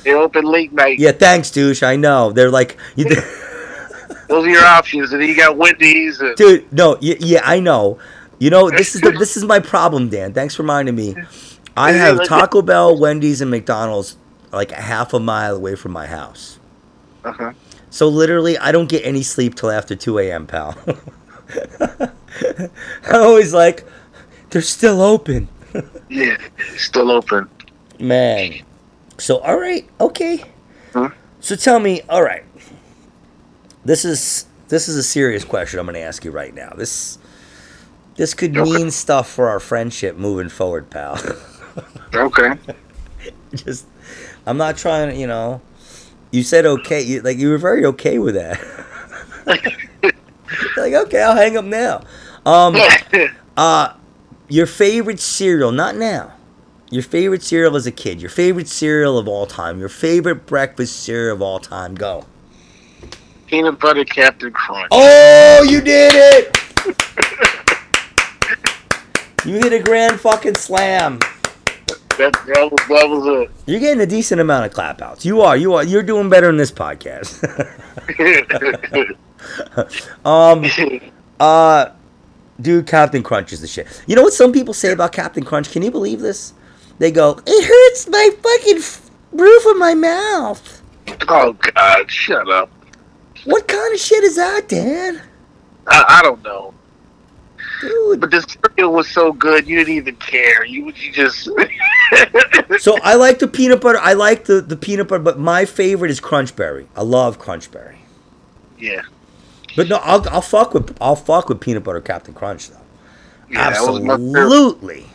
They 0.06 0.14
open 0.14 0.46
late 0.46 0.72
night. 0.72 1.00
Yeah, 1.00 1.12
thanks, 1.12 1.52
douche. 1.52 1.84
I 1.84 1.98
know 1.98 2.32
they're 2.32 2.50
like, 2.50 2.78
you, 2.96 3.04
Those 4.30 4.46
are 4.46 4.50
your 4.50 4.64
options, 4.64 5.12
and 5.12 5.22
then 5.22 5.28
you 5.28 5.36
got 5.36 5.58
Wendy's. 5.58 6.22
And, 6.22 6.34
dude. 6.38 6.72
No, 6.72 6.92
y- 7.02 7.18
yeah, 7.20 7.42
I 7.44 7.60
know. 7.60 8.00
You 8.40 8.50
know 8.50 8.70
this 8.70 8.96
is 8.96 9.02
the 9.02 9.12
this 9.20 9.38
is 9.38 9.44
my 9.44 9.60
problem, 9.60 10.10
Dan. 10.10 10.34
Thanks 10.34 10.56
for 10.56 10.64
reminding 10.64 10.96
me. 10.96 11.16
I 11.76 11.92
have 11.92 12.26
Taco 12.26 12.62
Bell, 12.62 12.98
Wendy's, 12.98 13.42
and 13.42 13.52
McDonald's 13.52 14.18
like 14.52 14.72
a 14.72 14.82
half 14.82 15.14
a 15.14 15.20
mile 15.20 15.56
away 15.56 15.76
from 15.76 15.92
my 15.92 16.08
house. 16.08 16.60
uh-huh. 17.24 17.54
So 17.90 18.10
literally, 18.10 18.58
I 18.58 18.72
don't 18.72 18.90
get 18.90 19.06
any 19.06 19.24
sleep 19.24 19.56
till 19.56 19.72
after 19.72 19.96
2 19.96 20.20
a.m., 20.20 20.46
pal. 20.46 20.78
I'm 21.80 23.22
always 23.22 23.54
like, 23.54 23.86
they're 24.50 24.62
still 24.62 25.02
open. 25.02 25.48
Yeah, 26.10 26.38
still 26.76 27.12
open. 27.12 27.50
Man. 28.00 28.62
So, 29.18 29.38
all 29.40 29.60
right, 29.60 29.88
okay. 30.00 30.44
Huh? 30.94 31.10
So 31.40 31.56
tell 31.56 31.80
me, 31.80 32.02
all 32.10 32.24
right. 32.24 32.44
This 33.86 34.04
is 34.04 34.46
this 34.68 34.90
is 34.90 34.98
a 34.98 35.04
serious 35.04 35.46
question 35.46 35.80
I'm 35.80 35.86
going 35.86 35.96
to 35.96 36.02
ask 36.02 36.26
you 36.26 36.32
right 36.32 36.54
now. 36.54 36.74
This 36.76 37.18
this 38.18 38.34
could 38.34 38.56
Okay. 38.58 38.70
mean 38.70 38.92
stuff 38.92 39.30
for 39.30 39.48
our 39.50 39.60
friendship 39.60 40.18
moving 40.18 40.50
forward, 40.50 40.90
pal. 40.90 41.18
Okay. 42.14 42.54
Just 43.54 43.86
I'm 44.46 44.58
not 44.58 44.78
trying 44.78 45.10
to, 45.12 45.16
you 45.16 45.28
know. 45.28 45.62
You 46.32 46.42
said 46.44 46.66
okay, 46.66 47.02
you, 47.02 47.22
like 47.22 47.38
you 47.38 47.50
were 47.50 47.58
very 47.60 47.86
okay 47.86 48.18
with 48.18 48.36
that. 48.36 48.60
like 49.46 50.94
okay, 50.94 51.22
I'll 51.22 51.36
hang 51.36 51.56
up 51.58 51.66
now. 51.66 52.02
Um 52.46 52.76
uh 53.56 53.94
your 54.50 54.66
favorite 54.66 55.20
cereal, 55.20 55.72
not 55.72 55.96
now. 55.96 56.34
Your 56.90 57.04
favorite 57.04 57.44
cereal 57.44 57.76
as 57.76 57.86
a 57.86 57.92
kid. 57.92 58.22
Your 58.22 58.30
favorite 58.30 58.68
cereal 58.70 59.18
of 59.18 59.28
all 59.28 59.46
time. 59.46 59.80
Your 59.80 59.90
favorite 59.90 60.46
breakfast 60.46 61.02
cereal 61.02 61.36
of 61.36 61.42
all 61.42 61.60
time. 61.60 61.94
Go. 61.96 62.26
Peanut 63.48 63.80
butter 63.80 64.06
Captain 64.06 64.52
Crunch. 64.52 64.88
Oh, 64.92 65.64
you 65.70 65.82
did 65.82 66.14
it! 66.16 67.54
You 69.46 69.54
hit 69.56 69.74
a 69.74 69.80
grand 69.80 70.20
fucking 70.20 70.56
slam. 70.56 71.20
That, 72.18 72.34
that, 72.34 72.72
was, 72.72 72.88
that 72.88 73.08
was 73.08 73.28
it. 73.48 73.52
You're 73.68 73.80
getting 73.80 74.02
a 74.02 74.06
decent 74.08 74.42
amount 74.42 74.66
of 74.66 74.74
clap 74.74 75.02
outs. 75.02 75.24
You 75.24 75.42
are. 75.42 75.56
You 75.56 75.76
are. 75.76 75.84
You're 75.84 76.02
doing 76.02 76.30
better 76.30 76.50
in 76.50 76.58
this 76.58 76.72
podcast. 76.72 77.44
um. 80.26 80.66
Uh. 81.40 81.92
Dude, 82.60 82.88
Captain 82.88 83.22
Crunch 83.22 83.54
is 83.54 83.62
the 83.62 83.68
shit. 83.68 84.04
You 84.08 84.16
know 84.16 84.24
what 84.24 84.34
some 84.34 84.52
people 84.52 84.74
say 84.74 84.92
about 84.92 85.12
Captain 85.12 85.44
Crunch? 85.44 85.72
Can 85.72 85.84
you 85.84 85.92
believe 85.92 86.22
this? 86.22 86.54
They 86.98 87.12
go, 87.12 87.40
"It 87.46 87.66
hurts 87.66 88.10
my 88.10 88.32
fucking 88.42 88.78
f- 88.78 89.12
roof 89.32 89.66
of 89.68 89.78
my 89.78 89.94
mouth." 89.94 90.82
oh 91.28 91.54
God! 91.54 92.10
Shut 92.10 92.50
up. 92.50 92.72
What 93.46 93.68
kind 93.68 93.94
of 93.94 94.00
shit 94.00 94.24
is 94.24 94.38
that, 94.38 94.68
Dan? 94.68 95.22
I, 95.86 96.20
I 96.20 96.22
don't 96.24 96.44
know. 96.44 96.74
Dude. 97.82 98.20
But 98.20 98.32
the 98.32 98.42
cereal 98.42 98.94
was 98.94 99.08
so 99.08 99.32
good, 99.34 99.68
you 99.68 99.78
didn't 99.78 99.94
even 99.94 100.16
care. 100.16 100.66
You 100.66 100.92
you 100.96 101.12
just. 101.12 101.50
So 102.80 102.98
I 103.04 103.16
like 103.16 103.40
the 103.40 103.48
peanut 103.50 103.82
butter. 103.82 104.00
I 104.00 104.14
like 104.14 104.46
the, 104.46 104.62
the 104.62 104.78
peanut 104.78 105.10
butter, 105.10 105.22
but 105.24 105.38
my 105.40 105.66
favorite 105.66 106.10
is 106.12 106.22
Crunchberry. 106.22 106.88
I 106.96 107.02
love 107.02 107.38
Crunchberry. 107.40 107.96
yeah. 108.78 109.02
But 109.76 109.90
no, 109.90 109.98
I'll, 109.98 110.28
I'll 110.30 110.42
fuck 110.42 110.74
with 110.74 110.96
I'll 111.02 111.16
fuck 111.18 111.50
with 111.50 111.60
peanut 111.60 111.84
butter 111.84 112.00
Captain 112.02 112.34
Crunch 112.34 112.70
though. 112.70 112.78
yeah 113.50 113.70
that 113.72 113.82
was. 113.82 114.00
Absolutely. 114.00 115.06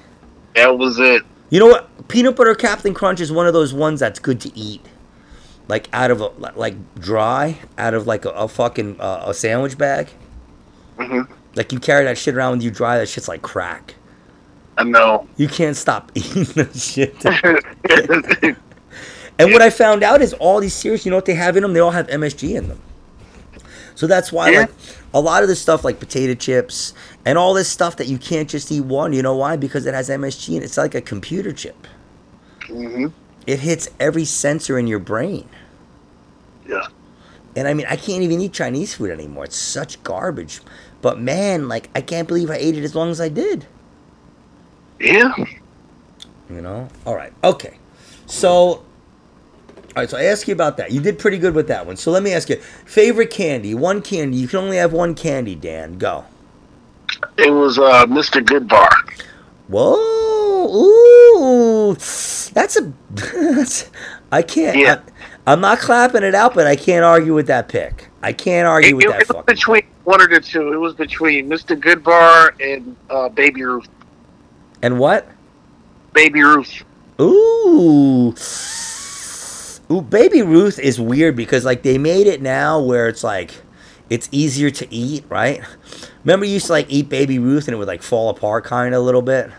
That 0.54 0.76
was 0.78 0.98
it. 0.98 1.22
You 1.50 1.60
know 1.60 1.66
what? 1.66 2.08
Peanut 2.08 2.36
butter 2.36 2.54
Captain 2.54 2.92
Crunch 2.94 3.20
is 3.20 3.32
one 3.32 3.46
of 3.46 3.54
those 3.54 3.72
ones 3.74 4.00
that's 4.00 4.18
good 4.18 4.40
to 4.42 4.56
eat, 4.56 4.84
like 5.68 5.88
out 5.94 6.10
of 6.10 6.20
a 6.20 6.26
like 6.54 6.74
dry, 6.94 7.58
out 7.78 7.94
of 7.94 8.06
like 8.06 8.24
a, 8.26 8.30
a 8.30 8.48
fucking 8.48 9.00
uh, 9.00 9.24
a 9.26 9.34
sandwich 9.34 9.76
bag. 9.78 10.08
hmm 10.98 11.22
Like 11.54 11.72
you 11.72 11.78
carry 11.78 12.04
that 12.04 12.18
shit 12.18 12.34
around 12.34 12.52
with 12.52 12.62
you 12.62 12.70
dry. 12.70 12.98
That 12.98 13.08
shit's 13.08 13.28
like 13.28 13.42
crack. 13.42 13.94
I 14.78 14.84
know. 14.84 15.28
You 15.36 15.48
can't 15.48 15.76
stop 15.76 16.10
eating 16.14 16.44
that 16.54 16.74
shit. 16.74 17.14
And 19.38 19.50
what 19.50 19.62
I 19.62 19.70
found 19.70 20.02
out 20.02 20.20
is 20.20 20.34
all 20.34 20.60
these 20.60 20.74
cereals, 20.74 21.04
you 21.06 21.10
know 21.10 21.16
what 21.16 21.24
they 21.24 21.34
have 21.34 21.56
in 21.56 21.62
them? 21.62 21.72
They 21.72 21.80
all 21.80 21.90
have 21.90 22.06
MSG 22.08 22.54
in 22.54 22.68
them. 22.68 22.80
So 23.94 24.06
that's 24.06 24.30
why, 24.30 24.50
Yeah. 24.50 24.60
like, 24.60 24.70
a 25.14 25.20
lot 25.20 25.42
of 25.42 25.48
the 25.48 25.56
stuff, 25.56 25.84
like 25.84 25.98
potato 25.98 26.34
chips 26.34 26.92
and 27.24 27.38
all 27.38 27.54
this 27.54 27.68
stuff 27.68 27.96
that 27.96 28.06
you 28.08 28.18
can't 28.18 28.48
just 28.48 28.70
eat 28.70 28.82
one. 28.82 29.12
You 29.12 29.22
know 29.22 29.34
why? 29.34 29.56
Because 29.56 29.86
it 29.86 29.94
has 29.94 30.10
MSG 30.10 30.54
and 30.54 30.62
it's 30.62 30.76
like 30.76 30.94
a 30.94 31.00
computer 31.00 31.52
chip. 31.52 31.86
hmm 32.66 33.06
It 33.46 33.60
hits 33.60 33.88
every 33.98 34.24
sensor 34.26 34.78
in 34.78 34.86
your 34.86 34.98
brain. 34.98 35.48
Yeah. 36.68 36.86
And 37.56 37.66
I 37.66 37.74
mean, 37.74 37.86
I 37.88 37.96
can't 37.96 38.22
even 38.22 38.40
eat 38.40 38.52
Chinese 38.52 38.94
food 38.94 39.10
anymore. 39.10 39.44
It's 39.44 39.56
such 39.56 40.02
garbage. 40.04 40.60
But 41.02 41.20
man, 41.20 41.68
like, 41.68 41.90
I 41.94 42.00
can't 42.00 42.26
believe 42.26 42.50
I 42.50 42.56
ate 42.56 42.78
it 42.78 42.84
as 42.84 42.94
long 42.94 43.10
as 43.10 43.20
I 43.20 43.28
did. 43.28 43.66
Yeah. 45.00 45.34
You 46.48 46.60
know? 46.62 46.88
All 47.04 47.16
right. 47.16 47.32
Okay. 47.42 47.76
So, 48.26 48.52
all 48.52 48.84
right. 49.96 50.08
So 50.08 50.16
I 50.16 50.24
asked 50.24 50.46
you 50.46 50.54
about 50.54 50.76
that. 50.76 50.92
You 50.92 51.00
did 51.00 51.18
pretty 51.18 51.38
good 51.38 51.54
with 51.54 51.66
that 51.68 51.84
one. 51.86 51.96
So 51.96 52.12
let 52.12 52.22
me 52.22 52.32
ask 52.32 52.48
you 52.48 52.56
favorite 52.56 53.30
candy, 53.30 53.74
one 53.74 54.00
candy. 54.00 54.36
You 54.36 54.46
can 54.48 54.60
only 54.60 54.76
have 54.76 54.92
one 54.92 55.14
candy, 55.14 55.56
Dan. 55.56 55.98
Go. 55.98 56.24
It 57.36 57.50
was 57.50 57.78
uh, 57.78 58.06
Mr. 58.06 58.42
Goodbar. 58.42 58.88
Whoa. 59.68 59.96
Ooh. 60.72 61.94
That's 61.94 62.76
a. 62.76 62.92
That's, 63.10 63.90
I 64.30 64.42
can't. 64.42 64.78
Yeah. 64.78 65.00
I, 65.04 65.12
am 65.46 65.60
not 65.60 65.78
clapping 65.78 66.22
it 66.22 66.34
out, 66.34 66.54
but 66.54 66.66
I 66.66 66.76
can't 66.76 67.04
argue 67.04 67.34
with 67.34 67.46
that 67.48 67.68
pick. 67.68 68.08
I 68.22 68.32
can't 68.32 68.66
argue 68.66 68.90
It, 68.90 68.94
with 68.96 69.04
it- 69.06 69.08
that 69.10 69.20
it 69.22 69.28
was 69.36 69.44
between 69.46 69.82
one 70.04 70.20
of 70.20 70.30
the 70.30 70.40
two. 70.40 70.72
It 70.72 70.76
was 70.76 70.94
between 70.94 71.48
Mr. 71.48 71.76
Goodbar 71.78 72.52
and 72.60 72.96
uh, 73.10 73.28
Baby 73.28 73.64
Ruth. 73.64 73.88
And 74.82 74.98
what? 74.98 75.28
Baby 76.12 76.42
Ruth. 76.42 76.82
Ooh. 77.20 78.34
Ooh, 79.90 80.00
Baby 80.00 80.42
Ruth 80.42 80.78
is 80.78 81.00
weird 81.00 81.36
because 81.36 81.64
like 81.64 81.82
they 81.82 81.98
made 81.98 82.26
it 82.26 82.40
now 82.40 82.80
where 82.80 83.08
it's 83.08 83.22
like 83.24 83.50
it's 84.08 84.28
easier 84.32 84.70
to 84.70 84.92
eat, 84.94 85.24
right? 85.28 85.60
Remember 86.24 86.46
you 86.46 86.54
used 86.54 86.66
to 86.66 86.72
like 86.72 86.86
eat 86.88 87.08
Baby 87.08 87.38
Ruth 87.38 87.66
and 87.68 87.74
it 87.74 87.78
would 87.78 87.88
like 87.88 88.02
fall 88.02 88.28
apart 88.30 88.64
kind 88.64 88.94
of 88.94 89.00
a 89.02 89.04
little 89.04 89.22
bit? 89.22 89.50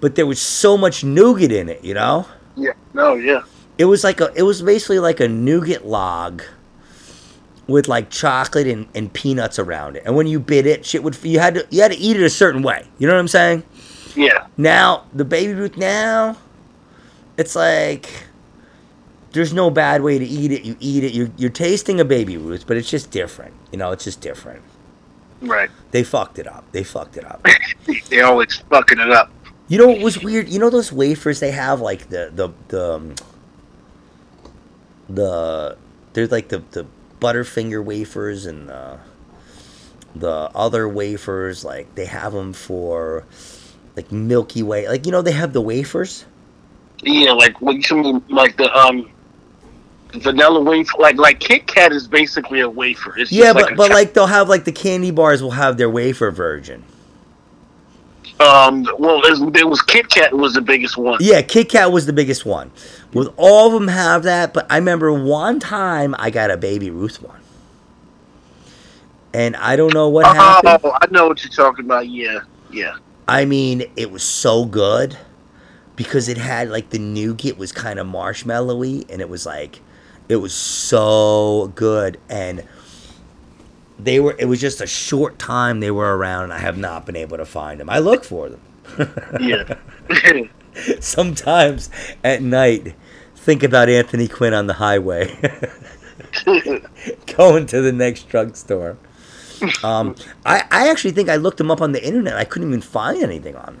But 0.00 0.14
there 0.14 0.26
was 0.26 0.40
so 0.40 0.76
much 0.76 1.04
nougat 1.04 1.52
in 1.52 1.68
it, 1.68 1.82
you 1.84 1.94
know? 1.94 2.26
Yeah. 2.56 2.72
No, 2.94 3.14
yeah. 3.14 3.42
It 3.78 3.84
was 3.84 4.04
like 4.04 4.20
a 4.20 4.32
it 4.34 4.42
was 4.42 4.62
basically 4.62 4.98
like 4.98 5.20
a 5.20 5.28
nougat 5.28 5.86
log 5.86 6.42
with 7.66 7.88
like 7.88 8.10
chocolate 8.10 8.66
and, 8.66 8.86
and 8.94 9.12
peanuts 9.12 9.58
around 9.58 9.96
it. 9.96 10.04
And 10.06 10.14
when 10.14 10.26
you 10.26 10.38
bit 10.38 10.66
it, 10.66 10.86
shit 10.86 11.02
would 11.02 11.22
you 11.24 11.38
had 11.38 11.54
to 11.54 11.66
you 11.70 11.82
had 11.82 11.92
to 11.92 11.98
eat 11.98 12.16
it 12.16 12.22
a 12.22 12.30
certain 12.30 12.62
way. 12.62 12.86
You 12.98 13.06
know 13.06 13.14
what 13.14 13.20
I'm 13.20 13.28
saying? 13.28 13.64
Yeah. 14.14 14.46
Now, 14.56 15.04
the 15.12 15.24
baby 15.24 15.52
Ruth 15.52 15.76
now, 15.76 16.36
it's 17.36 17.54
like 17.54 18.08
there's 19.32 19.52
no 19.52 19.68
bad 19.68 20.02
way 20.02 20.18
to 20.18 20.24
eat 20.24 20.52
it. 20.52 20.64
You 20.64 20.76
eat 20.80 21.04
it. 21.04 21.12
You're, 21.12 21.30
you're 21.36 21.50
tasting 21.50 22.00
a 22.00 22.04
baby 22.04 22.38
Ruth, 22.38 22.66
but 22.66 22.78
it's 22.78 22.88
just 22.88 23.10
different. 23.10 23.52
You 23.70 23.78
know, 23.78 23.92
it's 23.92 24.04
just 24.04 24.22
different. 24.22 24.62
Right. 25.42 25.68
They 25.90 26.02
fucked 26.02 26.38
it 26.38 26.46
up. 26.46 26.64
They 26.72 26.82
fucked 26.82 27.16
it 27.16 27.24
up. 27.24 27.46
They 28.08 28.20
always 28.20 28.56
fucking 28.56 28.98
it 28.98 29.10
up. 29.12 29.30
You 29.68 29.78
know 29.78 29.86
what 29.86 30.00
was 30.00 30.20
weird? 30.20 30.48
You 30.48 30.58
know 30.58 30.70
those 30.70 30.90
wafers 30.92 31.38
they 31.38 31.52
have 31.52 31.80
like 31.80 32.08
the 32.08 32.32
the 32.34 32.48
the 32.68 32.94
um, 32.94 33.14
the 35.08 35.76
there's 36.12 36.30
like 36.30 36.48
the 36.48 36.62
the 36.72 36.86
Butterfinger 37.20 37.84
wafers 37.84 38.46
and 38.46 38.68
the 38.68 38.98
the 40.14 40.50
other 40.54 40.88
wafers 40.88 41.64
like 41.64 41.94
they 41.94 42.06
have 42.06 42.32
them 42.32 42.52
for 42.52 43.24
like 43.96 44.12
Milky 44.12 44.62
Way. 44.62 44.88
Like 44.88 45.06
you 45.06 45.12
know 45.12 45.22
they 45.22 45.32
have 45.32 45.52
the 45.52 45.60
wafers. 45.62 46.24
Yeah, 47.02 47.32
like 47.32 47.60
what 47.60 47.88
you 47.90 47.96
mean, 47.96 48.24
like 48.28 48.56
the 48.56 48.74
um 48.76 49.10
vanilla 50.14 50.62
wafer, 50.62 50.98
like 50.98 51.16
like 51.16 51.40
Kit 51.40 51.66
Kat 51.66 51.92
is 51.92 52.08
basically 52.08 52.60
a 52.60 52.68
wafer. 52.70 53.16
It's 53.18 53.32
Yeah, 53.32 53.52
just 53.52 53.54
but 53.54 53.74
like 53.74 53.76
but 53.76 53.90
like 53.92 54.14
they'll 54.14 54.26
have 54.26 54.48
like 54.48 54.64
the 54.64 54.72
candy 54.72 55.10
bars 55.10 55.42
will 55.42 55.52
have 55.52 55.76
their 55.78 55.90
wafer 55.90 56.30
version. 56.30 56.84
Um, 58.38 58.86
well, 58.98 59.22
there 59.50 59.66
was 59.66 59.82
Kit 59.82 60.10
Kat 60.10 60.32
was 60.32 60.54
the 60.54 60.60
biggest 60.60 60.96
one. 60.96 61.18
Yeah, 61.20 61.42
Kit 61.42 61.70
Kat 61.70 61.90
was 61.90 62.06
the 62.06 62.12
biggest 62.12 62.44
one. 62.44 62.70
With 63.12 63.32
all 63.36 63.68
of 63.68 63.72
them 63.72 63.88
have 63.88 64.24
that, 64.24 64.52
but 64.52 64.66
I 64.70 64.76
remember 64.76 65.12
one 65.12 65.58
time 65.58 66.14
I 66.18 66.30
got 66.30 66.50
a 66.50 66.56
Baby 66.56 66.90
Ruth 66.90 67.22
one, 67.22 67.40
and 69.32 69.56
I 69.56 69.76
don't 69.76 69.94
know 69.94 70.08
what 70.08 70.26
happened. 70.26 70.80
Oh, 70.84 70.98
I 71.00 71.06
know 71.10 71.28
what 71.28 71.42
you're 71.42 71.52
talking 71.52 71.86
about. 71.86 72.08
Yeah, 72.08 72.40
yeah. 72.70 72.96
I 73.26 73.44
mean, 73.44 73.84
it 73.96 74.10
was 74.10 74.22
so 74.22 74.66
good 74.66 75.16
because 75.94 76.28
it 76.28 76.36
had 76.36 76.68
like 76.68 76.90
the 76.90 76.98
nougat 76.98 77.56
was 77.56 77.72
kind 77.72 77.98
of 77.98 78.06
marshmallowy, 78.06 79.10
and 79.10 79.22
it 79.22 79.28
was 79.28 79.46
like 79.46 79.80
it 80.28 80.36
was 80.36 80.52
so 80.52 81.72
good 81.74 82.20
and. 82.28 82.66
They 83.98 84.20
were. 84.20 84.36
It 84.38 84.46
was 84.46 84.60
just 84.60 84.80
a 84.80 84.86
short 84.86 85.38
time 85.38 85.80
they 85.80 85.90
were 85.90 86.16
around, 86.16 86.44
and 86.44 86.52
I 86.52 86.58
have 86.58 86.76
not 86.76 87.06
been 87.06 87.16
able 87.16 87.38
to 87.38 87.46
find 87.46 87.80
them. 87.80 87.88
I 87.88 87.98
look 87.98 88.24
for 88.24 88.50
them. 88.50 88.60
Yeah. 89.40 89.76
sometimes 91.00 91.90
at 92.22 92.42
night 92.42 92.94
think 93.34 93.62
about 93.62 93.88
Anthony 93.88 94.28
Quinn 94.28 94.54
on 94.54 94.66
the 94.66 94.74
highway 94.74 95.26
going 97.36 97.66
to 97.66 97.80
the 97.80 97.92
next 97.92 98.28
drugstore. 98.28 98.98
Um, 99.82 100.16
I, 100.44 100.64
I 100.70 100.88
actually 100.88 101.12
think 101.12 101.28
I 101.28 101.36
looked 101.36 101.58
them 101.58 101.70
up 101.70 101.80
on 101.80 101.92
the 101.92 102.04
internet. 102.04 102.36
I 102.36 102.44
couldn't 102.44 102.68
even 102.68 102.82
find 102.82 103.22
anything 103.22 103.56
on 103.56 103.76
them. 103.76 103.80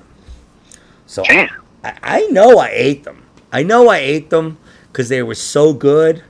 So. 1.06 1.22
I, 1.26 1.48
I 1.84 2.20
know 2.28 2.58
I 2.58 2.70
ate 2.72 3.04
them. 3.04 3.24
I 3.52 3.62
know 3.62 3.88
I 3.88 3.98
ate 3.98 4.30
them 4.30 4.58
because 4.90 5.08
they 5.08 5.22
were 5.22 5.34
so 5.34 5.74
good. 5.74 6.22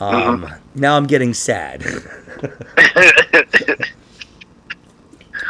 Um, 0.00 0.46
Now 0.74 0.96
I'm 0.96 1.06
getting 1.06 1.32
sad. 1.34 1.82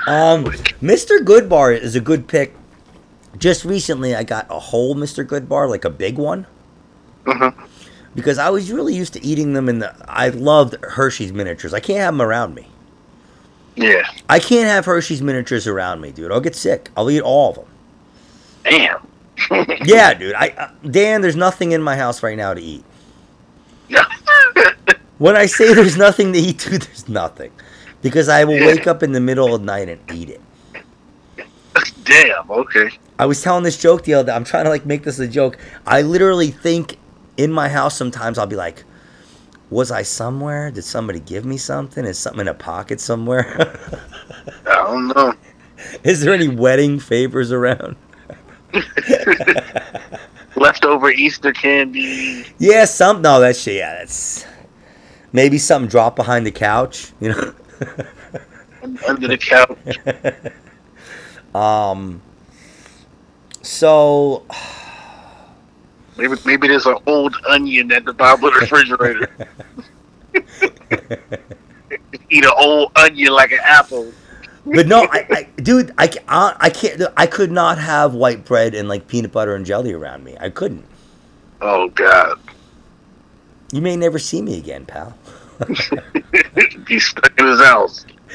Um, 0.06 0.44
Mr. 0.80 1.18
Goodbar 1.18 1.76
is 1.76 1.96
a 1.96 2.00
good 2.00 2.28
pick. 2.28 2.54
Just 3.38 3.64
recently, 3.64 4.14
I 4.14 4.22
got 4.22 4.46
a 4.48 4.58
whole 4.58 4.94
Mr. 4.94 5.26
Goodbar, 5.26 5.68
like 5.68 5.84
a 5.84 5.90
big 5.90 6.16
one, 6.16 6.46
Mhm. 7.24 7.52
because 8.14 8.38
I 8.38 8.48
was 8.50 8.70
really 8.70 8.94
used 8.94 9.14
to 9.14 9.24
eating 9.24 9.52
them 9.54 9.68
in 9.68 9.80
the. 9.80 9.92
I 10.08 10.28
loved 10.28 10.76
Hershey's 10.82 11.32
miniatures. 11.32 11.74
I 11.74 11.80
can't 11.80 11.98
have 11.98 12.14
them 12.14 12.22
around 12.22 12.54
me. 12.54 12.68
Yeah. 13.74 14.06
I 14.28 14.38
can't 14.38 14.68
have 14.68 14.84
Hershey's 14.84 15.22
miniatures 15.22 15.66
around 15.66 16.00
me, 16.00 16.12
dude. 16.12 16.30
I'll 16.30 16.40
get 16.40 16.54
sick. 16.54 16.88
I'll 16.96 17.10
eat 17.10 17.20
all 17.20 17.50
of 17.50 17.56
them. 17.56 17.66
Damn. 18.64 19.86
Yeah, 19.86 20.14
dude. 20.14 20.34
I 20.34 20.48
uh, 20.56 20.68
Dan, 20.88 21.20
there's 21.20 21.34
nothing 21.36 21.72
in 21.72 21.82
my 21.82 21.96
house 21.96 22.22
right 22.22 22.36
now 22.36 22.54
to 22.54 22.60
eat. 22.60 22.84
When 25.18 25.34
I 25.34 25.46
say 25.46 25.72
there's 25.72 25.96
nothing 25.96 26.34
to 26.34 26.38
eat, 26.38 26.58
dude, 26.70 26.82
there's 26.82 27.08
nothing, 27.08 27.50
because 28.02 28.28
I 28.28 28.44
will 28.44 28.60
wake 28.66 28.86
up 28.86 29.02
in 29.02 29.12
the 29.12 29.20
middle 29.20 29.54
of 29.54 29.62
the 29.62 29.66
night 29.66 29.88
and 29.88 30.00
eat 30.12 30.28
it. 30.28 30.40
Damn. 32.04 32.50
Okay. 32.50 32.90
I 33.18 33.24
was 33.26 33.42
telling 33.42 33.64
this 33.64 33.78
joke 33.78 34.04
the 34.04 34.14
other 34.14 34.26
day. 34.26 34.36
I'm 34.36 34.44
trying 34.44 34.64
to 34.64 34.70
like 34.70 34.84
make 34.84 35.04
this 35.04 35.18
a 35.18 35.26
joke. 35.26 35.58
I 35.86 36.02
literally 36.02 36.50
think 36.50 36.98
in 37.36 37.50
my 37.50 37.68
house 37.68 37.96
sometimes 37.96 38.38
I'll 38.38 38.46
be 38.46 38.56
like, 38.56 38.84
was 39.70 39.90
I 39.90 40.02
somewhere? 40.02 40.70
Did 40.70 40.84
somebody 40.84 41.20
give 41.20 41.44
me 41.44 41.56
something? 41.56 42.04
Is 42.04 42.18
something 42.18 42.42
in 42.42 42.48
a 42.48 42.54
pocket 42.54 43.00
somewhere? 43.00 43.78
I 44.66 44.74
don't 44.74 45.08
know. 45.08 45.34
Is 46.04 46.20
there 46.20 46.34
any 46.34 46.48
wedding 46.48 47.00
favors 47.00 47.52
around? 47.52 47.96
Leftover 50.56 51.10
Easter 51.10 51.52
candy. 51.52 52.44
Yeah, 52.58 52.84
some. 52.86 53.22
No, 53.22 53.40
that's 53.40 53.60
shit. 53.60 53.76
Yeah, 53.76 53.98
that's 53.98 54.46
maybe 55.32 55.58
something 55.58 55.88
dropped 55.88 56.16
behind 56.16 56.46
the 56.46 56.50
couch. 56.50 57.12
You 57.20 57.30
know. 57.30 57.54
under 59.06 59.28
the 59.28 59.38
couch. 59.38 59.78
um. 61.54 62.22
So. 63.62 64.44
Maybe 66.16 66.34
maybe 66.46 66.68
there's 66.68 66.86
an 66.86 66.96
old 67.06 67.36
onion 67.46 67.92
at 67.92 68.06
the 68.06 68.14
bottom 68.14 68.44
of 68.44 68.54
the 68.54 68.60
refrigerator. 68.60 69.30
Eat 72.30 72.44
an 72.44 72.52
old 72.58 72.92
onion 72.96 73.32
like 73.32 73.52
an 73.52 73.60
apple. 73.62 74.12
But 74.66 74.88
no, 74.88 75.06
I, 75.10 75.26
I 75.30 75.60
dude, 75.60 75.92
I, 75.96 76.10
I, 76.28 76.56
I 76.58 76.70
can't. 76.70 77.02
I 77.16 77.26
could 77.26 77.52
not 77.52 77.78
have 77.78 78.14
white 78.14 78.44
bread 78.44 78.74
and 78.74 78.88
like 78.88 79.06
peanut 79.06 79.32
butter 79.32 79.54
and 79.54 79.64
jelly 79.64 79.92
around 79.92 80.24
me. 80.24 80.36
I 80.40 80.50
couldn't. 80.50 80.84
Oh 81.60 81.88
God. 81.90 82.38
You 83.72 83.80
may 83.80 83.96
never 83.96 84.18
see 84.18 84.42
me 84.42 84.58
again, 84.58 84.84
pal. 84.86 85.16
He's 86.88 87.06
stuck 87.06 87.38
in 87.38 87.46
his 87.46 87.60
house. 87.60 88.06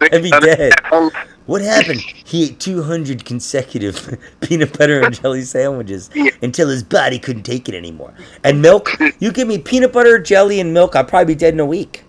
I'd 0.00 0.22
be 0.22 0.30
dead. 0.30 0.74
What 1.46 1.60
happened? 1.60 2.00
He 2.00 2.44
ate 2.44 2.60
200 2.60 3.24
consecutive 3.24 4.18
peanut 4.40 4.78
butter 4.78 5.00
and 5.00 5.14
jelly 5.14 5.42
sandwiches 5.42 6.08
until 6.40 6.68
his 6.68 6.82
body 6.82 7.18
couldn't 7.18 7.42
take 7.42 7.68
it 7.68 7.74
anymore. 7.74 8.14
And 8.44 8.62
milk? 8.62 8.90
You 9.18 9.32
give 9.32 9.48
me 9.48 9.58
peanut 9.58 9.92
butter, 9.92 10.18
jelly, 10.18 10.60
and 10.60 10.72
milk, 10.72 10.94
I'll 10.94 11.04
probably 11.04 11.34
be 11.34 11.38
dead 11.38 11.54
in 11.54 11.60
a 11.60 11.66
week. 11.66 12.04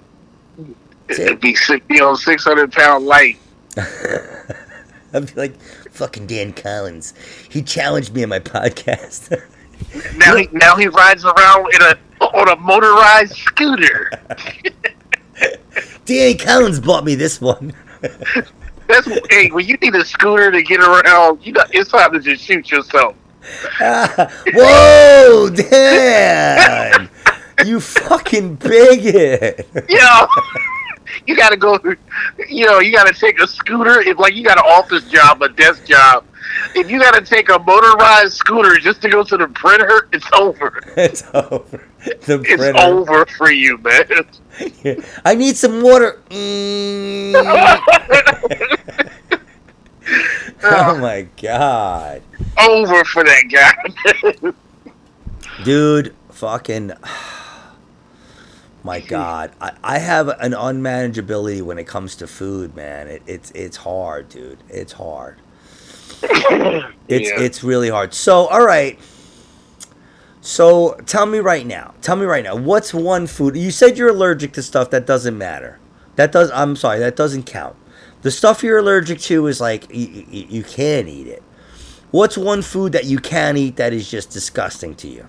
It'd 1.10 1.40
be 1.40 1.56
you 1.70 2.00
know, 2.00 2.16
six 2.16 2.44
hundred 2.44 2.72
pound 2.72 3.06
light. 3.06 3.38
I'd 3.78 5.28
be 5.28 5.34
like, 5.36 5.62
fucking 5.92 6.28
Dan 6.28 6.54
Collins. 6.54 7.14
He 7.50 7.62
challenged 7.62 8.14
me 8.14 8.24
in 8.24 8.30
my 8.30 8.40
podcast. 8.40 9.30
now 10.18 10.36
he 10.36 10.48
now 10.52 10.76
he 10.76 10.88
rides 10.88 11.24
around 11.26 11.74
in 11.74 11.82
a 11.82 11.98
on 12.26 12.50
a 12.50 12.56
motorized 12.56 13.36
scooter. 13.36 14.12
Dan 16.06 16.38
Collins 16.38 16.80
bought 16.80 17.06
me 17.06 17.16
this 17.16 17.40
one. 17.40 17.74
That's 18.88 19.08
hey, 19.30 19.50
when 19.52 19.66
you 19.66 19.78
need 19.82 19.96
a 19.96 20.06
scooter 20.06 20.52
to 20.52 20.62
get 20.64 20.80
around, 20.80 21.46
you 21.46 21.54
know 21.54 21.64
it's 21.72 21.92
time 21.92 22.12
to 22.14 22.20
just 22.20 22.44
shoot 22.44 22.70
yourself. 22.72 23.16
Ah, 23.82 24.32
whoa, 24.54 25.50
Dan! 25.50 27.10
you 27.66 27.80
fucking 27.80 28.56
bigot! 28.56 29.68
Yeah. 29.90 30.28
you 31.28 31.36
gotta 31.36 31.58
go. 31.58 31.80
You 32.50 32.66
know, 32.66 32.80
you 32.80 32.92
gotta 32.92 33.14
take 33.14 33.40
a 33.42 33.48
scooter. 33.48 34.02
If 34.02 34.20
like 34.20 34.36
you 34.36 34.44
got 34.44 34.58
an 34.58 34.66
office 34.66 35.04
job, 35.06 35.42
a 35.42 35.50
desk 35.50 35.86
job, 35.86 36.26
if 36.76 36.90
you 36.90 37.00
gotta 37.00 37.22
take 37.22 37.50
a 37.50 37.60
motorized 37.60 38.34
scooter 38.34 38.78
just 38.78 39.02
to 39.02 39.10
go 39.10 39.24
to 39.24 39.38
the 39.38 39.48
printer, 39.48 40.08
it's 40.12 40.28
over. 40.34 40.82
It's 40.96 41.24
over. 41.34 41.84
The 42.26 42.44
It's 42.46 42.80
over 42.80 43.26
for 43.26 43.52
you, 43.52 43.78
man. 43.80 45.04
I 45.26 45.36
need 45.36 45.58
some 45.58 45.82
water. 45.82 46.22
Mm. 46.30 47.34
oh 50.64 50.98
my 51.00 51.28
god, 51.42 52.22
over 52.60 53.04
for 53.06 53.24
that 53.24 53.44
guy. 53.52 54.54
dude! 55.64 56.14
Fucking. 56.32 56.92
My 58.84 59.00
God, 59.18 59.52
I, 59.62 59.72
I 59.84 59.98
have 60.00 60.28
an 60.30 60.52
unmanageability 60.54 61.62
when 61.62 61.78
it 61.78 61.88
comes 61.88 62.16
to 62.18 62.28
food, 62.28 62.76
man. 62.76 63.08
It, 63.08 63.22
it's 63.26 63.52
it's 63.52 63.78
hard, 63.78 64.30
dude. 64.30 64.60
It's 64.70 64.94
hard. 64.94 65.38
It's 67.10 67.30
Yeah. 67.30 67.42
it's 67.42 67.64
really 67.64 67.90
hard. 67.90 68.14
So, 68.14 68.48
all 68.48 68.66
right. 68.66 68.98
So, 70.42 70.94
tell 71.06 71.26
me 71.26 71.40
right 71.40 71.66
now. 71.66 71.94
Tell 72.02 72.16
me 72.16 72.26
right 72.26 72.44
now. 72.44 72.56
What's 72.56 72.94
one 72.94 73.28
food? 73.28 73.56
You 73.56 73.72
said 73.72 73.98
you're 73.98 74.10
allergic 74.10 74.54
to 74.54 74.64
stuff 74.64 74.90
that 74.92 75.06
doesn't 75.06 75.38
matter. 75.38 75.80
That 76.16 76.32
does. 76.32 76.52
I'm 76.52 76.76
sorry. 76.76 77.00
That 77.00 77.16
doesn't 77.16 77.44
count. 77.44 77.76
The 78.24 78.32
stuff 78.32 78.64
you're 78.64 78.78
allergic 78.78 79.20
to 79.22 79.48
is 79.48 79.60
like 79.62 79.94
you, 79.94 80.26
you, 80.30 80.46
you 80.50 80.64
can't 80.64 81.08
eat 81.10 81.28
it. 81.28 81.44
What's 82.12 82.38
one 82.38 82.62
food 82.62 82.92
that 82.94 83.06
you 83.06 83.18
can 83.20 83.58
eat 83.58 83.76
that 83.78 83.92
is 83.94 84.10
just 84.10 84.30
disgusting 84.30 84.96
to 84.96 85.08
you? 85.08 85.28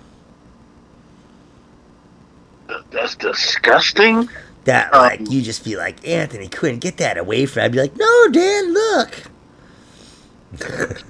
That's 2.91 3.15
disgusting. 3.15 4.29
That 4.65 4.93
Um, 4.93 5.01
like 5.01 5.31
you 5.31 5.41
just 5.41 5.63
be 5.63 5.75
like 5.75 6.07
Anthony 6.07 6.47
couldn't 6.47 6.79
get 6.79 6.97
that 6.97 7.17
away 7.17 7.45
from. 7.45 7.63
I'd 7.63 7.71
be 7.71 7.79
like, 7.79 7.95
no, 7.95 8.27
Dan, 8.29 8.73
look. 8.73 9.23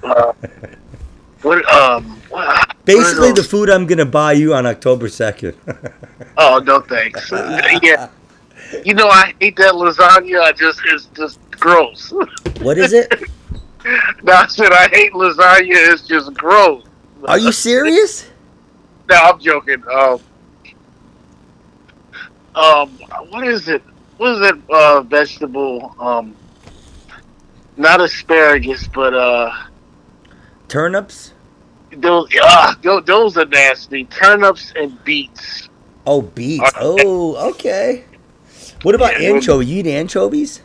Uh, 0.02 0.32
what? 1.42 1.72
Um. 1.72 2.20
What, 2.28 2.76
Basically, 2.84 3.28
what 3.28 3.36
the 3.36 3.42
food 3.42 3.70
I'm 3.70 3.86
gonna 3.86 4.04
buy 4.06 4.32
you 4.32 4.54
on 4.54 4.66
October 4.66 5.08
second. 5.08 5.56
Oh 6.38 6.58
no, 6.58 6.80
thanks. 6.80 7.30
yeah. 7.82 8.08
You 8.84 8.92
know 8.92 9.08
I 9.08 9.32
hate 9.40 9.56
that 9.56 9.72
lasagna. 9.72 10.42
I 10.42 10.52
just 10.52 10.80
it's 10.86 11.06
just 11.16 11.38
gross. 11.52 12.12
what 12.60 12.76
is 12.76 12.92
it? 12.92 13.10
no, 14.22 14.32
I 14.34 14.46
said 14.46 14.70
I 14.70 14.88
hate 14.88 15.12
lasagna. 15.12 15.92
It's 15.92 16.06
just 16.06 16.34
gross. 16.34 16.84
Are 17.24 17.38
you 17.38 17.52
serious? 17.52 18.28
No, 19.08 19.16
I'm 19.16 19.38
joking. 19.40 19.82
Um, 19.90 20.20
um, 22.56 22.88
what 23.30 23.46
is 23.46 23.68
it? 23.68 23.82
What 24.16 24.32
is 24.32 24.40
that 24.40 24.58
uh, 24.70 25.02
vegetable? 25.02 25.94
Um, 26.00 26.34
not 27.76 28.00
asparagus, 28.00 28.88
but 28.88 29.14
uh, 29.14 29.52
Turnips? 30.68 31.32
those 31.92 32.28
uh, 32.42 32.74
those, 33.04 33.36
are 33.36 33.44
nasty. 33.46 34.04
Turnips 34.04 34.72
and 34.76 35.02
beets. 35.04 35.68
Oh, 36.06 36.22
beets. 36.22 36.72
Oh, 36.80 37.50
okay. 37.50 38.04
What 38.82 38.94
about 38.94 39.20
Yeah. 39.20 39.30
anchovy? 39.34 39.66
You 39.66 39.80
eat 39.80 39.86
anchovies? 39.86 40.62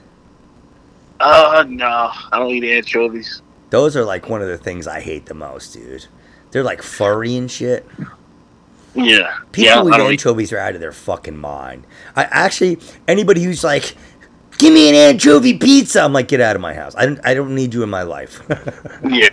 Uh, 1.20 1.66
no, 1.68 2.12
I 2.32 2.39
don't 2.39 2.50
eat 2.50 2.64
anchovies. 2.64 3.42
Those 3.70 3.96
are 3.96 4.04
like 4.04 4.30
one 4.30 4.42
of 4.42 4.48
the 4.48 4.58
things 4.58 4.88
I 4.88 5.00
hate 5.00 5.28
the 5.28 5.34
most, 5.34 5.74
dude. 5.74 6.08
They're 6.52 6.64
like 6.64 6.82
furry 6.82 7.36
and 7.36 7.50
shit. 7.50 7.88
Yeah, 8.94 9.38
People 9.52 9.89
yeah, 9.89 9.96
eat 10.08 10.12
anchovies 10.12 10.52
are 10.52 10.58
out 10.58 10.76
of 10.76 10.82
their 10.82 10.92
fucking 10.92 11.38
mind. 11.38 11.86
I 12.16 12.24
actually 12.26 12.78
anybody 13.08 13.42
who's 13.42 13.64
like, 13.64 13.96
give 14.58 14.74
me 14.74 14.89
an 14.89 14.96
anchovy 14.96 15.58
pizza, 15.58 16.02
I'm 16.02 16.12
like, 16.14 16.28
get 16.28 16.42
out 16.42 16.56
of 16.58 16.62
my 16.62 16.74
house. 16.74 16.94
I 16.98 17.06
don't 17.06 17.20
I 17.26 17.34
don't 17.34 17.56
need 17.56 17.74
you 17.74 17.84
in 17.84 17.89
my 17.89 18.04
life. 18.04 18.42
Yeah, 19.10 19.30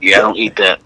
yeah, 0.00 0.18
I 0.18 0.20
don't 0.20 0.36
eat 0.36 0.56
that. 0.56 0.80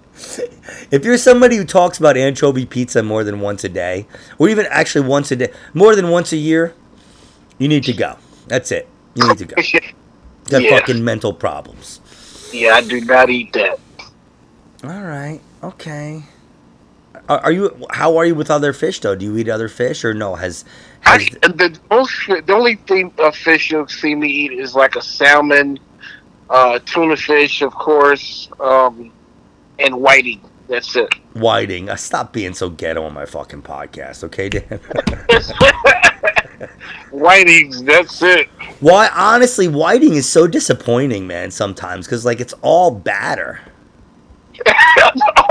if 0.91 1.05
you're 1.05 1.18
somebody 1.18 1.57
who 1.57 1.64
talks 1.64 1.99
about 1.99 2.16
anchovy 2.16 2.64
pizza 2.66 3.03
more 3.03 3.24
than 3.24 3.41
once 3.41 3.64
a 3.64 3.68
day, 3.68 4.07
or 4.39 4.49
even 4.49 4.66
actually 4.70 5.07
once 5.07 5.31
a 5.33 5.37
day, 5.37 5.53
more 5.74 5.97
than 5.97 6.11
once 6.11 6.33
a 6.33 6.37
year, 6.37 6.74
you 7.59 7.66
need 7.68 7.85
to 7.85 7.93
go. 7.93 8.16
That's 8.47 8.70
it. 8.72 8.89
You 9.14 9.27
need 9.29 9.39
to 9.39 9.45
go. 9.47 9.57
Got 9.57 10.62
Yeah. 10.62 10.79
fucking 10.79 11.03
mental 11.05 11.33
problems. 11.33 12.01
yeah, 12.53 12.74
I 12.74 12.83
do 12.83 13.01
not 13.01 13.31
eat 13.31 13.53
that. 13.55 13.79
All 14.85 15.03
right. 15.03 15.41
Okay. 15.62 16.22
Are, 17.29 17.41
are 17.41 17.53
you? 17.53 17.87
How 17.91 18.16
are 18.16 18.24
you 18.24 18.35
with 18.35 18.51
other 18.51 18.72
fish 18.72 19.01
though? 19.01 19.14
Do 19.14 19.24
you 19.24 19.37
eat 19.37 19.49
other 19.49 19.68
fish 19.68 20.05
or 20.05 20.14
no? 20.14 20.35
Has 20.35 20.64
has 21.01 21.29
I, 21.43 21.49
the 21.49 21.79
most, 21.91 22.12
the 22.29 22.53
only 22.53 22.77
thing 22.77 23.12
of 23.18 23.37
fish 23.37 23.70
you'll 23.70 23.89
see 23.89 24.14
me 24.14 24.29
eat 24.29 24.53
is 24.53 24.74
like 24.74 24.97
a 24.97 25.03
salmon, 25.03 25.79
uh, 26.51 26.79
tuna 26.85 27.16
fish, 27.16 27.62
of 27.62 27.74
course, 27.74 28.49
um, 28.61 29.12
and 29.79 30.01
whiting. 30.01 30.41
That's 30.68 30.97
it. 30.97 31.09
whiting? 31.35 31.89
Uh, 31.89 31.95
stop 31.97 32.33
being 32.33 32.53
so 32.53 32.70
ghetto 32.70 33.05
on 33.05 33.14
my 33.14 33.24
fucking 33.24 33.62
podcast, 33.62 34.24
okay, 34.24 34.49
Dan? 34.49 34.64
Whitings. 37.12 37.85
That's 37.85 38.20
it. 38.22 38.49
Why? 38.81 39.09
Honestly, 39.14 39.68
whiting 39.68 40.14
is 40.14 40.29
so 40.29 40.47
disappointing, 40.47 41.27
man. 41.27 41.51
Sometimes 41.51 42.07
because 42.07 42.24
like 42.24 42.41
it's 42.41 42.55
all 42.62 42.91
batter. 42.91 43.61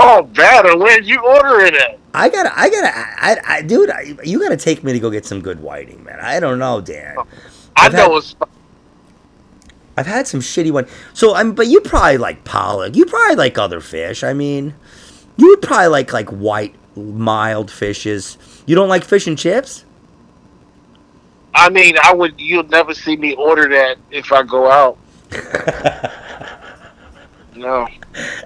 Oh, 0.00 0.22
batter. 0.32 0.76
Where'd 0.76 1.06
you 1.06 1.24
order 1.24 1.60
it 1.60 1.74
at? 1.74 1.98
I 2.14 2.28
gotta, 2.28 2.58
I 2.58 2.70
gotta, 2.70 2.92
I, 2.96 3.56
I 3.58 3.62
dude, 3.62 3.90
I, 3.90 4.14
you 4.24 4.38
gotta 4.40 4.56
take 4.56 4.82
me 4.82 4.92
to 4.92 4.98
go 5.00 5.10
get 5.10 5.26
some 5.26 5.40
good 5.42 5.60
whiting, 5.60 6.02
man. 6.04 6.18
I 6.20 6.40
don't 6.40 6.58
know, 6.58 6.80
Dan. 6.80 7.14
Oh, 7.18 7.26
I 7.76 7.86
I've 7.86 7.92
know 7.92 8.20
had- 8.20 8.48
I've 9.98 10.06
had 10.06 10.26
some 10.26 10.40
shitty 10.40 10.70
one. 10.70 10.86
So 11.14 11.34
I'm, 11.34 11.52
but 11.54 11.66
you 11.68 11.80
probably 11.80 12.18
like 12.18 12.44
pollock. 12.44 12.96
You 12.96 13.06
probably 13.06 13.36
like 13.36 13.56
other 13.58 13.80
fish. 13.80 14.22
I 14.24 14.32
mean, 14.34 14.74
you 15.36 15.48
would 15.48 15.62
probably 15.62 15.88
like 15.88 16.12
like 16.12 16.28
white 16.30 16.74
mild 16.96 17.70
fishes. 17.70 18.36
You 18.66 18.74
don't 18.74 18.88
like 18.88 19.04
fish 19.04 19.26
and 19.26 19.38
chips? 19.38 19.84
I 21.54 21.70
mean, 21.70 21.96
I 22.02 22.12
would. 22.12 22.38
You'll 22.38 22.64
never 22.64 22.92
see 22.92 23.16
me 23.16 23.34
order 23.34 23.68
that 23.70 23.96
if 24.10 24.32
I 24.32 24.42
go 24.42 24.70
out. 24.70 24.98
No. 27.56 27.86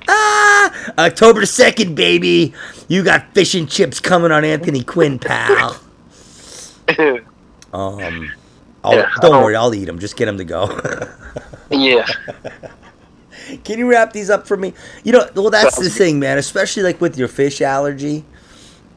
Ah, 0.08 0.92
October 0.98 1.44
second, 1.46 1.94
baby. 1.94 2.54
You 2.88 3.02
got 3.02 3.32
fish 3.34 3.54
and 3.54 3.68
chips 3.68 4.00
coming 4.00 4.30
on 4.32 4.44
Anthony 4.44 4.82
Quinn, 4.82 5.18
pal. 5.18 5.78
Um, 7.72 8.32
I'll, 8.82 8.94
Yeah, 8.96 9.08
don't 9.20 9.32
I'll- 9.34 9.44
worry, 9.44 9.54
I'll 9.54 9.72
eat 9.74 9.84
them. 9.84 10.00
Just 10.00 10.16
get 10.16 10.26
them 10.26 10.38
to 10.38 10.44
go. 10.44 10.66
yeah. 11.70 12.04
Can 13.62 13.78
you 13.78 13.88
wrap 13.88 14.12
these 14.12 14.28
up 14.28 14.44
for 14.46 14.56
me? 14.56 14.72
You 15.04 15.12
know, 15.12 15.28
well, 15.36 15.50
that's 15.50 15.78
the 15.78 15.88
thing, 15.88 16.18
man. 16.18 16.36
Especially 16.38 16.82
like 16.82 17.00
with 17.00 17.16
your 17.16 17.28
fish 17.28 17.60
allergy, 17.60 18.24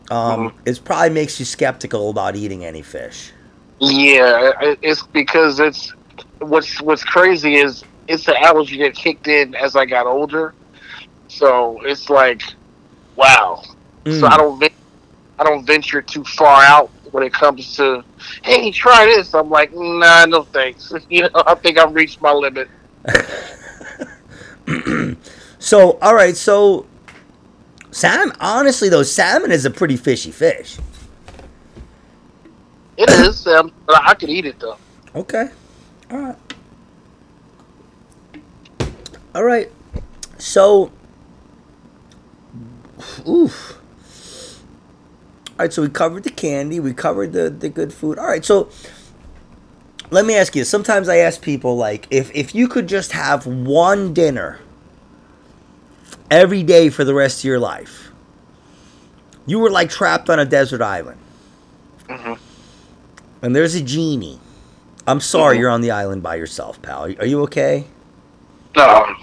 um, 0.10 0.50
Mhm. 0.50 0.54
it 0.66 0.82
probably 0.84 1.12
makes 1.12 1.40
you 1.40 1.46
skeptical 1.46 2.10
about 2.10 2.36
eating 2.36 2.66
any 2.66 2.82
fish. 2.82 3.32
Yeah, 3.80 4.54
it's 4.82 5.04
because 5.04 5.60
it's 5.60 5.94
what's 6.40 6.82
what's 6.82 7.04
crazy 7.04 7.56
is 7.58 7.84
it's 8.08 8.26
the 8.26 8.40
allergy 8.42 8.78
that 8.80 8.96
kicked 8.96 9.28
in 9.28 9.56
as 9.56 9.76
I 9.76 9.86
got 9.86 10.06
older. 10.06 10.54
So 11.28 11.80
it's 11.84 12.10
like, 12.10 12.42
wow. 13.16 13.62
So 14.06 14.12
Mm. 14.12 14.30
I 14.30 14.38
don't 14.38 14.64
I 15.40 15.44
don't 15.44 15.66
venture 15.66 16.02
too 16.02 16.24
far 16.26 16.64
out 16.64 16.90
when 17.12 17.24
it 17.24 17.34
comes 17.34 17.76
to, 17.78 18.04
hey, 18.44 18.70
try 18.72 19.06
this. 19.06 19.34
I'm 19.34 19.50
like, 19.50 19.74
nah, 19.74 20.26
no 20.26 20.44
thanks. 20.44 20.92
You 21.10 21.24
know, 21.24 21.30
I 21.34 21.56
think 21.56 21.78
I've 21.78 21.94
reached 21.96 22.22
my 22.22 22.32
limit. 22.32 22.70
So, 25.64 25.98
all 26.02 26.14
right, 26.14 26.36
so 26.36 26.86
salmon. 27.92 28.36
Honestly, 28.42 28.90
though, 28.90 29.04
salmon 29.04 29.50
is 29.50 29.64
a 29.64 29.72
pretty 29.72 29.96
fishy 29.96 30.30
fish. 30.30 30.78
It 32.98 33.10
is. 33.10 33.48
Um, 33.48 33.72
I 33.88 34.14
could 34.14 34.30
eat 34.30 34.46
it 34.46 34.60
though. 34.60 34.78
Okay. 35.16 35.50
All 36.12 36.18
right. 36.18 36.36
All 39.36 39.44
right. 39.44 39.72
So, 40.38 40.92
oof. 43.28 43.80
All 45.52 45.56
right. 45.60 45.74
So 45.74 45.82
we 45.82 45.90
covered 45.90 46.24
the 46.24 46.30
candy. 46.32 46.80
We 46.80 46.94
covered 46.94 47.34
the 47.34 47.50
the 47.50 47.70
good 47.70 47.94
food. 47.94 48.20
All 48.20 48.28
right. 48.28 48.44
So 48.46 48.70
let 50.12 50.26
me 50.26 50.36
ask 50.36 50.56
you. 50.56 50.64
Sometimes 50.64 51.10
I 51.10 51.18
ask 51.18 51.42
people 51.42 51.76
like, 51.78 52.08
if 52.12 52.32
if 52.36 52.54
you 52.54 52.68
could 52.68 52.88
just 52.88 53.12
have 53.14 53.46
one 53.48 54.14
dinner 54.14 54.60
every 56.30 56.64
day 56.64 56.90
for 56.90 57.04
the 57.04 57.14
rest 57.14 57.40
of 57.40 57.46
your 57.46 57.60
life, 57.60 58.12
you 59.46 59.60
were 59.60 59.70
like 59.72 59.90
trapped 59.90 60.30
on 60.30 60.40
a 60.40 60.46
desert 60.46 60.82
island, 60.82 61.20
Mhm. 62.08 62.38
and 63.42 63.56
there's 63.56 63.76
a 63.76 63.82
genie. 63.82 64.40
I'm 65.06 65.20
sorry 65.20 65.58
Mhm. 65.58 65.60
you're 65.60 65.70
on 65.70 65.82
the 65.82 65.92
island 65.92 66.24
by 66.24 66.36
yourself, 66.36 66.82
pal. 66.82 67.04
Are 67.20 67.26
you 67.26 67.42
okay? 67.44 67.86
No, 68.76 69.16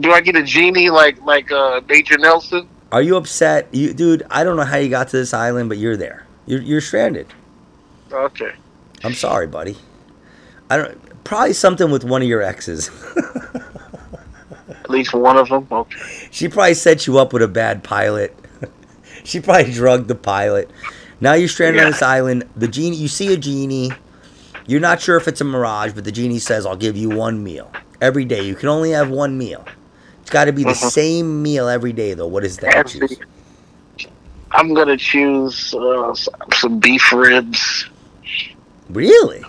do 0.00 0.12
I 0.12 0.20
get 0.20 0.36
a 0.36 0.42
genie 0.42 0.90
like 0.90 1.20
like 1.22 1.50
uh, 1.52 1.80
Major 1.88 2.18
Nelson? 2.18 2.68
Are 2.90 3.02
you 3.02 3.16
upset? 3.16 3.68
You, 3.72 3.92
dude, 3.92 4.24
I 4.30 4.44
don't 4.44 4.56
know 4.56 4.64
how 4.64 4.76
you 4.76 4.88
got 4.88 5.08
to 5.08 5.16
this 5.16 5.34
island, 5.34 5.68
but 5.68 5.78
you're 5.78 5.96
there. 5.96 6.26
You're, 6.46 6.62
you're 6.62 6.80
stranded. 6.80 7.26
Okay. 8.10 8.52
I'm 9.02 9.14
sorry, 9.14 9.46
buddy. 9.46 9.76
I 10.70 10.76
don't. 10.76 11.24
Probably 11.24 11.52
something 11.52 11.90
with 11.90 12.04
one 12.04 12.22
of 12.22 12.28
your 12.28 12.42
exes. 12.42 12.90
At 14.68 14.90
least 14.90 15.12
one 15.12 15.36
of 15.36 15.48
them. 15.48 15.66
Okay. 15.70 16.28
she 16.30 16.48
probably 16.48 16.74
set 16.74 17.06
you 17.06 17.18
up 17.18 17.32
with 17.32 17.42
a 17.42 17.48
bad 17.48 17.82
pilot. 17.82 18.36
she 19.24 19.40
probably 19.40 19.72
drugged 19.72 20.06
the 20.06 20.14
pilot. 20.14 20.70
Now 21.20 21.34
you're 21.34 21.48
stranded 21.48 21.82
on 21.82 21.90
this 21.90 22.02
island. 22.02 22.48
The 22.54 22.68
genie, 22.68 22.96
you 22.96 23.08
see 23.08 23.32
a 23.32 23.36
genie. 23.36 23.90
You're 24.68 24.80
not 24.80 25.00
sure 25.00 25.16
if 25.16 25.26
it's 25.26 25.40
a 25.40 25.44
mirage, 25.44 25.92
but 25.92 26.04
the 26.04 26.12
genie 26.12 26.38
says, 26.38 26.66
"I'll 26.66 26.76
give 26.76 26.96
you 26.96 27.10
one 27.10 27.42
meal 27.42 27.72
every 28.00 28.24
day. 28.24 28.42
You 28.42 28.54
can 28.54 28.68
only 28.68 28.90
have 28.90 29.10
one 29.10 29.36
meal. 29.38 29.64
It's 30.22 30.30
got 30.30 30.46
to 30.46 30.52
be 30.52 30.64
the 30.64 30.70
Mhm. 30.70 30.90
same 30.90 31.42
meal 31.42 31.68
every 31.68 31.92
day, 31.92 32.14
though. 32.14 32.26
What 32.26 32.44
is 32.44 32.56
that? 32.58 32.74
Every-? 32.74 33.18
I'm 34.52 34.72
gonna 34.74 34.96
choose 34.96 35.74
uh, 35.74 36.14
some 36.54 36.78
beef 36.78 37.12
ribs 37.12 37.86
Really? 38.88 39.44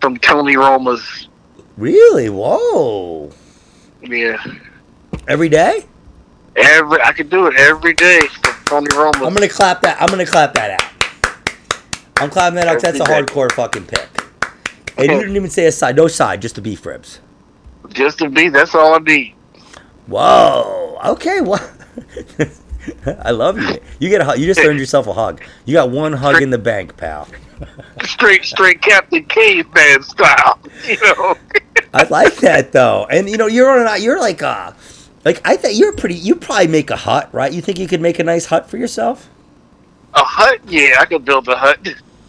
from 0.00 0.16
Tony 0.18 0.56
Roma's. 0.56 1.28
Really? 1.76 2.28
Whoa! 2.28 3.30
Yeah, 4.02 4.36
Every 5.26 5.48
day? 5.48 5.84
every 6.56 7.00
I 7.02 7.12
could 7.12 7.30
do 7.30 7.46
it 7.46 7.54
every 7.56 7.94
day 7.94 8.20
from 8.66 8.86
Tony 8.86 8.96
Roma's. 8.96 9.22
I'm 9.22 9.34
gonna 9.34 9.48
clap 9.48 9.80
that. 9.82 10.00
I'm 10.00 10.08
gonna 10.08 10.26
clap 10.26 10.54
that 10.54 10.70
out. 10.80 11.34
I'm 12.18 12.30
clapping 12.30 12.56
that 12.56 12.68
out. 12.68 12.80
That's 12.80 13.00
a 13.00 13.04
hardcore 13.04 13.50
fucking 13.52 13.86
pick. 13.86 14.08
And 14.96 15.06
you 15.10 15.18
didn't 15.20 15.36
even 15.36 15.50
say 15.50 15.66
a 15.66 15.72
side. 15.72 15.96
No 15.96 16.06
side, 16.08 16.42
just 16.42 16.54
the 16.56 16.60
beef 16.60 16.84
ribs. 16.84 17.20
Just 17.90 18.18
to 18.18 18.28
be. 18.28 18.48
That's 18.48 18.74
all 18.74 18.94
I 18.94 18.98
need. 18.98 19.34
Whoa. 20.06 20.98
Okay. 21.04 21.40
Well, 21.40 21.70
I 23.24 23.30
love 23.30 23.58
you. 23.60 23.78
You 23.98 24.08
get 24.08 24.26
a. 24.26 24.38
You 24.38 24.46
just 24.46 24.60
earned 24.60 24.78
yourself 24.78 25.06
a 25.06 25.12
hug. 25.12 25.42
You 25.64 25.74
got 25.74 25.90
one 25.90 26.12
hug 26.12 26.42
in 26.42 26.50
the 26.50 26.58
bank, 26.58 26.96
pal. 26.96 27.28
Straight, 28.04 28.44
straight 28.44 28.80
Captain 28.82 29.24
Caveman 29.24 30.02
style. 30.02 30.58
You 30.86 30.96
know. 31.02 31.36
I 31.92 32.04
like 32.04 32.36
that 32.36 32.72
though. 32.72 33.06
And 33.10 33.28
you 33.28 33.36
know, 33.36 33.46
you're 33.46 33.68
on. 33.80 33.86
a- 33.86 33.98
You're 33.98 34.20
like 34.20 34.42
uh 34.42 34.72
like 35.24 35.40
I 35.44 35.56
think 35.56 35.78
you're 35.78 35.92
pretty. 35.92 36.14
You 36.14 36.34
probably 36.36 36.68
make 36.68 36.90
a 36.90 36.96
hut, 36.96 37.28
right? 37.32 37.52
You 37.52 37.60
think 37.60 37.78
you 37.78 37.88
could 37.88 38.00
make 38.00 38.18
a 38.18 38.24
nice 38.24 38.46
hut 38.46 38.70
for 38.70 38.76
yourself? 38.76 39.28
A 40.14 40.22
hut? 40.22 40.60
Yeah, 40.68 40.96
I 41.00 41.06
could 41.06 41.24
build 41.24 41.48
a 41.48 41.56
hut. 41.56 41.78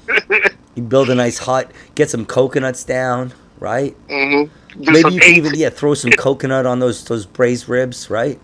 You 0.75 0.83
build 0.83 1.09
a 1.09 1.15
nice 1.15 1.39
hut, 1.39 1.69
get 1.95 2.09
some 2.09 2.25
coconuts 2.25 2.83
down, 2.85 3.33
right? 3.59 3.95
hmm 4.09 4.43
Do 4.45 4.49
Maybe 4.75 5.13
you 5.13 5.19
can 5.19 5.33
even 5.35 5.55
yeah 5.55 5.69
throw 5.69 5.93
some 5.93 6.11
coconut 6.11 6.65
on 6.65 6.79
those 6.79 7.03
those 7.05 7.25
braised 7.25 7.67
ribs, 7.69 8.09
right? 8.09 8.39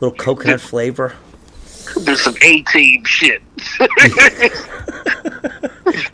Little 0.00 0.16
coconut 0.16 0.60
flavor. 0.60 1.14
do 2.04 2.16
some 2.16 2.34
A 2.42 2.62
team 2.62 3.04
shit. 3.04 3.42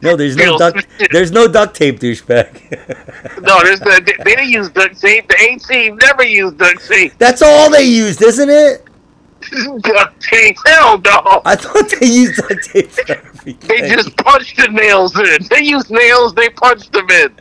No, 0.03 0.17
there's 0.17 0.37
no 0.37 0.59
duct. 0.59 0.87
There's 1.11 1.31
no 1.31 1.49
duct 1.49 1.75
tape, 1.75 2.01
douchebag. 2.01 3.41
no, 3.43 3.63
there's 3.63 3.81
the, 3.81 4.03
they, 4.05 4.25
they 4.25 4.37
didn't 4.37 4.51
use 4.51 4.69
duct 4.71 5.01
tape. 5.01 5.29
The 5.29 5.37
A 5.41 5.59
team 5.59 5.97
never 5.97 6.25
used 6.25 6.59
duct 6.59 6.87
tape. 6.87 7.15
That's 7.19 7.43
all 7.43 7.71
they 7.71 7.85
used, 7.85 8.23
isn't 8.23 8.51
it? 8.51 8.87
Duct 9.83 10.21
tape? 10.23 10.57
Hell 10.67 10.99
no. 10.99 11.43
I 11.45 11.57
thought 11.57 11.91
they 12.01 12.07
used 12.07 12.37
duct 12.37 12.65
tape 12.65 12.91
for 12.91 13.13
everything. 13.13 13.69
They 13.69 13.89
just 13.89 14.17
punched 14.17 14.57
the 14.57 14.69
nails 14.69 15.17
in. 15.19 15.39
They 15.51 15.63
used 15.63 15.91
nails. 15.91 16.35
They 16.35 16.49
punched 16.51 16.93
them 16.93 17.09
in. 17.11 17.35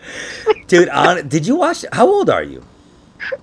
dude. 0.68 0.90
On, 0.90 1.28
did 1.28 1.46
you 1.48 1.56
watch? 1.56 1.86
How 1.92 2.08
old 2.08 2.30
are 2.30 2.44
you? 2.44 2.64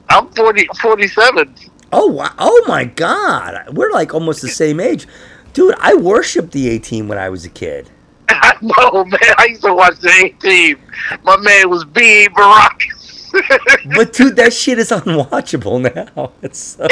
I'm 0.08 0.28
40, 0.32 0.68
47. 0.80 1.54
Oh 1.92 2.06
wow! 2.06 2.32
Oh 2.38 2.64
my 2.68 2.84
God! 2.84 3.74
We're 3.74 3.90
like 3.90 4.12
almost 4.12 4.42
the 4.42 4.48
same 4.48 4.78
age, 4.80 5.06
dude. 5.54 5.74
I 5.78 5.94
worshipped 5.94 6.52
the 6.52 6.68
A 6.68 6.78
Team 6.78 7.08
when 7.08 7.16
I 7.16 7.30
was 7.30 7.46
a 7.46 7.48
kid. 7.48 7.88
I 8.28 8.54
know, 8.60 9.04
man. 9.04 9.18
I 9.38 9.46
used 9.46 9.62
to 9.62 9.72
watch 9.72 9.98
the 10.00 10.10
A 10.10 10.28
team. 10.40 10.78
My 11.22 11.36
man 11.38 11.70
was 11.70 11.84
B. 11.84 12.28
Baracus. 12.28 13.06
But 13.94 14.12
dude, 14.14 14.36
that 14.36 14.52
shit 14.52 14.78
is 14.78 14.90
unwatchable 14.90 15.80
now. 16.16 16.32
It's 16.42 16.58
so, 16.58 16.86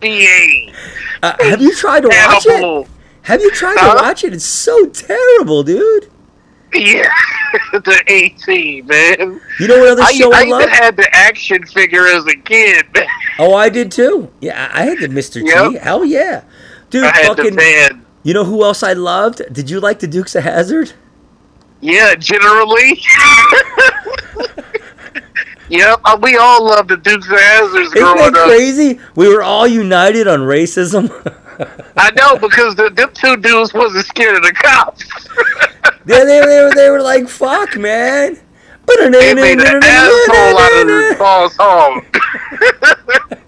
B.A. 0.00 0.72
uh, 1.22 1.34
have 1.40 1.60
you 1.60 1.74
tried 1.74 2.00
to 2.00 2.08
watch 2.08 2.46
it? 2.46 2.88
Have 3.22 3.40
you 3.42 3.50
tried 3.50 3.76
to 3.76 4.02
watch 4.02 4.24
it? 4.24 4.32
It's 4.32 4.44
so 4.44 4.86
terrible, 4.86 5.62
dude. 5.62 6.10
Yeah, 6.72 7.08
the 7.72 8.32
team, 8.44 8.86
man. 8.86 9.40
You 9.58 9.68
know 9.68 9.78
what 9.78 9.90
other 9.90 10.02
I, 10.02 10.12
show 10.12 10.32
I, 10.32 10.40
I 10.40 10.44
love? 10.44 10.62
even 10.62 10.74
had 10.74 10.96
the 10.96 11.14
action 11.14 11.64
figure 11.66 12.06
as 12.06 12.26
a 12.26 12.36
kid. 12.36 12.86
Oh, 13.40 13.54
I 13.54 13.68
did 13.68 13.92
too. 13.92 14.32
Yeah, 14.40 14.68
I 14.74 14.82
I 14.82 14.84
had 14.86 14.98
the 14.98 15.06
Mr. 15.06 15.34
T. 15.34 15.78
Hell 15.78 16.04
yeah, 16.04 16.42
dude. 16.90 17.04
I 17.04 17.16
had 17.16 17.36
the 17.36 17.52
fucking. 17.52 18.04
You 18.24 18.34
know 18.34 18.42
who 18.42 18.64
else 18.64 18.82
I 18.82 18.94
loved? 18.94 19.42
Did 19.52 19.70
you 19.70 19.78
like 19.78 20.00
the 20.00 20.08
Dukes 20.08 20.34
of 20.34 20.42
Hazzard? 20.42 20.92
Yeah, 21.80 22.16
generally. 22.16 23.00
yep, 25.68 26.00
uh, 26.04 26.18
we 26.20 26.36
all 26.36 26.64
love 26.64 26.88
the 26.88 26.96
Dukes 26.96 27.26
of 27.26 27.38
Hazzards 27.38 27.86
Isn't 27.86 27.98
growing 27.98 28.32
that 28.32 28.34
up. 28.34 28.48
crazy? 28.48 29.00
We 29.14 29.28
were 29.28 29.42
all 29.42 29.66
united 29.66 30.26
on 30.26 30.40
racism. 30.40 31.10
I 31.96 32.10
know 32.12 32.36
because 32.38 32.74
the, 32.76 32.90
them 32.90 33.10
two 33.14 33.36
dudes 33.36 33.74
wasn't 33.74 34.06
scared 34.06 34.36
of 34.36 34.42
the 34.42 34.52
cops. 34.52 35.04
they, 36.04 36.24
they, 36.24 36.40
they, 36.40 36.62
were, 36.62 36.74
they 36.74 36.90
were 36.90 37.02
like, 37.02 37.28
fuck, 37.28 37.76
man. 37.76 38.38
they 38.86 39.34
made 39.34 39.60
an 39.60 39.82
asshole 39.82 40.58
out 40.58 40.80
of 40.80 40.86
the 40.86 41.16
Boss 41.18 41.56
Hogg. 41.58 42.04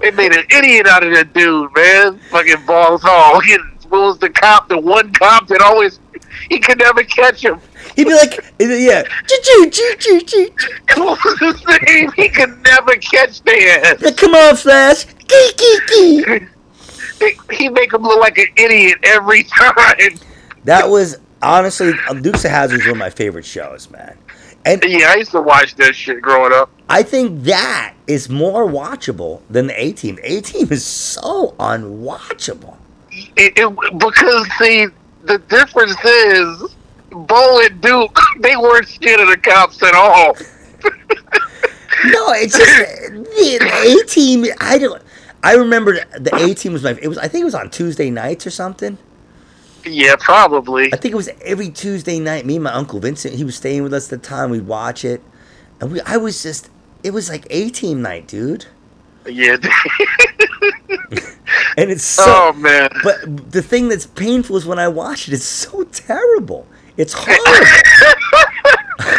they 0.00 0.10
made 0.12 0.32
an 0.32 0.44
idiot 0.50 0.86
out 0.86 1.02
of 1.02 1.12
that 1.12 1.32
dude, 1.32 1.70
man. 1.74 2.18
Fucking 2.30 2.64
balls 2.66 3.02
hall. 3.02 3.40
He 3.40 3.58
was 3.90 4.18
the 4.18 4.30
cop? 4.30 4.68
The 4.68 4.78
one 4.78 5.12
cop 5.12 5.46
that 5.48 5.60
always 5.60 6.00
he 6.48 6.58
could 6.58 6.78
never 6.78 7.02
catch 7.04 7.44
him. 7.44 7.60
He'd 7.96 8.04
be 8.04 8.14
like, 8.14 8.36
yeah, 8.58 9.02
choo 9.02 9.36
choo 9.42 9.70
choo 9.70 9.94
choo 9.98 10.20
choo. 10.20 10.50
What 10.96 11.18
was 11.24 11.38
his 11.38 11.78
name? 11.86 12.10
He 12.16 12.28
could 12.28 12.62
never 12.62 12.96
catch 12.96 13.42
their 13.42 13.56
Yeah, 13.56 14.10
Come 14.12 14.34
on, 14.34 14.56
Flash. 14.56 15.06
Gee, 15.26 15.50
gee, 15.56 15.78
gee. 15.88 16.24
ass. 16.26 16.40
He 17.52 17.68
make 17.68 17.92
him 17.92 18.02
look 18.02 18.20
like 18.20 18.36
an 18.38 18.48
idiot 18.56 18.98
every 19.02 19.44
time. 19.44 20.18
That 20.64 20.88
was 20.88 21.18
honestly, 21.42 21.92
um, 22.08 22.22
Dukes 22.22 22.44
of 22.44 22.50
Hazzard 22.50 22.78
was 22.78 22.86
one 22.86 22.92
of 22.92 22.98
my 22.98 23.10
favorite 23.10 23.44
shows, 23.44 23.90
man. 23.90 24.16
And 24.66 24.82
Yeah, 24.84 25.10
I 25.10 25.16
used 25.16 25.30
to 25.32 25.42
watch 25.42 25.74
that 25.76 25.94
shit 25.94 26.20
growing 26.22 26.52
up. 26.52 26.70
I 26.88 27.02
think 27.02 27.42
that 27.44 27.94
is 28.06 28.28
more 28.28 28.66
watchable 28.66 29.42
than 29.50 29.66
the 29.68 29.80
A 29.82 29.92
Team. 29.92 30.18
A 30.22 30.40
Team 30.40 30.68
is 30.70 30.84
so 30.84 31.54
unwatchable. 31.58 32.76
It, 33.36 33.52
it, 33.56 33.98
because 33.98 34.48
see, 34.58 34.86
the 35.22 35.38
difference 35.38 35.96
is 36.04 36.76
Bo 37.14 37.60
and 37.64 37.80
Duke 37.80 38.18
they 38.40 38.56
weren't 38.56 38.88
scared 38.88 39.20
of 39.20 39.28
the 39.28 39.36
cops 39.36 39.82
at 39.82 39.94
all. 39.94 40.36
No, 42.06 42.32
it's 42.32 42.58
just 42.58 43.12
the 43.12 44.02
A 44.02 44.06
Team. 44.06 44.44
I 44.60 44.76
don't. 44.76 45.00
I 45.42 45.54
remember 45.54 46.04
the 46.18 46.34
A 46.34 46.52
Team 46.52 46.74
was 46.74 46.82
my. 46.82 46.98
It 47.00 47.08
was. 47.08 47.16
I 47.16 47.28
think 47.28 47.42
it 47.42 47.46
was 47.46 47.54
on 47.54 47.70
Tuesday 47.70 48.10
nights 48.10 48.46
or 48.46 48.50
something. 48.50 48.98
Yeah, 49.86 50.16
probably. 50.18 50.92
I 50.92 50.96
think 50.96 51.12
it 51.12 51.16
was 51.16 51.30
every 51.40 51.70
Tuesday 51.70 52.18
night. 52.18 52.44
Me 52.44 52.56
and 52.56 52.64
my 52.64 52.72
uncle 52.72 53.00
Vincent, 53.00 53.34
he 53.36 53.44
was 53.44 53.56
staying 53.56 53.84
with 53.84 53.94
us 53.94 54.12
at 54.12 54.20
the 54.20 54.28
time. 54.28 54.50
We'd 54.50 54.66
watch 54.66 55.02
it, 55.04 55.22
and 55.80 55.92
we. 55.92 56.00
I 56.02 56.18
was 56.18 56.42
just. 56.42 56.68
It 57.02 57.12
was 57.12 57.30
like 57.30 57.46
A 57.48 57.70
Team 57.70 58.02
night, 58.02 58.26
dude. 58.26 58.66
Yeah. 59.26 59.56
And 61.76 61.90
it's 61.90 62.18
oh, 62.18 62.24
so. 62.24 62.32
oh 62.48 62.52
man. 62.52 62.88
But 63.02 63.50
the 63.50 63.62
thing 63.62 63.88
that's 63.88 64.06
painful 64.06 64.56
is 64.56 64.64
when 64.66 64.78
I 64.78 64.88
watch 64.88 65.28
it. 65.28 65.34
It's 65.34 65.44
so 65.44 65.84
terrible. 65.84 66.66
It's 66.96 67.12
horrible. 67.16 67.42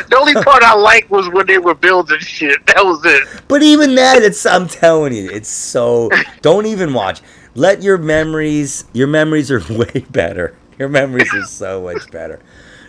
the 0.10 0.18
only 0.18 0.34
part 0.34 0.64
I 0.64 0.74
liked 0.76 1.10
was 1.10 1.28
when 1.30 1.46
they 1.48 1.58
were 1.58 1.74
building 1.76 2.20
shit. 2.20 2.66
That 2.68 2.84
was 2.86 3.02
it. 3.06 3.44
But 3.48 3.62
even 3.64 3.96
that, 3.96 4.22
it's 4.22 4.46
I'm 4.46 4.68
telling 4.68 5.14
you, 5.14 5.30
it's 5.30 5.50
so. 5.50 6.10
Don't 6.42 6.66
even 6.66 6.94
watch. 6.94 7.22
Let 7.56 7.82
your 7.84 7.98
memories. 7.98 8.86
Your 8.94 9.08
memories 9.08 9.52
are 9.52 9.62
way 9.70 10.06
better. 10.10 10.56
Your 10.80 10.90
memories 10.90 11.34
are 11.34 11.44
so 11.46 11.82
much 11.84 12.10
better. 12.12 12.40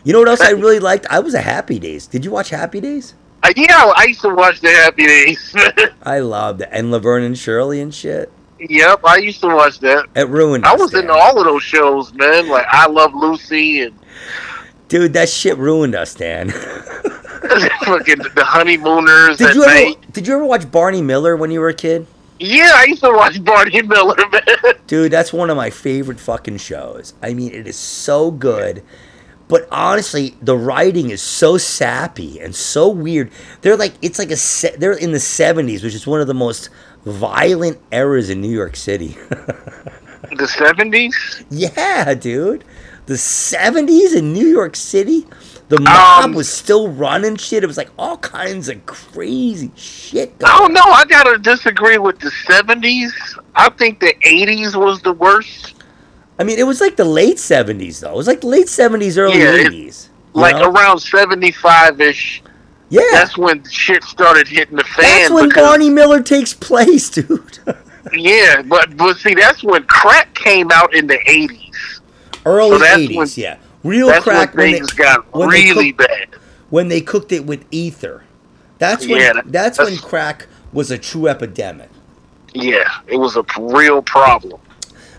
You 0.05 0.13
know 0.13 0.21
what 0.21 0.29
else 0.29 0.41
I 0.41 0.51
really 0.51 0.79
liked? 0.81 1.07
I 1.11 1.19
was 1.21 1.35
a 1.35 1.41
Happy 1.41 1.79
Days. 1.79 2.07
Did 2.07 2.25
you 2.25 2.31
watch 2.31 2.51
Happy 2.51 2.81
Days? 2.81 3.15
Uh, 3.43 3.53
yeah, 3.57 3.93
I 3.97 4.05
used 4.07 4.21
to 4.23 4.35
watch 4.35 4.61
the 4.61 4.71
Happy 4.71 5.05
Days. 5.07 5.55
I 6.03 6.21
loved 6.21 6.63
it. 6.63 6.69
And 6.73 6.91
Laverne 6.91 7.25
and 7.25 7.37
Shirley 7.39 7.81
and 7.81 7.93
shit. 7.95 8.33
yep, 8.59 9.01
I 9.05 9.17
used 9.19 9.41
to 9.43 9.49
watch 9.49 9.79
that. 9.81 10.07
It 10.15 10.29
ruined. 10.29 10.65
I 10.65 10.75
was 10.75 10.95
in 10.95 11.11
all 11.11 11.39
of 11.39 11.45
those 11.45 11.63
shows, 11.63 12.13
man. 12.15 12.49
Like 12.49 12.67
I 12.69 12.87
Love 12.87 13.15
Lucy 13.15 13.81
and 13.83 13.99
Dude, 14.89 15.13
that 15.15 15.29
shit 15.29 15.57
ruined 15.59 15.95
us, 15.95 16.15
Dan. 16.15 16.51
fucking 16.51 18.19
the 18.19 18.45
Honeymooners 18.45 19.39
did 19.39 19.55
you 19.55 19.65
ever? 19.65 19.73
night. 19.75 20.13
Did 20.13 20.27
you 20.27 20.35
ever 20.35 20.45
watch 20.45 20.71
Barney 20.71 21.03
Miller 21.03 21.37
when 21.37 21.51
you 21.51 21.61
were 21.61 21.69
a 21.69 21.75
kid? 21.75 22.07
Yeah, 22.39 22.73
I 22.75 22.85
used 22.85 23.03
to 23.03 23.11
watch 23.11 23.43
Barney 23.45 23.83
Miller, 23.83 24.17
man. 24.33 24.75
Dude, 24.87 25.11
that's 25.13 25.33
one 25.33 25.49
of 25.51 25.57
my 25.57 25.71
favorite 25.71 26.21
fucking 26.21 26.59
shows. 26.59 27.15
I 27.23 27.35
mean, 27.35 27.53
it 27.53 27.67
is 27.67 27.77
so 27.77 28.31
good. 28.31 28.83
But 29.49 29.69
honestly, 29.71 30.35
the 30.43 30.57
writing 30.57 31.11
is 31.11 31.23
so 31.23 31.57
sappy 31.57 32.41
and 32.41 32.55
so 32.55 32.89
weird. 32.89 33.31
They're 33.63 33.77
like 33.77 33.95
it's 34.03 34.19
like 34.19 34.31
a 34.33 34.37
se- 34.37 34.77
they're 34.79 34.93
in 34.93 35.13
the 35.13 35.19
70s, 35.19 35.85
which 35.85 35.95
is 35.95 36.07
one 36.07 36.21
of 36.21 36.27
the 36.27 36.35
most 36.35 36.69
violent 37.05 37.79
eras 37.93 38.29
in 38.29 38.41
New 38.41 38.51
York 38.51 38.77
City. 38.77 39.17
The 40.37 40.49
seventies. 40.49 41.45
yeah, 41.51 42.13
dude. 42.13 42.65
The 43.07 43.15
70s 43.15 44.17
in 44.17 44.33
New 44.33 44.47
York 44.47 44.75
City, 44.77 45.27
the 45.69 45.81
mob 45.81 46.25
Um, 46.25 46.35
was 46.35 46.49
still 46.53 46.89
running 46.89 47.37
shit. 47.37 47.63
It 47.63 47.67
was 47.67 47.77
like 47.77 47.91
all 47.99 48.17
kinds 48.19 48.69
of 48.69 48.85
crazy 48.87 49.71
shit 49.77 50.35
I 50.45 50.59
going 50.59 50.59
don't 50.59 50.73
know. 50.75 50.93
I 50.93 51.05
gotta 51.05 51.39
disagree 51.39 51.99
with 51.99 52.19
the 52.21 52.31
seventies. 52.47 53.13
I 53.55 53.69
think 53.71 54.01
the 54.01 54.15
eighties 54.27 54.77
was 54.77 55.01
the 55.03 55.13
worst. 55.13 55.75
I 56.39 56.45
mean, 56.45 56.59
it 56.59 56.67
was 56.67 56.81
like 56.81 56.97
the 56.97 57.05
late 57.05 57.37
70s 57.39 58.01
though. 58.01 58.13
It 58.13 58.17
was 58.17 58.27
like 58.27 58.45
late 58.45 58.67
70s, 58.67 59.17
early 59.19 59.39
Yeah, 59.39 59.69
80s. 59.69 60.09
you 60.35 60.41
Like 60.41 60.57
know? 60.57 60.71
around 60.71 60.99
seventy 61.01 61.51
five 61.53 62.01
ish. 62.01 62.43
yeah. 62.89 63.01
That's 63.13 63.39
when 63.39 63.63
shit 63.69 64.03
started 64.05 64.47
hitting 64.49 64.77
the 64.77 64.85
fan. 64.85 65.05
That's 65.05 65.31
when 65.31 65.49
because- 65.49 65.63
Barney 65.67 65.91
Miller 65.91 66.23
takes 66.23 66.55
place, 66.55 67.09
dude. 67.17 67.59
Yeah, 68.13 68.63
but 68.63 68.97
but 68.97 69.17
see, 69.17 69.35
that's 69.35 69.63
when 69.65 69.83
crack 69.85 70.33
came 70.35 70.71
out 70.73 70.95
in 70.95 71.07
the 71.07 71.19
eighties. 71.31 71.66
Early 72.47 72.79
So 72.79 72.85
80s, 72.85 73.17
when- 73.17 73.29
yeah. 73.37 73.57
Real 73.85 74.07
That's 74.09 74.25
crack 74.25 74.55
when 74.55 74.73
when 74.73 74.83
they, 74.83 74.89
got 74.97 75.35
when 75.35 75.49
really 75.49 75.93
cooked- 75.93 76.09
bad. 76.09 76.29
when 76.71 76.89
they 76.89 77.01
cooked 77.01 77.31
it 77.33 77.45
with 77.47 77.65
ether. 77.71 78.25
That's 78.79 79.07
when 79.07 79.21
Yeah, 79.21 79.33
that- 79.35 79.53
that's, 79.53 79.79
when 79.79 79.97
crack 79.99 80.47
was 80.73 80.91
a 80.91 80.99
true 80.99 81.29
epidemic 81.29 81.89
Yeah, 82.55 82.89
it 83.07 83.17
was 83.19 83.37
a 83.37 83.45
real 83.59 84.03
problem. 84.03 84.61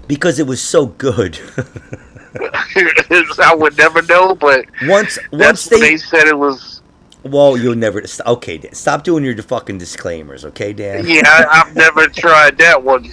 because 0.08 0.40
it 0.40 0.48
was 0.48 0.62
so 0.62 0.88
good. 0.88 1.40
I 2.40 3.54
would 3.56 3.78
never 3.78 4.02
know, 4.04 4.36
but 4.36 4.66
once 4.84 5.18
once 5.32 5.66
they, 5.66 5.80
they 5.80 5.98
said 5.98 6.28
it 6.28 6.38
was. 6.38 6.82
well, 7.24 7.58
you'll 7.58 7.76
never 7.76 8.04
okay. 8.26 8.58
Dan, 8.58 8.74
Stop 8.74 9.04
doing 9.04 9.24
your 9.24 9.36
fucking 9.42 9.78
disclaimers, 9.78 10.46
okay, 10.46 10.74
Dan? 10.74 11.08
Yeah, 11.08 11.24
I, 11.26 11.64
I've 11.66 11.76
never 11.76 12.08
tried 12.24 12.58
that 12.60 12.84
one. 12.84 13.10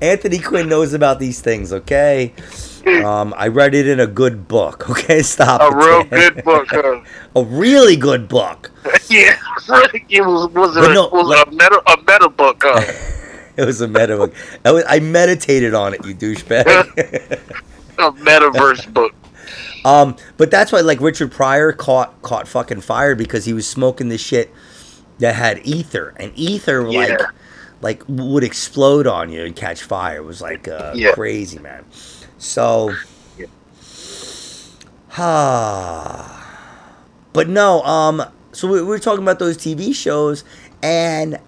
Anthony 0.00 0.38
Quinn 0.38 0.68
knows 0.68 0.92
about 0.92 1.18
these 1.18 1.40
things, 1.40 1.72
okay? 1.72 2.32
Um, 3.04 3.34
I 3.36 3.48
read 3.48 3.74
it 3.74 3.86
in 3.86 4.00
a 4.00 4.06
good 4.06 4.48
book. 4.48 4.88
Okay, 4.98 5.22
stop. 5.22 5.60
A 5.60 5.76
real 5.76 6.04
good 6.04 6.44
book. 6.44 6.68
Huh? 6.72 7.02
a 7.36 7.44
really 7.44 7.96
good 7.96 8.28
book. 8.28 8.70
yeah, 9.08 9.36
it 10.08 10.24
was 10.26 10.48
was 10.54 10.76
it, 10.76 10.90
a, 10.90 10.94
no, 10.94 11.08
was 11.08 11.26
like- 11.26 11.46
it 11.46 11.48
a 11.48 11.50
meta 11.52 11.82
a 11.86 11.96
meta 11.98 12.28
book. 12.28 12.60
Huh? 12.64 12.92
It 13.56 13.64
was 13.64 13.80
a 13.80 13.88
meta 13.88 14.16
book. 14.16 14.34
I, 14.64 14.70
was, 14.72 14.84
I 14.88 15.00
meditated 15.00 15.74
on 15.74 15.94
it, 15.94 16.04
you 16.06 16.14
douchebag. 16.14 16.66
a 17.98 18.12
metaverse 18.12 18.92
book. 18.92 19.12
Um, 19.84 20.16
but 20.36 20.50
that's 20.50 20.72
why 20.72 20.80
like 20.80 21.00
Richard 21.00 21.30
Pryor 21.32 21.72
caught 21.72 22.20
caught 22.22 22.48
fucking 22.48 22.80
fire 22.82 23.14
because 23.14 23.44
he 23.44 23.52
was 23.52 23.66
smoking 23.66 24.08
this 24.08 24.20
shit 24.20 24.52
that 25.18 25.34
had 25.34 25.60
ether, 25.66 26.14
and 26.16 26.32
ether 26.36 26.88
like 26.90 27.20
like 27.80 28.02
would 28.08 28.44
explode 28.44 29.06
on 29.06 29.30
you 29.30 29.42
and 29.44 29.54
catch 29.56 29.82
fire. 29.82 30.18
It 30.18 30.24
was 30.24 30.40
like 30.40 30.66
uh, 30.68 30.92
Yeah. 30.94 31.12
crazy, 31.12 31.58
man. 31.58 31.84
So, 32.38 32.94
ah, 35.16 36.34
but 37.32 37.48
no. 37.48 37.82
Um, 37.82 38.22
so 38.52 38.68
we, 38.68 38.80
we 38.80 38.88
were 38.88 38.98
talking 38.98 39.22
about 39.22 39.38
those 39.38 39.56
TV 39.56 39.94
shows, 39.94 40.44
and 40.82 41.38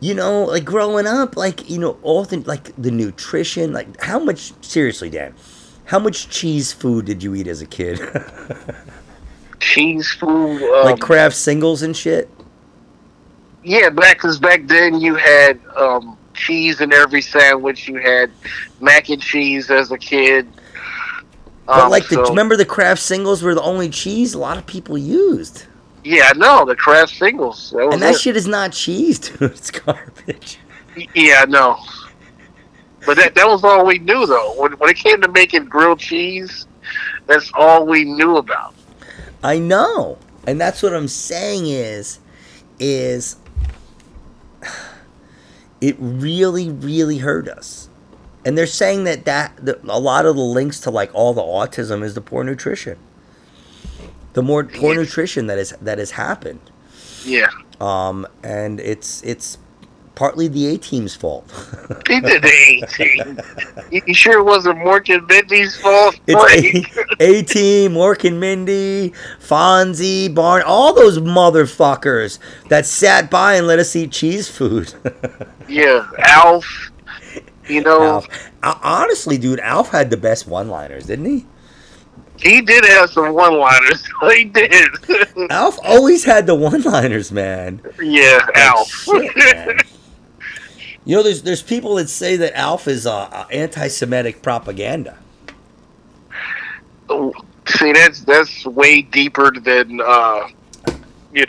you 0.00 0.14
know, 0.14 0.44
like 0.44 0.64
growing 0.64 1.06
up, 1.06 1.36
like 1.36 1.68
you 1.70 1.78
know, 1.78 1.98
all 2.02 2.24
the 2.24 2.38
like 2.38 2.74
the 2.76 2.90
nutrition, 2.90 3.72
like 3.72 4.00
how 4.00 4.18
much 4.18 4.52
seriously, 4.64 5.10
Dan, 5.10 5.34
how 5.84 5.98
much 5.98 6.28
cheese 6.28 6.72
food 6.72 7.04
did 7.04 7.22
you 7.22 7.34
eat 7.34 7.46
as 7.46 7.60
a 7.60 7.66
kid? 7.66 8.00
Cheese 9.60 10.10
food. 10.18 10.60
Um, 10.60 10.84
like 10.86 11.00
Kraft 11.00 11.36
singles 11.36 11.82
and 11.82 11.96
shit. 11.96 12.28
Yeah, 13.62 13.90
back 13.90 14.16
because 14.16 14.40
back 14.40 14.66
then 14.66 15.00
you 15.00 15.14
had 15.14 15.60
um, 15.76 16.18
cheese 16.46 16.80
in 16.80 16.92
every 16.92 17.22
sandwich. 17.22 17.88
You 17.88 17.96
had 17.96 18.30
mac 18.80 19.08
and 19.08 19.20
cheese 19.22 19.70
as 19.70 19.90
a 19.92 19.98
kid. 19.98 20.46
But 21.66 21.84
Um, 21.84 21.90
like, 21.90 22.08
the, 22.08 22.16
so- 22.16 22.28
remember 22.28 22.56
the 22.56 22.64
Kraft 22.64 23.00
singles 23.02 23.42
were 23.42 23.54
the 23.54 23.62
only 23.62 23.88
cheese 23.88 24.34
a 24.34 24.38
lot 24.38 24.56
of 24.58 24.66
people 24.66 24.98
used, 24.98 25.64
yeah, 26.04 26.30
I 26.34 26.36
know 26.36 26.64
the 26.64 26.74
Kraft 26.74 27.14
singles. 27.16 27.70
That 27.70 27.92
and 27.92 28.02
that 28.02 28.14
it. 28.14 28.20
shit 28.20 28.36
is 28.36 28.48
not 28.48 28.72
cheese, 28.72 29.18
dude. 29.28 29.42
It's 29.52 29.70
garbage. 29.70 30.58
Yeah, 31.14 31.44
no. 31.48 31.78
But 33.06 33.16
that 33.18 33.34
that 33.36 33.46
was 33.46 33.62
all 33.64 33.86
we 33.86 33.98
knew 33.98 34.26
though. 34.26 34.54
When 34.60 34.72
when 34.72 34.90
it 34.90 34.96
came 34.96 35.20
to 35.22 35.28
making 35.28 35.66
grilled 35.66 36.00
cheese, 36.00 36.66
that's 37.26 37.50
all 37.54 37.86
we 37.86 38.04
knew 38.04 38.36
about. 38.36 38.74
I 39.44 39.58
know, 39.58 40.18
and 40.46 40.60
that's 40.60 40.82
what 40.82 40.92
I'm 40.94 41.06
saying 41.08 41.66
is, 41.68 42.18
is 42.80 43.36
it 45.82 45.96
really, 45.98 46.70
really 46.70 47.18
hurt 47.18 47.48
us. 47.48 47.90
And 48.44 48.56
they're 48.56 48.66
saying 48.66 49.04
that 49.04 49.24
that 49.26 49.54
the, 49.56 49.78
a 49.84 50.00
lot 50.00 50.24
of 50.26 50.36
the 50.36 50.42
links 50.42 50.80
to 50.80 50.90
like 50.90 51.10
all 51.14 51.34
the 51.34 51.42
autism 51.42 52.02
is 52.02 52.14
the 52.14 52.20
poor 52.22 52.42
nutrition. 52.44 52.98
The 54.32 54.42
more 54.42 54.64
poor 54.64 54.94
Yeah. 54.94 55.00
nutrition 55.00 55.46
that 55.48 55.58
is 55.58 55.74
that 55.82 55.98
has 55.98 56.12
happened. 56.12 56.60
Yeah, 57.24 57.50
Um, 57.80 58.26
and 58.42 58.80
it's 58.80 59.22
it's 59.22 59.58
partly 60.16 60.48
the 60.48 60.74
A 60.74 60.78
team's 60.78 61.14
fault. 61.14 61.44
he 62.08 62.20
did 62.20 62.42
the 62.42 62.48
eighteen. 62.66 63.38
you, 63.92 64.02
you 64.08 64.14
sure 64.14 64.40
it 64.40 64.44
wasn't 64.44 64.78
Mork 64.78 65.08
and 65.14 65.24
Mindy's 65.28 65.76
fault? 65.76 66.18
It's 66.26 66.34
A 67.22 67.42
Team, 67.42 67.92
Mork 67.92 68.24
and 68.26 68.40
Mindy, 68.40 69.12
Fonzie, 69.40 70.34
Barn, 70.34 70.62
all 70.66 70.92
those 70.92 71.18
motherfuckers 71.18 72.40
that 72.68 72.84
sat 72.84 73.30
by 73.30 73.54
and 73.54 73.66
let 73.68 73.78
us 73.78 73.94
eat 73.94 74.10
cheese 74.10 74.48
food. 74.48 74.92
yeah, 75.68 76.04
Alf. 76.18 76.90
You 77.68 77.80
know, 77.82 78.02
Alf. 78.02 78.50
Honestly, 78.82 79.38
dude, 79.38 79.60
Alf 79.60 79.90
had 79.90 80.10
the 80.10 80.16
best 80.16 80.48
one-liners, 80.48 81.06
didn't 81.06 81.26
he? 81.26 81.46
he 82.40 82.60
did 82.60 82.84
have 82.86 83.08
some 83.10 83.32
one-liners. 83.34 84.02
he 84.34 84.44
did. 84.44 84.88
Alf 85.50 85.78
always 85.84 86.24
had 86.24 86.48
the 86.48 86.56
one-liners, 86.56 87.30
man. 87.30 87.80
yeah, 88.00 88.40
Like, 88.48 88.56
Alf. 88.58 88.88
shit, 88.90 89.36
man. 89.36 89.78
You 91.04 91.16
know, 91.16 91.22
there's 91.22 91.42
there's 91.42 91.62
people 91.62 91.96
that 91.96 92.08
say 92.08 92.36
that 92.36 92.56
Alf 92.56 92.88
is 92.88 93.06
uh, 93.06 93.46
anti-Semitic 93.50 94.42
propaganda. 94.42 95.18
See, 97.66 97.92
that's 97.92 98.20
that's 98.20 98.64
way 98.66 99.02
deeper 99.02 99.50
than 99.52 100.00
uh, 100.00 100.48
You 101.32 101.44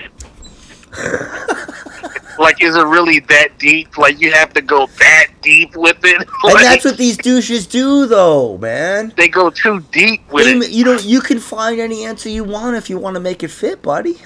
like, 2.39 2.61
is 2.63 2.75
it 2.75 2.85
really 2.85 3.19
that 3.19 3.57
deep? 3.59 3.97
Like, 3.97 4.19
you 4.21 4.31
have 4.31 4.53
to 4.53 4.61
go 4.61 4.87
that 4.99 5.27
deep 5.41 5.75
with 5.75 5.97
it. 6.03 6.27
And 6.43 6.55
that's 6.59 6.85
what 6.85 6.97
these 6.97 7.17
douches 7.17 7.65
do, 7.67 8.05
though, 8.05 8.57
man. 8.57 9.13
they 9.17 9.27
go 9.27 9.49
too 9.49 9.79
deep 9.91 10.21
with 10.31 10.45
They- 10.45 10.67
it. 10.67 10.71
You 10.71 10.83
know, 10.85 10.97
you 10.99 11.21
can 11.21 11.39
find 11.39 11.79
any 11.79 12.05
answer 12.05 12.29
you 12.29 12.43
want 12.43 12.75
if 12.75 12.89
you 12.89 12.97
want 12.97 13.15
to 13.15 13.19
make 13.19 13.43
it 13.43 13.49
fit, 13.49 13.81
buddy. 13.81 14.17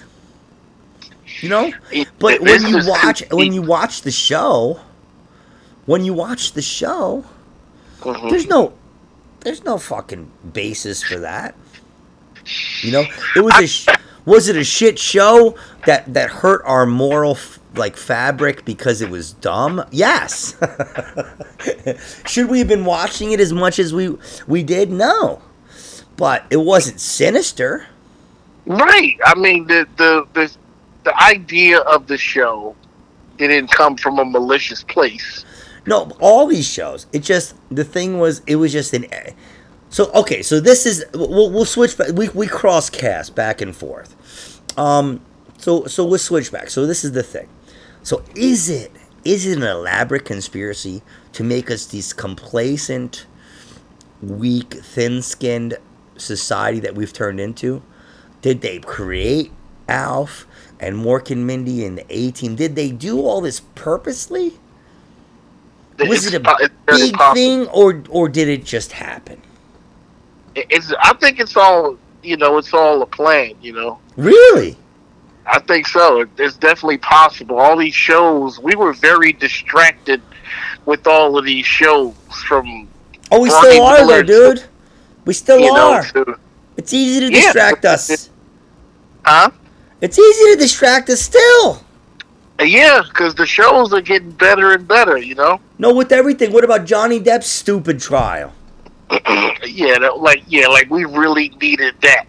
You 1.41 1.49
know, 1.49 1.71
but 2.19 2.41
This 2.43 2.63
when 2.63 2.71
you 2.73 2.81
watch 2.89 3.23
when 3.31 3.53
you 3.53 3.61
watch 3.61 4.01
the 4.01 4.11
show, 4.11 4.79
when 5.85 6.03
you 6.03 6.13
watch 6.13 6.53
the 6.53 6.61
show, 6.63 7.23
Mhm. 8.01 8.29
there's 8.31 8.47
no 8.47 8.73
there's 9.47 9.63
no 9.63 9.77
fucking 9.77 10.29
basis 10.51 11.01
for 11.01 11.19
that. 11.19 11.55
You 12.81 12.91
know, 12.91 13.05
it 13.33 13.39
was 13.39 13.55
a 13.57 13.65
sh- 13.65 13.87
was 14.25 14.49
it 14.49 14.57
a 14.57 14.63
shit 14.65 14.99
show 14.99 15.55
that 15.85 16.13
that 16.13 16.29
hurt 16.29 16.61
our 16.65 16.85
moral 16.85 17.31
f- 17.31 17.57
like 17.73 17.95
fabric 17.95 18.65
because 18.65 19.01
it 19.01 19.09
was 19.09 19.31
dumb? 19.31 19.85
Yes. 19.89 20.57
Should 22.25 22.49
we 22.49 22.59
have 22.59 22.67
been 22.67 22.83
watching 22.83 23.31
it 23.31 23.39
as 23.39 23.53
much 23.53 23.79
as 23.79 23.93
we 23.93 24.17
we 24.47 24.63
did? 24.63 24.91
No. 24.91 25.41
But 26.17 26.43
it 26.49 26.57
wasn't 26.57 26.99
sinister. 26.99 27.87
Right. 28.65 29.17
I 29.23 29.33
mean, 29.35 29.65
the 29.67 29.87
the 29.95 30.27
the 30.33 30.53
the 31.05 31.23
idea 31.23 31.79
of 31.79 32.07
the 32.07 32.17
show 32.17 32.75
didn't 33.37 33.71
come 33.71 33.95
from 33.95 34.19
a 34.19 34.25
malicious 34.25 34.83
place. 34.83 35.45
No, 35.87 36.11
all 36.19 36.47
these 36.47 36.67
shows. 36.67 37.07
It 37.13 37.19
just 37.23 37.55
the 37.71 37.85
thing 37.85 38.19
was 38.19 38.41
it 38.45 38.57
was 38.57 38.73
just 38.73 38.93
an. 38.93 39.07
So 39.89 40.11
okay, 40.11 40.43
so 40.43 40.59
this 40.59 40.85
is 40.85 41.05
we'll, 41.13 41.49
we'll 41.49 41.65
switch 41.65 41.97
back. 41.97 42.09
We 42.11 42.27
we 42.29 42.45
cross 42.45 42.89
cast 42.89 43.35
back 43.35 43.61
and 43.61 43.73
forth. 43.73 44.61
Um, 44.77 45.21
so 45.57 45.85
so 45.85 46.05
we'll 46.05 46.19
switch 46.19 46.51
back. 46.51 46.69
So 46.69 46.85
this 46.85 47.05
is 47.05 47.13
the 47.13 47.23
thing. 47.23 47.47
So 48.03 48.21
is 48.35 48.69
it 48.69 48.91
is 49.23 49.47
it 49.47 49.57
an 49.57 49.63
elaborate 49.63 50.25
conspiracy 50.25 51.03
to 51.31 51.43
make 51.43 51.71
us 51.71 51.85
these 51.85 52.11
complacent, 52.11 53.25
weak, 54.21 54.73
thin-skinned 54.73 55.77
society 56.17 56.81
that 56.81 56.95
we've 56.95 57.13
turned 57.13 57.39
into? 57.39 57.81
Did 58.41 58.59
they 58.59 58.79
create 58.79 59.51
Alf 59.87 60.47
and 60.81 60.97
Mork 60.97 61.31
and 61.31 61.47
Mindy 61.47 61.85
and 61.85 61.97
the 61.97 62.05
A 62.09 62.31
Team? 62.31 62.55
Did 62.55 62.75
they 62.75 62.91
do 62.91 63.21
all 63.21 63.39
this 63.39 63.61
purposely? 63.75 64.59
Was 65.99 66.25
it 66.31 66.33
a 66.45 66.69
big 66.85 67.17
thing, 67.33 67.67
or 67.67 68.03
or 68.09 68.29
did 68.29 68.47
it 68.47 68.63
just 68.63 68.91
happen? 68.91 69.41
It's. 70.55 70.93
I 71.01 71.13
think 71.13 71.39
it's 71.39 71.55
all. 71.57 71.97
You 72.23 72.37
know, 72.37 72.57
it's 72.57 72.73
all 72.73 73.01
a 73.01 73.05
plan. 73.05 73.53
You 73.61 73.73
know. 73.73 73.99
Really? 74.15 74.77
I 75.45 75.59
think 75.59 75.87
so. 75.87 76.25
It's 76.37 76.57
definitely 76.57 76.97
possible. 76.97 77.57
All 77.57 77.77
these 77.77 77.95
shows, 77.95 78.59
we 78.59 78.75
were 78.75 78.91
very 78.93 79.31
distracted 79.31 80.21
with 80.85 81.07
all 81.07 81.37
of 81.37 81.45
these 81.45 81.65
shows 81.65 82.13
from 82.47 82.87
Oh, 83.31 83.41
we 83.41 83.49
still 83.49 83.83
are 83.83 84.05
though, 84.05 84.23
dude. 84.23 84.63
We 85.25 85.33
still 85.33 85.59
you 85.59 85.73
know 85.73 85.93
are. 85.93 86.03
to 86.03 86.37
It's 86.77 86.93
easy 86.93 87.19
to 87.27 87.33
Yeah. 87.33 87.41
distract 87.41 87.85
us. 87.85 88.29
huh? 89.25 89.49
It's 90.01 90.17
easy 90.19 90.53
to 90.53 90.59
distract 90.59 91.09
us 91.09 91.21
still. 91.21 91.81
Yeah, 92.59 93.01
because 93.07 93.35
the 93.35 93.45
shows 93.45 93.93
are 93.93 94.01
getting 94.01 94.31
better 94.31 94.73
and 94.73 94.87
better. 94.87 95.17
You 95.17 95.35
know. 95.35 95.59
No, 95.77 95.93
with 95.93 96.11
everything. 96.11 96.51
What 96.51 96.63
about 96.63 96.85
Johnny 96.85 97.19
Depp's 97.19 97.47
stupid 97.47 97.99
trial? 97.99 98.53
yeah, 99.11 99.99
that, 99.99 100.17
like 100.19 100.43
yeah, 100.47 100.67
like 100.67 100.89
we 100.89 101.05
really 101.05 101.49
needed 101.61 101.95
that. 102.01 102.25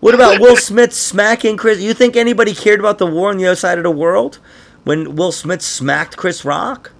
What 0.00 0.14
about 0.14 0.40
Will 0.40 0.56
Smith 0.56 0.92
smacking 0.92 1.56
Chris? 1.56 1.80
You 1.80 1.92
think 1.94 2.16
anybody 2.16 2.54
cared 2.54 2.80
about 2.80 2.98
the 2.98 3.06
war 3.06 3.30
on 3.30 3.36
the 3.36 3.46
other 3.46 3.56
side 3.56 3.78
of 3.78 3.84
the 3.84 3.90
world 3.90 4.38
when 4.84 5.14
Will 5.14 5.32
Smith 5.32 5.62
smacked 5.62 6.16
Chris 6.16 6.44
Rock? 6.44 6.92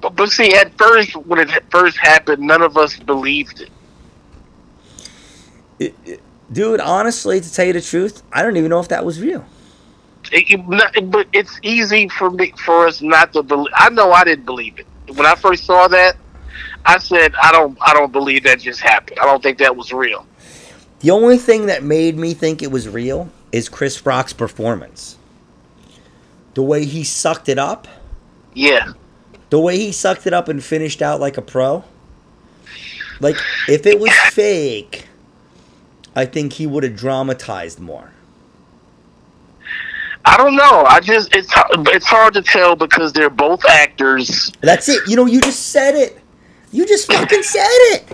But, 0.00 0.16
but 0.16 0.30
see, 0.30 0.54
at 0.54 0.76
first, 0.76 1.16
when 1.16 1.38
it 1.38 1.62
first 1.70 1.96
happened, 1.96 2.42
none 2.42 2.60
of 2.60 2.76
us 2.76 2.98
believed 2.98 3.60
it. 3.60 3.70
It- 5.78 5.94
it- 6.04 6.20
dude, 6.52 6.80
honestly, 6.80 7.40
to 7.40 7.52
tell 7.52 7.66
you 7.66 7.72
the 7.72 7.80
truth, 7.80 8.22
I 8.32 8.42
don't 8.42 8.56
even 8.56 8.68
know 8.70 8.80
if 8.80 8.88
that 8.88 9.04
was 9.04 9.20
real. 9.20 9.46
It, 10.34 10.50
it- 10.50 11.10
but 11.10 11.28
it's 11.32 11.58
easy 11.62 12.08
for 12.08 12.30
me 12.30 12.52
for 12.64 12.86
us 12.86 13.00
not 13.00 13.32
to 13.34 13.42
believe. 13.42 13.72
I 13.76 13.88
know 13.90 14.12
I 14.12 14.24
didn't 14.24 14.44
believe 14.44 14.78
it 14.78 14.86
when 15.14 15.24
I 15.26 15.34
first 15.36 15.64
saw 15.64 15.86
that. 15.88 16.16
I 16.84 16.98
said 16.98 17.34
I 17.40 17.52
don't. 17.52 17.78
I 17.80 17.94
don't 17.94 18.12
believe 18.12 18.42
that 18.44 18.58
just 18.60 18.80
happened. 18.80 19.18
I 19.20 19.24
don't 19.26 19.42
think 19.42 19.58
that 19.58 19.74
was 19.76 19.92
real. 19.92 20.26
The 21.00 21.10
only 21.12 21.38
thing 21.38 21.66
that 21.66 21.82
made 21.82 22.16
me 22.18 22.34
think 22.34 22.62
it 22.62 22.70
was 22.70 22.88
real 22.88 23.30
is 23.52 23.68
Chris 23.68 24.04
Rock's 24.04 24.32
performance. 24.32 25.16
The 26.54 26.62
way 26.62 26.84
he 26.84 27.04
sucked 27.04 27.48
it 27.48 27.58
up, 27.58 27.86
Yeah, 28.54 28.92
the 29.50 29.60
way 29.60 29.76
he 29.78 29.92
sucked 29.92 30.26
it 30.26 30.32
up 30.32 30.48
and 30.48 30.62
finished 30.62 31.00
out 31.02 31.20
like 31.20 31.36
a 31.36 31.42
pro. 31.42 31.84
Like, 33.20 33.36
if 33.68 33.86
it 33.86 34.00
was 34.00 34.12
fake, 34.32 35.06
I 36.16 36.24
think 36.26 36.54
he 36.54 36.66
would 36.66 36.82
have 36.84 36.96
dramatized 36.96 37.80
more. 37.80 38.10
I 40.24 40.36
don't 40.36 40.56
know. 40.56 40.84
I 40.86 41.00
just 41.00 41.34
it's 41.34 41.52
it's 41.92 42.06
hard 42.06 42.34
to 42.34 42.42
tell 42.42 42.76
because 42.76 43.12
they're 43.12 43.30
both 43.30 43.64
actors. 43.68 44.50
That's 44.60 44.88
it. 44.88 45.06
You 45.06 45.16
know, 45.16 45.26
you 45.26 45.40
just 45.40 45.68
said 45.68 45.94
it. 45.94 46.18
You 46.72 46.86
just 46.86 47.10
fucking 47.12 47.42
said 47.42 47.66
it. 47.68 48.04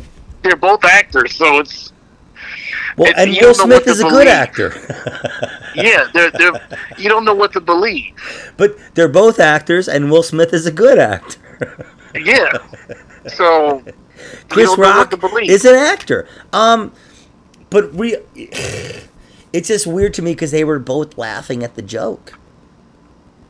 They're 0.43 0.57
both 0.57 0.85
actors, 0.85 1.37
so 1.37 1.59
it's 1.59 1.93
Well, 2.97 3.09
And 3.17 3.19
and 3.19 3.31
Will 3.31 3.53
don't 3.55 3.69
know 3.69 3.75
what 3.75 3.85
Smith 3.85 3.89
is 3.95 4.01
a 4.01 4.09
good 4.09 4.27
actor. 4.27 4.73
yeah. 5.77 6.09
They're 6.13 6.31
they're 6.33 6.61
you 6.99 7.09
don't 7.09 7.25
know 7.25 7.35
what 7.35 7.53
to 7.53 7.61
believe. 7.61 8.15
but 8.57 8.77
they're 8.95 9.09
both 9.09 9.39
actors, 9.39 9.89
and 9.89 10.11
Will 10.11 10.23
Smith 10.23 10.53
is 10.53 10.67
a 10.67 10.73
good 10.73 10.99
actor. 10.99 11.87
Yeah. 12.15 12.53
So 13.29 13.85
Chris 14.49 14.67
don't 14.69 14.81
know 14.81 14.97
what 14.97 15.13
Rock 15.13 15.21
believe. 15.21 15.49
is 15.51 15.65
an 15.65 15.77
actor. 15.77 16.27
Um, 16.53 16.93
but 17.71 17.93
we, 17.95 18.17
it's 19.53 19.69
just 19.69 19.87
weird 19.87 20.15
to 20.15 20.23
me 20.23 20.33
because 20.33 20.51
they 20.51 20.65
were 20.65 20.79
both 20.79 21.19
laughing 21.19 21.63
at 21.63 21.75
the 21.75 21.83
joke. 21.83 22.39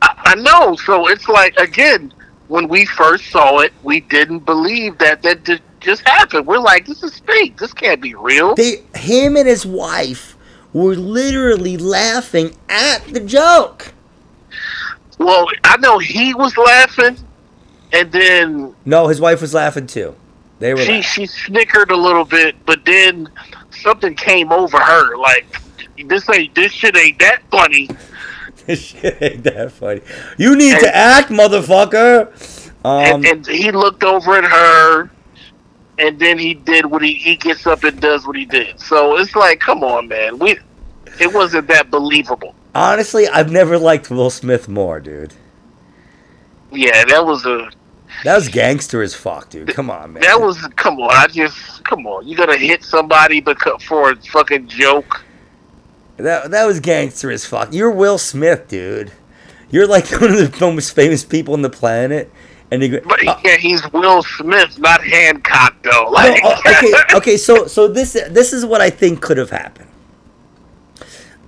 I, 0.01 0.13
I 0.17 0.35
know. 0.35 0.75
So 0.75 1.07
it's 1.07 1.27
like 1.27 1.55
again, 1.57 2.13
when 2.47 2.67
we 2.67 2.85
first 2.85 3.31
saw 3.31 3.59
it, 3.59 3.73
we 3.83 4.01
didn't 4.01 4.39
believe 4.39 4.97
that 4.99 5.21
that 5.23 5.43
did 5.43 5.61
just 5.79 6.07
happened. 6.07 6.45
We're 6.47 6.59
like, 6.59 6.85
this 6.85 7.03
is 7.03 7.19
fake. 7.19 7.57
This 7.57 7.73
can't 7.73 8.01
be 8.01 8.13
real. 8.13 8.55
They, 8.55 8.83
him 8.95 9.35
and 9.35 9.47
his 9.47 9.65
wife, 9.65 10.37
were 10.73 10.95
literally 10.95 11.77
laughing 11.77 12.55
at 12.69 12.99
the 13.07 13.19
joke. 13.19 13.93
Well, 15.17 15.47
I 15.63 15.77
know 15.77 15.99
he 15.99 16.33
was 16.33 16.55
laughing, 16.57 17.17
and 17.91 18.11
then 18.11 18.75
No, 18.85 19.07
his 19.07 19.19
wife 19.19 19.41
was 19.41 19.53
laughing 19.53 19.87
too. 19.87 20.15
They 20.59 20.73
were. 20.73 20.79
she 20.79 20.93
laughing. 20.93 21.01
she 21.01 21.25
snickered 21.25 21.91
a 21.91 21.97
little 21.97 22.25
bit, 22.25 22.55
but 22.65 22.85
then 22.85 23.29
something 23.71 24.15
came 24.15 24.51
over 24.51 24.79
her. 24.79 25.17
Like 25.17 25.45
this 26.07 26.29
ain't 26.29 26.53
this 26.55 26.71
shit 26.71 26.95
ain't 26.97 27.19
that 27.19 27.41
funny. 27.51 27.89
This 28.67 28.79
shit 28.79 29.17
ain't 29.21 29.43
that 29.45 29.71
funny. 29.71 30.01
You 30.37 30.55
need 30.55 30.73
And- 30.73 30.81
to 30.81 30.95
act, 30.95 31.29
motherfucker. 31.29 32.27
Um, 32.85 33.01
and, 33.23 33.25
and 33.25 33.47
he 33.47 33.71
looked 33.71 34.03
over 34.03 34.35
at 34.37 34.43
her, 34.43 35.09
and 35.97 36.19
then 36.19 36.37
he 36.37 36.53
did 36.53 36.85
what 36.85 37.01
he 37.01 37.13
he 37.13 37.35
gets 37.35 37.65
up 37.65 37.83
and 37.83 37.99
does 37.99 38.27
what 38.27 38.35
he 38.35 38.45
did. 38.45 38.79
So 38.79 39.17
it's 39.17 39.35
like, 39.35 39.59
come 39.59 39.83
on, 39.83 40.07
man. 40.07 40.37
We 40.37 40.57
it 41.19 41.33
wasn't 41.33 41.67
that 41.69 41.89
believable. 41.89 42.53
honestly, 42.75 43.27
I've 43.27 43.51
never 43.51 43.77
liked 43.79 44.11
Will 44.11 44.29
Smith 44.29 44.67
more, 44.69 44.99
dude. 44.99 45.33
Yeah, 46.71 47.03
that 47.05 47.25
was 47.25 47.45
a 47.45 47.69
That 48.23 48.35
was 48.35 48.47
gangster 48.47 49.01
as 49.01 49.13
fuck, 49.15 49.49
dude. 49.49 49.73
Come 49.73 49.89
on, 49.89 50.13
man. 50.13 50.21
that 50.23 50.39
was 50.39 50.57
come 50.75 50.99
on. 50.99 51.09
I 51.11 51.27
just 51.27 51.83
come 51.83 52.05
on. 52.05 52.27
You 52.27 52.35
gonna 52.37 52.57
hit 52.57 52.83
somebody 52.83 53.41
because 53.41 53.81
for 53.83 54.11
a 54.11 54.15
fucking 54.17 54.67
joke? 54.67 55.23
That 56.23 56.51
that 56.51 56.65
was 56.65 56.79
gangster 56.79 57.31
as 57.31 57.45
fuck. 57.45 57.73
You're 57.73 57.91
Will 57.91 58.17
Smith, 58.17 58.67
dude. 58.67 59.11
You're 59.69 59.87
like 59.87 60.09
one 60.21 60.31
of 60.31 60.59
the 60.59 60.71
most 60.71 60.95
famous 60.95 61.23
people 61.23 61.53
on 61.53 61.61
the 61.61 61.69
planet, 61.69 62.31
and 62.69 62.81
you 62.81 62.89
go. 62.89 63.01
But 63.07 63.27
Uh, 63.27 63.37
yeah, 63.43 63.57
he's 63.57 63.81
Will 63.91 64.23
Smith, 64.23 64.77
not 64.79 65.03
Hancock 65.03 65.75
though. 65.83 66.09
Like 66.11 66.43
uh, 66.43 66.57
okay, 66.67 66.93
okay. 67.15 67.37
So 67.37 67.67
so 67.67 67.87
this 67.87 68.13
this 68.29 68.53
is 68.53 68.65
what 68.65 68.81
I 68.81 68.89
think 68.89 69.21
could 69.21 69.37
have 69.37 69.49
happened. 69.51 69.89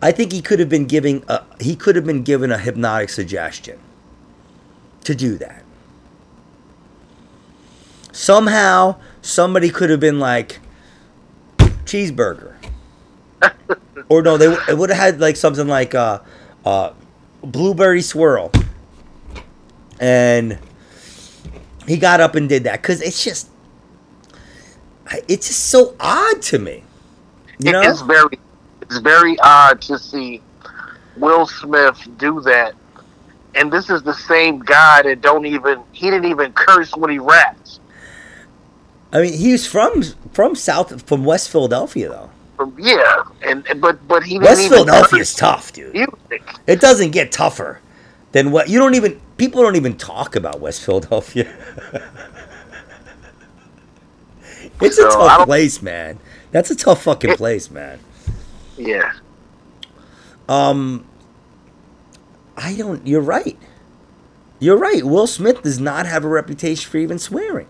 I 0.01 0.11
think 0.11 0.33
he 0.33 0.41
could 0.41 0.59
have 0.59 0.69
been 0.69 0.85
giving 0.85 1.23
a 1.27 1.43
he 1.59 1.75
could 1.75 1.95
have 1.95 2.05
been 2.05 2.23
given 2.23 2.51
a 2.51 2.57
hypnotic 2.57 3.09
suggestion 3.09 3.79
to 5.05 5.15
do 5.15 5.37
that. 5.37 5.63
Somehow 8.11 8.97
somebody 9.21 9.69
could 9.69 9.89
have 9.89 9.99
been 9.99 10.19
like 10.19 10.59
cheeseburger. 11.85 12.55
or 14.09 14.21
no, 14.21 14.37
they 14.37 14.53
it 14.69 14.77
would 14.77 14.89
have 14.89 14.99
had 14.99 15.19
like 15.19 15.35
something 15.35 15.67
like 15.67 15.95
uh 15.95 16.19
uh 16.65 16.91
blueberry 17.43 18.01
swirl. 18.01 18.51
And 19.99 20.59
he 21.87 21.97
got 21.97 22.19
up 22.19 22.35
and 22.35 22.49
did 22.49 22.63
that 22.63 22.81
cuz 22.83 23.01
it's 23.01 23.23
just 23.23 23.49
it's 25.27 25.47
just 25.47 25.67
so 25.67 25.95
odd 25.99 26.41
to 26.43 26.59
me. 26.59 26.83
You 27.59 27.71
know? 27.71 27.81
it's 27.81 28.01
very 28.01 28.39
it's 28.81 28.97
very 28.99 29.37
odd 29.39 29.81
to 29.83 29.97
see 29.97 30.41
Will 31.17 31.45
Smith 31.45 32.07
do 32.17 32.41
that, 32.41 32.73
and 33.55 33.71
this 33.71 33.89
is 33.89 34.01
the 34.01 34.13
same 34.13 34.59
guy 34.59 35.03
that 35.03 35.21
don't 35.21 35.45
even 35.45 35.81
he 35.91 36.09
didn't 36.09 36.29
even 36.29 36.53
curse 36.53 36.95
when 36.95 37.11
he 37.11 37.19
raps. 37.19 37.79
I 39.11 39.21
mean, 39.21 39.33
he's 39.33 39.67
from 39.67 40.03
from 40.31 40.55
South 40.55 41.07
from 41.07 41.23
West 41.23 41.49
Philadelphia 41.49 42.09
though. 42.09 42.29
From, 42.55 42.75
yeah, 42.79 43.23
and 43.41 43.65
and- 43.67 43.81
but 43.81 44.07
but 44.07 44.23
he 44.23 44.37
West 44.39 44.61
even 44.61 44.71
Philadelphia 44.77 45.19
is 45.19 45.33
tough, 45.33 45.73
dude. 45.73 45.93
music. 45.93 46.43
It 46.67 46.79
doesn't 46.79 47.11
get 47.11 47.31
tougher 47.31 47.79
than 48.31 48.51
what 48.51 48.69
you 48.69 48.79
don't 48.79 48.95
even 48.95 49.19
people 49.37 49.61
don't 49.63 49.75
even 49.75 49.97
talk 49.97 50.35
about 50.35 50.59
West 50.59 50.81
Philadelphia. 50.83 51.51
it's 54.81 54.97
a 54.97 55.11
So, 55.11 55.21
I 55.21 55.37
tough 55.37 55.45
place, 55.47 55.81
man. 55.81 56.19
That's 56.51 56.69
a 56.71 56.75
tough 56.75 57.03
fucking 57.03 57.31
It- 57.31 57.37
place, 57.37 57.69
man. 57.71 57.99
Yeah, 58.77 59.13
Um, 60.49 61.05
I 62.57 62.73
don't. 62.75 63.05
You're 63.05 63.21
right. 63.21 63.57
You're 64.59 64.77
right. 64.77 65.03
Will 65.03 65.27
Smith 65.27 65.61
does 65.61 65.79
not 65.79 66.05
have 66.07 66.23
a 66.23 66.27
reputation 66.27 66.89
for 66.89 66.97
even 66.97 67.19
swearing. 67.19 67.67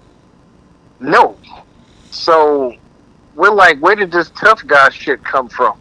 no. 1.00 1.38
So 2.12 2.76
we're 3.36 3.52
like, 3.52 3.80
where 3.80 3.96
did 3.96 4.12
this 4.12 4.32
tough 4.32 4.66
guy 4.66 4.90
shit 4.90 5.24
come 5.24 5.50
from? 5.50 5.78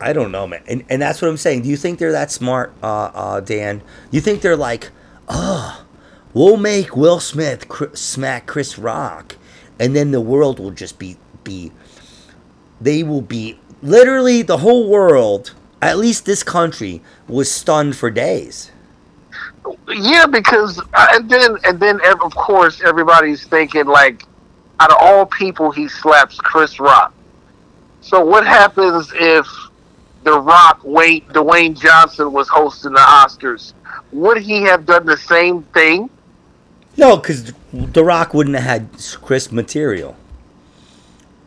I 0.00 0.12
don't 0.12 0.32
know, 0.32 0.46
man. 0.46 0.62
And 0.66 0.84
and 0.90 1.00
that's 1.00 1.22
what 1.22 1.28
I'm 1.28 1.36
saying. 1.36 1.62
Do 1.62 1.68
you 1.68 1.76
think 1.76 1.98
they're 1.98 2.12
that 2.12 2.30
smart, 2.30 2.74
uh, 2.82 3.10
uh, 3.14 3.40
Dan? 3.40 3.82
You 4.10 4.20
think 4.20 4.42
they're 4.42 4.56
like, 4.56 4.90
oh, 5.28 5.86
we'll 6.34 6.56
make 6.56 6.96
Will 6.96 7.20
Smith 7.20 7.68
cr- 7.68 7.94
smack 7.94 8.46
Chris 8.46 8.78
Rock, 8.78 9.36
and 9.78 9.94
then 9.96 10.10
the 10.10 10.20
world 10.20 10.58
will 10.58 10.72
just 10.72 10.98
be 10.98 11.16
be. 11.42 11.72
They 12.80 13.02
will 13.02 13.22
be 13.22 13.58
literally 13.82 14.42
the 14.42 14.58
whole 14.58 14.88
world. 14.88 15.54
At 15.80 15.98
least 15.98 16.26
this 16.26 16.42
country 16.42 17.02
was 17.28 17.50
stunned 17.50 17.96
for 17.96 18.10
days. 18.10 18.72
Yeah, 19.88 20.26
because 20.26 20.80
uh, 20.92 21.08
and 21.12 21.30
then 21.30 21.56
and 21.64 21.80
then 21.80 22.00
of 22.22 22.34
course 22.34 22.82
everybody's 22.82 23.44
thinking 23.46 23.86
like, 23.86 24.24
out 24.80 24.90
of 24.90 24.96
all 25.00 25.26
people, 25.26 25.70
he 25.70 25.88
slaps 25.88 26.36
Chris 26.38 26.80
Rock. 26.80 27.14
So 28.00 28.24
what 28.24 28.46
happens 28.46 29.10
if 29.14 29.46
The 30.24 30.38
Rock, 30.38 30.80
Wayne, 30.84 31.22
Dwayne 31.28 31.78
Johnson 31.78 32.32
was 32.32 32.48
hosting 32.48 32.92
the 32.92 32.98
Oscars? 32.98 33.72
Would 34.12 34.38
he 34.38 34.62
have 34.62 34.84
done 34.84 35.06
the 35.06 35.16
same 35.16 35.62
thing? 35.62 36.10
No, 36.96 37.16
because 37.16 37.52
The 37.72 38.04
Rock 38.04 38.34
wouldn't 38.34 38.56
have 38.56 38.64
had 38.64 38.88
Chris 39.22 39.50
material. 39.50 40.16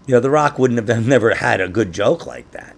You 0.06 0.16
know, 0.16 0.20
The 0.20 0.30
Rock 0.30 0.58
wouldn't 0.58 0.88
have 0.88 1.06
never 1.08 1.36
had 1.36 1.62
a 1.62 1.68
good 1.68 1.94
joke 1.94 2.26
like 2.26 2.50
that. 2.52 2.76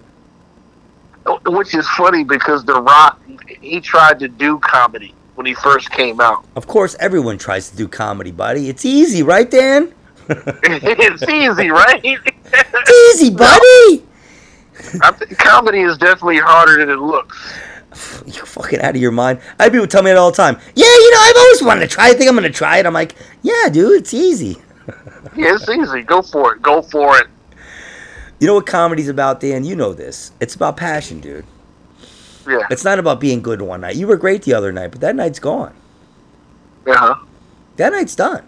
Which 1.45 1.75
is 1.75 1.87
funny 1.89 2.23
because 2.23 2.65
The 2.65 2.81
Rock, 2.81 3.21
he 3.61 3.79
tried 3.79 4.19
to 4.19 4.27
do 4.27 4.59
comedy 4.59 5.13
when 5.35 5.45
he 5.45 5.53
first 5.53 5.89
came 5.91 6.19
out. 6.19 6.43
Of 6.55 6.67
course, 6.67 6.97
everyone 6.99 7.37
tries 7.37 7.69
to 7.69 7.77
do 7.77 7.87
comedy, 7.87 8.31
buddy. 8.31 8.67
It's 8.67 8.83
easy, 8.83 9.23
right, 9.23 9.49
Dan? 9.49 9.93
It's 10.29 11.23
easy, 11.23 11.69
right? 11.69 12.01
It's 12.03 13.21
easy, 13.21 13.31
buddy. 13.31 14.05
I 15.01 15.11
think 15.11 15.37
comedy 15.37 15.81
is 15.81 15.97
definitely 15.97 16.37
harder 16.37 16.77
than 16.77 16.89
it 16.89 16.99
looks. 16.99 17.53
You 18.25 18.45
fucking 18.45 18.81
out 18.81 18.95
of 18.95 19.01
your 19.01 19.11
mind. 19.11 19.39
I 19.59 19.63
have 19.63 19.71
people 19.71 19.87
tell 19.87 20.03
me 20.03 20.11
that 20.11 20.17
all 20.17 20.31
the 20.31 20.37
time. 20.37 20.57
Yeah, 20.75 20.85
you 20.85 21.11
know, 21.11 21.19
I've 21.21 21.35
always 21.37 21.63
wanted 21.63 21.81
to 21.81 21.87
try. 21.87 22.09
I 22.09 22.13
think 22.13 22.29
I'm 22.29 22.35
gonna 22.35 22.49
try 22.49 22.77
it. 22.77 22.85
I'm 22.85 22.93
like, 22.93 23.15
yeah, 23.41 23.67
dude, 23.69 23.99
it's 23.99 24.13
easy. 24.13 24.57
Yeah, 25.35 25.55
it's 25.55 25.67
easy. 25.67 26.03
Go 26.03 26.21
for 26.21 26.55
it. 26.55 26.61
Go 26.61 26.81
for 26.81 27.19
it. 27.19 27.27
You 28.39 28.47
know 28.47 28.53
what 28.55 28.65
comedy's 28.65 29.09
about, 29.09 29.39
Dan? 29.39 29.63
You 29.63 29.75
know 29.75 29.93
this. 29.93 30.31
It's 30.39 30.55
about 30.55 30.77
passion, 30.77 31.19
dude. 31.19 31.45
Yeah. 32.47 32.65
It's 32.71 32.85
not 32.85 32.99
about 32.99 33.19
being 33.19 33.41
good 33.41 33.61
one 33.61 33.81
night. 33.81 33.95
You 33.95 34.07
were 34.07 34.17
great 34.17 34.43
the 34.43 34.53
other 34.53 34.71
night, 34.71 34.91
but 34.91 35.01
that 35.01 35.15
night's 35.15 35.39
gone. 35.39 35.73
Uh 36.87 36.95
huh. 36.95 37.15
That 37.75 37.91
night's 37.91 38.15
done. 38.15 38.45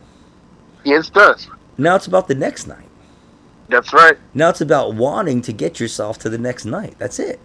Yeah, 0.84 1.00
it's 1.00 1.10
does. 1.10 1.48
Now 1.78 1.96
it's 1.96 2.08
about 2.08 2.28
the 2.28 2.36
next 2.36 2.68
night. 2.68 2.88
That's 3.70 3.94
right. 3.94 4.18
Now 4.34 4.50
it's 4.50 4.62
about 4.62 4.96
wanting 4.96 5.42
to 5.44 5.54
get 5.54 5.80
yourself 5.80 6.20
to 6.20 6.30
the 6.30 6.38
next 6.38 6.66
night. 6.66 6.96
That's 6.98 7.20
it. 7.20 7.40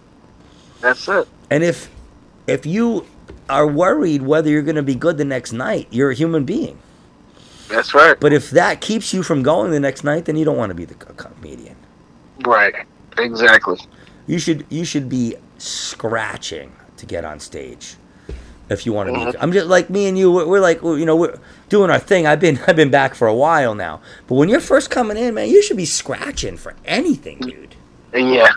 That's 0.80 1.08
it. 1.08 1.28
And 1.50 1.62
if 1.62 1.90
if 2.46 2.66
you 2.66 3.06
are 3.48 3.66
worried 3.66 4.22
whether 4.22 4.50
you're 4.50 4.62
going 4.62 4.76
to 4.76 4.82
be 4.82 4.94
good 4.94 5.18
the 5.18 5.24
next 5.24 5.52
night, 5.52 5.86
you're 5.90 6.10
a 6.10 6.14
human 6.14 6.44
being. 6.44 6.78
That's 7.68 7.94
right. 7.94 8.18
But 8.18 8.32
if 8.32 8.50
that 8.50 8.80
keeps 8.80 9.12
you 9.12 9.22
from 9.22 9.42
going 9.42 9.70
the 9.70 9.80
next 9.80 10.04
night, 10.04 10.24
then 10.24 10.36
you 10.36 10.44
don't 10.44 10.56
want 10.56 10.70
to 10.70 10.74
be 10.74 10.84
the 10.84 10.94
comedian. 10.94 11.76
Right. 12.44 12.74
Exactly. 13.18 13.78
You 14.26 14.38
should 14.38 14.66
you 14.68 14.84
should 14.84 15.08
be 15.08 15.36
scratching 15.58 16.72
to 16.96 17.06
get 17.06 17.24
on 17.24 17.40
stage. 17.40 17.96
If 18.68 18.84
you 18.84 18.92
want 18.92 19.08
to 19.08 19.12
be, 19.14 19.20
Mhm. 19.20 19.36
I'm 19.40 19.52
just 19.52 19.66
like 19.66 19.90
me 19.90 20.08
and 20.08 20.18
you. 20.18 20.32
We're, 20.32 20.46
we're 20.46 20.60
like 20.60 20.82
you 20.82 21.04
know 21.06 21.14
we're 21.16 21.38
doing 21.68 21.90
our 21.90 21.98
thing. 22.00 22.26
I've 22.26 22.40
been 22.40 22.58
I've 22.66 22.76
been 22.76 22.90
back 22.90 23.14
for 23.14 23.28
a 23.28 23.34
while 23.34 23.74
now. 23.74 24.00
But 24.26 24.34
when 24.34 24.48
you're 24.48 24.60
first 24.60 24.90
coming 24.90 25.16
in, 25.16 25.34
man, 25.34 25.48
you 25.48 25.62
should 25.62 25.76
be 25.76 25.84
scratching 25.86 26.56
for 26.56 26.74
anything, 26.84 27.38
dude. 27.40 27.74
Yeah. 28.14 28.48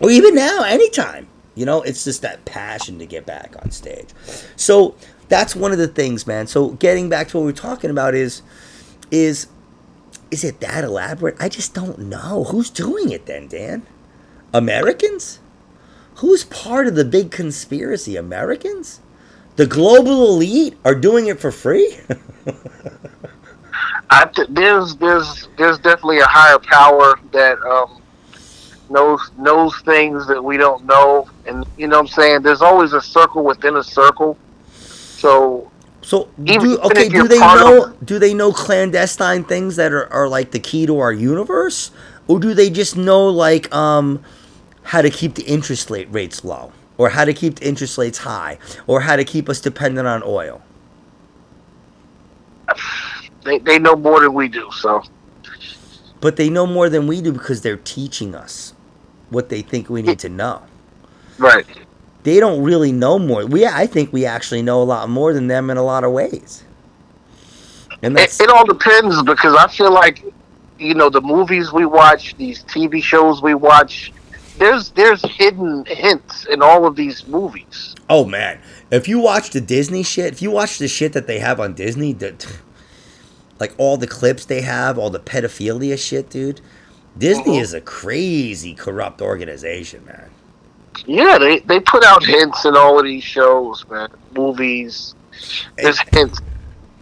or 0.00 0.10
even 0.10 0.34
now, 0.34 0.62
anytime. 0.64 1.28
You 1.54 1.64
know, 1.64 1.80
it's 1.82 2.04
just 2.04 2.22
that 2.22 2.44
passion 2.44 2.98
to 2.98 3.06
get 3.06 3.24
back 3.24 3.54
on 3.62 3.70
stage. 3.70 4.08
So 4.56 4.94
that's 5.28 5.54
one 5.56 5.72
of 5.72 5.78
the 5.78 5.88
things, 5.88 6.26
man. 6.26 6.46
So 6.46 6.70
getting 6.70 7.08
back 7.08 7.28
to 7.28 7.38
what 7.38 7.44
we're 7.46 7.52
talking 7.52 7.88
about 7.90 8.14
is, 8.14 8.42
is, 9.10 9.46
is 10.30 10.44
it 10.44 10.60
that 10.60 10.84
elaborate? 10.84 11.36
I 11.40 11.48
just 11.48 11.72
don't 11.72 11.98
know 11.98 12.44
who's 12.44 12.68
doing 12.68 13.10
it. 13.10 13.24
Then, 13.26 13.48
Dan, 13.48 13.86
Americans? 14.52 15.38
Who's 16.16 16.44
part 16.44 16.86
of 16.86 16.94
the 16.94 17.04
big 17.04 17.30
conspiracy? 17.30 18.16
Americans? 18.16 19.00
The 19.56 19.66
global 19.66 20.28
elite 20.28 20.76
are 20.84 20.94
doing 20.94 21.28
it 21.28 21.40
for 21.40 21.50
free? 21.50 21.96
I 24.10 24.26
th- 24.26 24.48
there's 24.50 24.94
there's 24.96 25.48
there's 25.58 25.78
definitely 25.78 26.20
a 26.20 26.26
higher 26.26 26.58
power 26.58 27.18
that 27.32 27.58
um 27.62 28.00
knows 28.88 29.30
knows 29.38 29.76
things 29.80 30.26
that 30.28 30.42
we 30.42 30.56
don't 30.56 30.84
know, 30.84 31.28
and 31.46 31.64
you 31.76 31.88
know 31.88 31.96
what 31.96 32.02
I'm 32.02 32.08
saying. 32.08 32.42
There's 32.42 32.62
always 32.62 32.92
a 32.92 33.00
circle 33.00 33.44
within 33.44 33.76
a 33.76 33.82
circle. 33.82 34.38
So 35.16 35.70
So 36.02 36.28
Even 36.46 36.70
do, 36.70 36.78
okay, 36.82 37.08
do 37.08 37.26
they 37.26 37.38
know 37.38 37.86
of- 37.86 38.06
do 38.06 38.18
they 38.18 38.34
know 38.34 38.52
clandestine 38.52 39.44
things 39.44 39.76
that 39.76 39.92
are, 39.92 40.12
are 40.12 40.28
like 40.28 40.52
the 40.52 40.60
key 40.60 40.86
to 40.86 40.98
our 40.98 41.12
universe? 41.12 41.90
Or 42.28 42.38
do 42.38 42.54
they 42.54 42.70
just 42.70 42.96
know 42.96 43.28
like 43.28 43.74
um 43.74 44.22
how 44.82 45.02
to 45.02 45.10
keep 45.10 45.34
the 45.34 45.42
interest 45.44 45.90
rate 45.90 46.08
rates 46.12 46.44
low? 46.44 46.72
Or 46.98 47.10
how 47.10 47.24
to 47.24 47.34
keep 47.34 47.56
the 47.56 47.68
interest 47.68 47.98
rates 47.98 48.18
high? 48.18 48.58
Or 48.86 49.02
how 49.02 49.16
to 49.16 49.24
keep 49.24 49.48
us 49.48 49.60
dependent 49.60 50.06
on 50.06 50.22
oil? 50.24 50.62
they 53.44 53.58
they 53.58 53.78
know 53.78 53.94
more 53.94 54.20
than 54.20 54.34
we 54.34 54.48
do. 54.48 54.68
So 54.72 55.02
But 56.20 56.36
they 56.36 56.50
know 56.50 56.66
more 56.66 56.88
than 56.88 57.06
we 57.06 57.20
do 57.20 57.32
because 57.32 57.62
they're 57.62 57.76
teaching 57.76 58.34
us 58.34 58.74
what 59.30 59.48
they 59.48 59.62
think 59.62 59.88
we 59.88 60.02
need 60.02 60.18
to 60.20 60.28
know. 60.28 60.62
right. 61.38 61.66
They 62.22 62.40
don't 62.40 62.62
really 62.62 62.90
know 62.90 63.20
more. 63.20 63.46
We 63.46 63.66
I 63.66 63.86
think 63.86 64.12
we 64.12 64.26
actually 64.26 64.62
know 64.62 64.82
a 64.82 64.84
lot 64.84 65.08
more 65.08 65.32
than 65.32 65.46
them 65.46 65.70
in 65.70 65.76
a 65.76 65.82
lot 65.82 66.02
of 66.02 66.10
ways. 66.12 66.64
And 68.02 68.18
It, 68.18 68.40
it 68.40 68.50
all 68.50 68.64
depends 68.66 69.22
because 69.22 69.54
I 69.54 69.68
feel 69.68 69.92
like 69.92 70.24
you 70.78 70.94
know 70.94 71.08
the 71.08 71.20
movies 71.20 71.72
we 71.72 71.86
watch, 71.86 72.34
these 72.36 72.64
TV 72.64 73.02
shows 73.02 73.42
we 73.42 73.54
watch. 73.54 74.12
There's 74.58 74.90
there's 74.90 75.22
hidden 75.22 75.84
hints 75.86 76.46
in 76.46 76.62
all 76.62 76.86
of 76.86 76.96
these 76.96 77.26
movies. 77.26 77.94
Oh 78.08 78.24
man, 78.24 78.60
if 78.90 79.06
you 79.08 79.18
watch 79.18 79.50
the 79.50 79.60
Disney 79.60 80.02
shit, 80.02 80.32
if 80.32 80.42
you 80.42 80.50
watch 80.50 80.78
the 80.78 80.88
shit 80.88 81.12
that 81.12 81.26
they 81.26 81.38
have 81.38 81.60
on 81.60 81.74
Disney, 81.74 82.12
the, 82.12 82.34
like 83.60 83.74
all 83.78 83.96
the 83.96 84.06
clips 84.06 84.44
they 84.44 84.62
have, 84.62 84.98
all 84.98 85.10
the 85.10 85.20
pedophilia 85.20 85.98
shit, 85.98 86.30
dude. 86.30 86.60
Disney 87.18 87.58
Mhm. 87.58 87.62
is 87.62 87.72
a 87.74 87.80
crazy 87.80 88.74
corrupt 88.74 89.22
organization, 89.22 90.04
man. 90.04 90.28
Yeah, 91.06 91.38
they 91.38 91.60
they 91.60 91.80
put 91.80 92.04
out 92.04 92.24
hints 92.24 92.64
in 92.64 92.76
all 92.76 92.98
of 92.98 93.04
these 93.04 93.24
shows, 93.24 93.84
man, 93.90 94.08
movies. 94.34 95.14
There's 95.76 95.98
hints. 96.12 96.40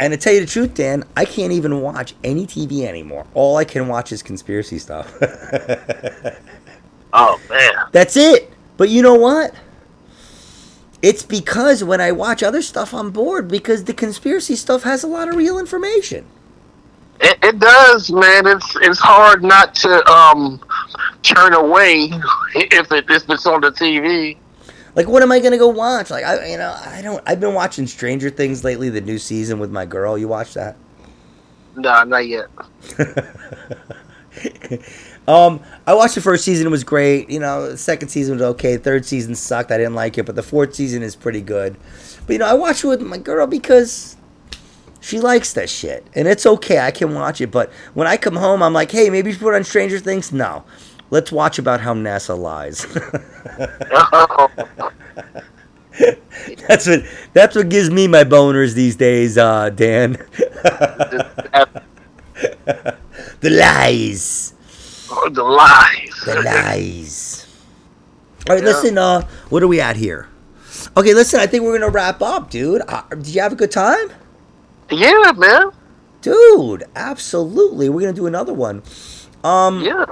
And 0.00 0.12
to 0.12 0.16
tell 0.16 0.32
you 0.34 0.40
the 0.40 0.46
truth, 0.46 0.74
Dan, 0.74 1.04
I 1.16 1.24
can't 1.24 1.52
even 1.52 1.80
watch 1.80 2.14
any 2.24 2.46
TV 2.46 2.84
anymore. 2.84 3.26
All 3.34 3.56
I 3.56 3.64
can 3.64 3.86
watch 3.86 4.10
is 4.10 4.22
conspiracy 4.24 4.78
stuff. 4.80 5.12
Oh 7.14 7.40
man, 7.48 7.72
That's 7.92 8.16
it. 8.16 8.52
But 8.76 8.88
you 8.90 9.02
know 9.02 9.14
what? 9.14 9.54
It's 11.02 11.24
because 11.24 11.84
when 11.84 12.00
I 12.00 12.12
watch 12.12 12.42
other 12.42 12.62
stuff, 12.62 12.92
I'm 12.94 13.10
bored 13.12 13.46
because 13.48 13.84
the 13.84 13.94
conspiracy 13.94 14.56
stuff 14.56 14.82
has 14.84 15.04
a 15.04 15.06
lot 15.06 15.28
of 15.28 15.36
real 15.36 15.58
information. 15.58 16.26
it, 17.20 17.38
it 17.42 17.58
does, 17.60 18.10
man. 18.12 18.46
It's 18.46 18.76
it's 18.82 18.98
hard 19.00 19.42
not 19.44 19.74
to 19.76 20.06
um 20.10 20.60
turn 21.22 21.54
away 21.54 22.10
if 22.54 22.90
it 22.92 23.06
if 23.10 23.28
it's 23.30 23.46
on 23.46 23.60
the 23.62 23.70
TV. 23.70 24.36
Like, 24.96 25.08
what 25.08 25.22
am 25.22 25.32
I 25.32 25.40
gonna 25.40 25.58
go 25.58 25.68
watch? 25.68 26.10
Like, 26.10 26.24
I, 26.24 26.46
you 26.48 26.58
know, 26.58 26.74
I 26.86 27.02
don't. 27.02 27.22
I've 27.26 27.40
been 27.40 27.54
watching 27.54 27.86
Stranger 27.86 28.30
Things 28.30 28.62
lately, 28.64 28.90
the 28.90 29.00
new 29.00 29.18
season 29.18 29.58
with 29.58 29.70
my 29.72 29.86
girl. 29.86 30.16
You 30.18 30.28
watch 30.28 30.54
that? 30.54 30.76
Nah, 31.76 32.04
not 32.04 32.26
yet. 32.26 32.46
um, 35.26 35.60
I 35.86 35.94
watched 35.94 36.14
the 36.14 36.20
first 36.20 36.44
season; 36.44 36.66
it 36.66 36.70
was 36.70 36.84
great. 36.84 37.30
You 37.30 37.40
know, 37.40 37.70
the 37.70 37.78
second 37.78 38.08
season 38.08 38.34
was 38.34 38.42
okay. 38.42 38.76
Third 38.76 39.06
season 39.06 39.34
sucked. 39.34 39.70
I 39.70 39.78
didn't 39.78 39.94
like 39.94 40.18
it, 40.18 40.26
but 40.26 40.34
the 40.34 40.42
fourth 40.42 40.74
season 40.74 41.02
is 41.02 41.16
pretty 41.16 41.40
good. 41.40 41.76
But 42.26 42.32
you 42.34 42.38
know, 42.38 42.46
I 42.46 42.54
watch 42.54 42.84
it 42.84 42.88
with 42.88 43.02
my 43.02 43.18
girl 43.18 43.46
because 43.46 44.16
she 45.00 45.20
likes 45.20 45.52
that 45.54 45.68
shit, 45.68 46.06
and 46.14 46.26
it's 46.26 46.46
okay. 46.46 46.78
I 46.78 46.90
can 46.90 47.14
watch 47.14 47.40
it. 47.40 47.50
But 47.50 47.70
when 47.94 48.06
I 48.06 48.16
come 48.16 48.36
home, 48.36 48.62
I'm 48.62 48.72
like, 48.72 48.90
hey, 48.90 49.10
maybe 49.10 49.30
you 49.30 49.36
put 49.36 49.54
on 49.54 49.64
Stranger 49.64 49.98
Things. 49.98 50.32
No, 50.32 50.64
let's 51.10 51.30
watch 51.30 51.58
about 51.58 51.80
how 51.80 51.94
NASA 51.94 52.38
lies. 52.38 52.86
that's 56.68 56.86
what 56.86 57.04
that's 57.34 57.54
what 57.56 57.68
gives 57.68 57.90
me 57.90 58.08
my 58.08 58.24
boners 58.24 58.74
these 58.74 58.96
days, 58.96 59.36
uh, 59.36 59.70
Dan. 59.70 60.12
the 63.40 63.50
lies. 63.50 64.53
Oh, 65.16 65.28
the 65.30 65.42
lies. 65.44 66.22
The 66.24 66.42
lies. 66.44 67.46
All 68.48 68.56
right, 68.56 68.62
Yeah. 68.64 68.68
listen. 68.70 68.98
Uh, 68.98 69.26
what 69.48 69.62
are 69.62 69.68
we 69.68 69.80
at 69.80 69.96
here? 69.96 70.28
Okay, 70.96 71.14
listen. 71.14 71.40
I 71.40 71.46
think 71.46 71.64
we're 71.64 71.78
gonna 71.78 71.90
wrap 71.92 72.20
up, 72.20 72.50
dude. 72.50 72.82
Uh, 72.88 73.02
did 73.10 73.28
you 73.28 73.40
have 73.40 73.52
a 73.52 73.56
good 73.56 73.70
time, 73.70 74.10
Yeah, 74.90 75.32
man. 75.36 75.70
dude? 76.20 76.84
Absolutely. 76.96 77.88
We're 77.88 78.00
gonna 78.00 78.12
do 78.12 78.26
another 78.26 78.52
one. 78.52 78.82
Um, 79.42 79.80
Yeah. 79.82 80.04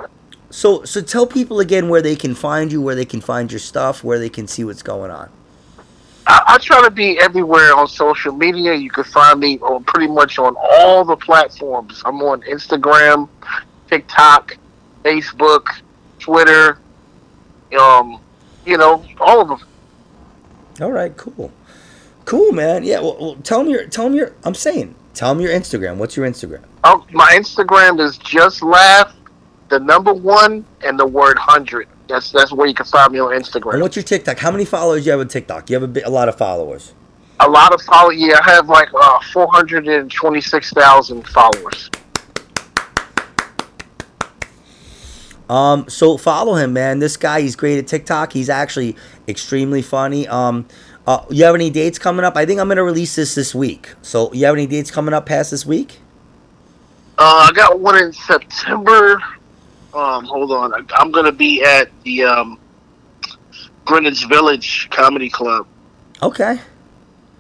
So, 0.51 0.85
so 0.85 1.01
tell 1.01 1.27
people 1.27 1.61
again 1.61 1.89
where 1.89 2.03
they 2.03 2.15
can 2.15 2.35
find 2.35 2.70
you, 2.70 2.83
where 2.83 2.95
they 2.95 3.07
can 3.07 3.23
find 3.23 3.51
your 3.51 3.59
stuff, 3.59 4.05
where 4.05 4.19
they 4.19 4.29
can 4.29 4.47
see 4.47 4.65
what's 4.65 4.83
going 4.83 5.11
on. 5.11 5.31
I, 6.27 6.43
I 6.47 6.59
try 6.59 6.83
to 6.83 6.91
be 6.91 7.19
everywhere 7.19 7.74
on 7.74 7.89
social 7.89 8.33
media. 8.35 8.74
You 8.74 8.91
can 8.91 9.05
find 9.05 9.41
me 9.41 9.59
on 9.61 9.83
pretty 9.85 10.09
much 10.12 10.39
on 10.39 10.55
all 10.59 11.05
the 11.07 11.16
platforms. 11.16 12.03
I'm 12.05 12.20
on 12.23 12.43
Instagram, 12.43 13.29
TikTok, 13.89 14.57
Facebook, 15.03 15.66
Twitter. 16.19 16.79
Um, 17.79 18.20
you 18.66 18.77
know, 18.77 19.05
all 19.20 19.41
of 19.41 19.49
them. 19.49 19.61
All 20.81 20.93
right, 20.93 21.16
cool, 21.16 21.53
cool, 22.24 22.53
man. 22.53 22.85
Yeah, 22.85 23.01
well, 23.01 23.16
well 23.20 23.37
tell 23.43 23.61
them 23.61 23.69
your, 23.69 23.87
tell 23.87 24.05
them 24.05 24.15
your. 24.15 24.33
I'm 24.45 24.55
saying, 24.55 24.95
tell 25.15 25.35
them 25.35 25.43
your 25.43 25.53
Instagram. 25.53 25.97
What's 25.97 26.16
your 26.16 26.27
Instagram? 26.27 26.65
Oh, 26.85 27.07
my 27.12 27.33
Instagram 27.35 28.01
is 28.01 28.19
just 28.19 28.62
laugh, 28.62 29.15
the 29.69 29.79
number 29.81 30.12
one, 30.12 30.65
and 30.83 30.99
the 30.99 31.07
word 31.07 31.39
hundred. 31.39 31.89
That's 32.09 32.31
that's 32.31 32.53
where 32.53 32.66
you 32.66 32.74
can 32.74 32.87
find 32.87 33.12
me 33.12 33.20
on 33.20 33.31
Instagram. 33.31 33.74
And 33.74 33.83
what's 33.83 33.97
your 33.97 34.03
TikTok? 34.03 34.39
How 34.39 34.51
many 34.51 34.65
followers 34.65 35.03
do 35.03 35.07
you 35.07 35.12
have 35.12 35.20
on 35.20 35.29
TikTok? 35.29 35.70
You 35.70 35.77
have 35.77 35.83
a, 35.83 35.89
bit, 35.89 36.05
a 36.05 36.11
lot 36.11 36.29
of 36.29 36.37
followers. 36.37 36.93
A 37.41 37.49
lot 37.49 37.73
of 37.73 37.81
follow. 37.83 38.11
Yeah, 38.11 38.39
I 38.45 38.51
have 38.53 38.69
like 38.69 38.89
uh, 38.95 39.19
four 39.33 39.49
hundred 39.51 39.89
and 39.89 40.11
twenty-six 40.11 40.73
thousand 40.73 41.27
followers. 41.29 41.91
Um, 45.48 45.89
so 45.89 46.16
follow 46.16 46.55
him, 46.55 46.73
man. 46.73 46.98
This 46.98 47.16
guy, 47.16 47.40
he's 47.43 47.56
great 47.56 47.78
at 47.78 47.86
TikTok. 47.86 48.32
He's 48.32 48.48
actually 48.48 48.97
extremely 49.28 49.82
funny. 49.82 50.27
Um, 50.28 50.66
uh, 51.06 51.24
you 51.31 51.44
have 51.44 51.55
any 51.55 51.69
dates 51.70 51.98
coming 51.98 52.24
up? 52.24 52.36
I 52.36 52.47
think 52.47 52.60
I'm 52.60 52.69
gonna 52.69 52.85
release 52.85 53.16
this 53.16 53.35
this 53.35 53.55
week. 53.55 53.90
So 54.02 54.32
you 54.32 54.47
have 54.47 54.55
any 54.55 54.66
dates 54.66 54.90
coming 54.90 55.12
up 55.14 55.27
past 55.27 55.51
this 55.51 55.66
week? 55.66 55.98
Uh, 57.19 57.48
I 57.48 57.52
got 57.52 57.78
one 57.81 57.98
in 57.98 58.12
September. 58.12 59.20
Um, 59.94 60.24
hold 60.24 60.52
on, 60.52 60.73
I, 60.73 60.81
I'm 60.94 61.10
gonna 61.10 61.32
be 61.32 61.62
at 61.62 61.90
the 62.05 62.24
um, 62.24 62.59
Greenwich 63.85 64.24
Village 64.27 64.89
Comedy 64.90 65.28
Club, 65.28 65.66
Okay, 66.23 66.59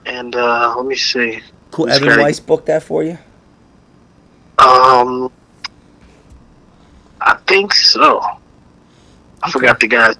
and 0.04 0.36
uh, 0.36 0.74
let 0.76 0.84
me 0.84 0.94
see. 0.96 1.40
cool. 1.70 1.88
Evan 1.88 2.20
Weiss 2.20 2.40
booked 2.40 2.66
that 2.66 2.82
for 2.82 3.02
you. 3.04 3.16
Um, 4.58 5.32
I 7.24 7.38
think 7.46 7.72
so. 7.72 8.20
I 9.42 9.50
forgot 9.50 9.78
the 9.78 9.86
guys. 9.86 10.16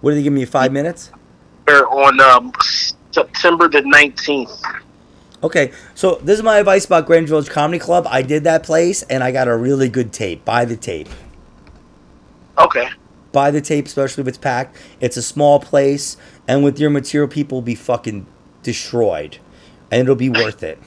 What 0.00 0.10
did 0.10 0.18
they 0.18 0.22
give 0.22 0.32
me? 0.32 0.44
Five 0.44 0.72
minutes. 0.72 1.10
They're 1.66 1.88
on 1.88 2.20
um, 2.20 2.52
September 3.10 3.68
the 3.68 3.82
nineteenth. 3.82 4.62
Okay, 5.42 5.72
so 5.94 6.16
this 6.16 6.38
is 6.38 6.42
my 6.42 6.58
advice 6.58 6.84
about 6.86 7.06
Greenwich 7.06 7.28
Village 7.28 7.48
Comedy 7.50 7.78
Club. 7.78 8.06
I 8.08 8.22
did 8.22 8.44
that 8.44 8.62
place, 8.62 9.02
and 9.02 9.22
I 9.22 9.30
got 9.30 9.48
a 9.48 9.56
really 9.56 9.88
good 9.88 10.12
tape. 10.12 10.44
Buy 10.44 10.64
the 10.64 10.76
tape. 10.76 11.08
Okay. 12.58 12.88
Buy 13.30 13.50
the 13.50 13.60
tape, 13.60 13.86
especially 13.86 14.22
if 14.22 14.28
it's 14.28 14.38
packed. 14.38 14.76
It's 15.00 15.16
a 15.16 15.22
small 15.22 15.60
place, 15.60 16.16
and 16.48 16.64
with 16.64 16.80
your 16.80 16.90
material, 16.90 17.28
people 17.28 17.56
will 17.56 17.62
be 17.62 17.74
fucking 17.76 18.26
destroyed, 18.62 19.38
and 19.90 20.02
it'll 20.02 20.16
be 20.16 20.30
worth 20.30 20.62
it. 20.62 20.78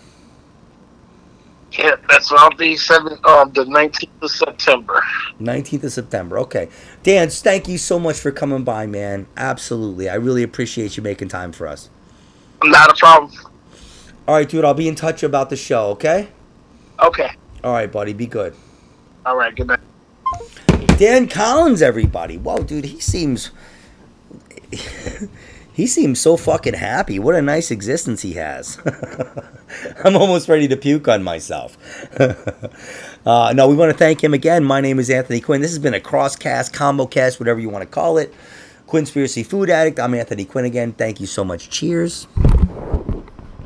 Yeah, 1.72 1.95
that's 2.10 2.30
what 2.31 2.41
I'll 2.41 2.57
be 2.57 2.76
seven. 2.76 3.18
Um, 3.23 3.52
the 3.53 3.65
nineteenth 3.65 4.22
of 4.22 4.30
September. 4.31 5.02
19th 5.39 5.85
of 5.85 5.91
September. 5.91 6.38
Okay. 6.39 6.69
Dan, 7.03 7.30
thank 7.30 7.68
you 7.68 7.77
so 7.77 7.98
much 7.98 8.19
for 8.19 8.31
coming 8.31 8.64
by, 8.64 8.85
man. 8.85 9.26
Absolutely. 9.38 10.10
I 10.10 10.15
really 10.15 10.43
appreciate 10.43 10.98
you 10.98 11.03
making 11.03 11.30
time 11.30 11.52
for 11.52 11.68
us. 11.68 11.89
Not 12.64 12.91
a 12.91 12.93
problem. 12.95 13.31
All 14.27 14.35
right, 14.35 14.48
dude, 14.48 14.64
I'll 14.64 14.73
be 14.73 14.88
in 14.88 14.95
touch 14.95 15.23
about 15.23 15.49
the 15.49 15.56
show, 15.56 15.89
okay? 15.91 16.27
Okay. 16.99 17.31
All 17.64 17.73
right, 17.73 17.91
buddy, 17.91 18.14
be 18.14 18.27
good. 18.27 18.56
All 19.26 19.35
right. 19.35 19.56
Good 19.56 19.68
night. 19.68 19.80
Dan 20.98 21.27
Collins, 21.27 21.81
everybody. 21.81 22.38
Whoa, 22.38 22.64
dude, 22.64 22.85
he 22.85 22.99
seems. 22.99 23.52
He 25.82 25.88
seems 25.88 26.22
so 26.22 26.38
fucking 26.38 26.76
happy. 26.76 27.18
What 27.18 27.34
a 27.34 27.41
nice 27.41 27.72
existence 27.72 28.22
he 28.22 28.34
has. 28.34 28.80
I'm 30.06 30.16
almost 30.16 30.48
ready 30.48 30.68
to 30.68 30.78
puke 30.78 31.08
on 31.08 31.24
myself. 31.24 31.76
uh, 33.26 33.52
no, 33.56 33.68
we 33.68 33.74
want 33.74 33.91
to 33.91 33.98
thank 33.98 34.24
him 34.24 34.36
again. 34.36 34.64
My 34.64 34.80
name 34.80 34.99
is 34.99 35.10
Anthony 35.10 35.41
Quinn. 35.41 35.60
This 35.60 35.72
has 35.72 35.80
been 35.80 35.95
a 35.95 35.99
crosscast, 35.99 36.72
combo 36.72 37.08
cast, 37.08 37.40
whatever 37.40 37.60
you 37.60 37.70
want 37.72 37.82
to 37.82 37.90
call 37.90 38.20
it. 38.20 38.32
Quinspiracy 38.86 39.44
Food 39.44 39.72
Addict. 39.72 39.99
I'm 39.99 40.14
Anthony 40.14 40.45
Quinn 40.45 40.66
again. 40.66 40.91
Thank 40.94 41.20
you 41.20 41.26
so 41.26 41.44
much. 41.44 41.72
Cheers. 41.72 42.28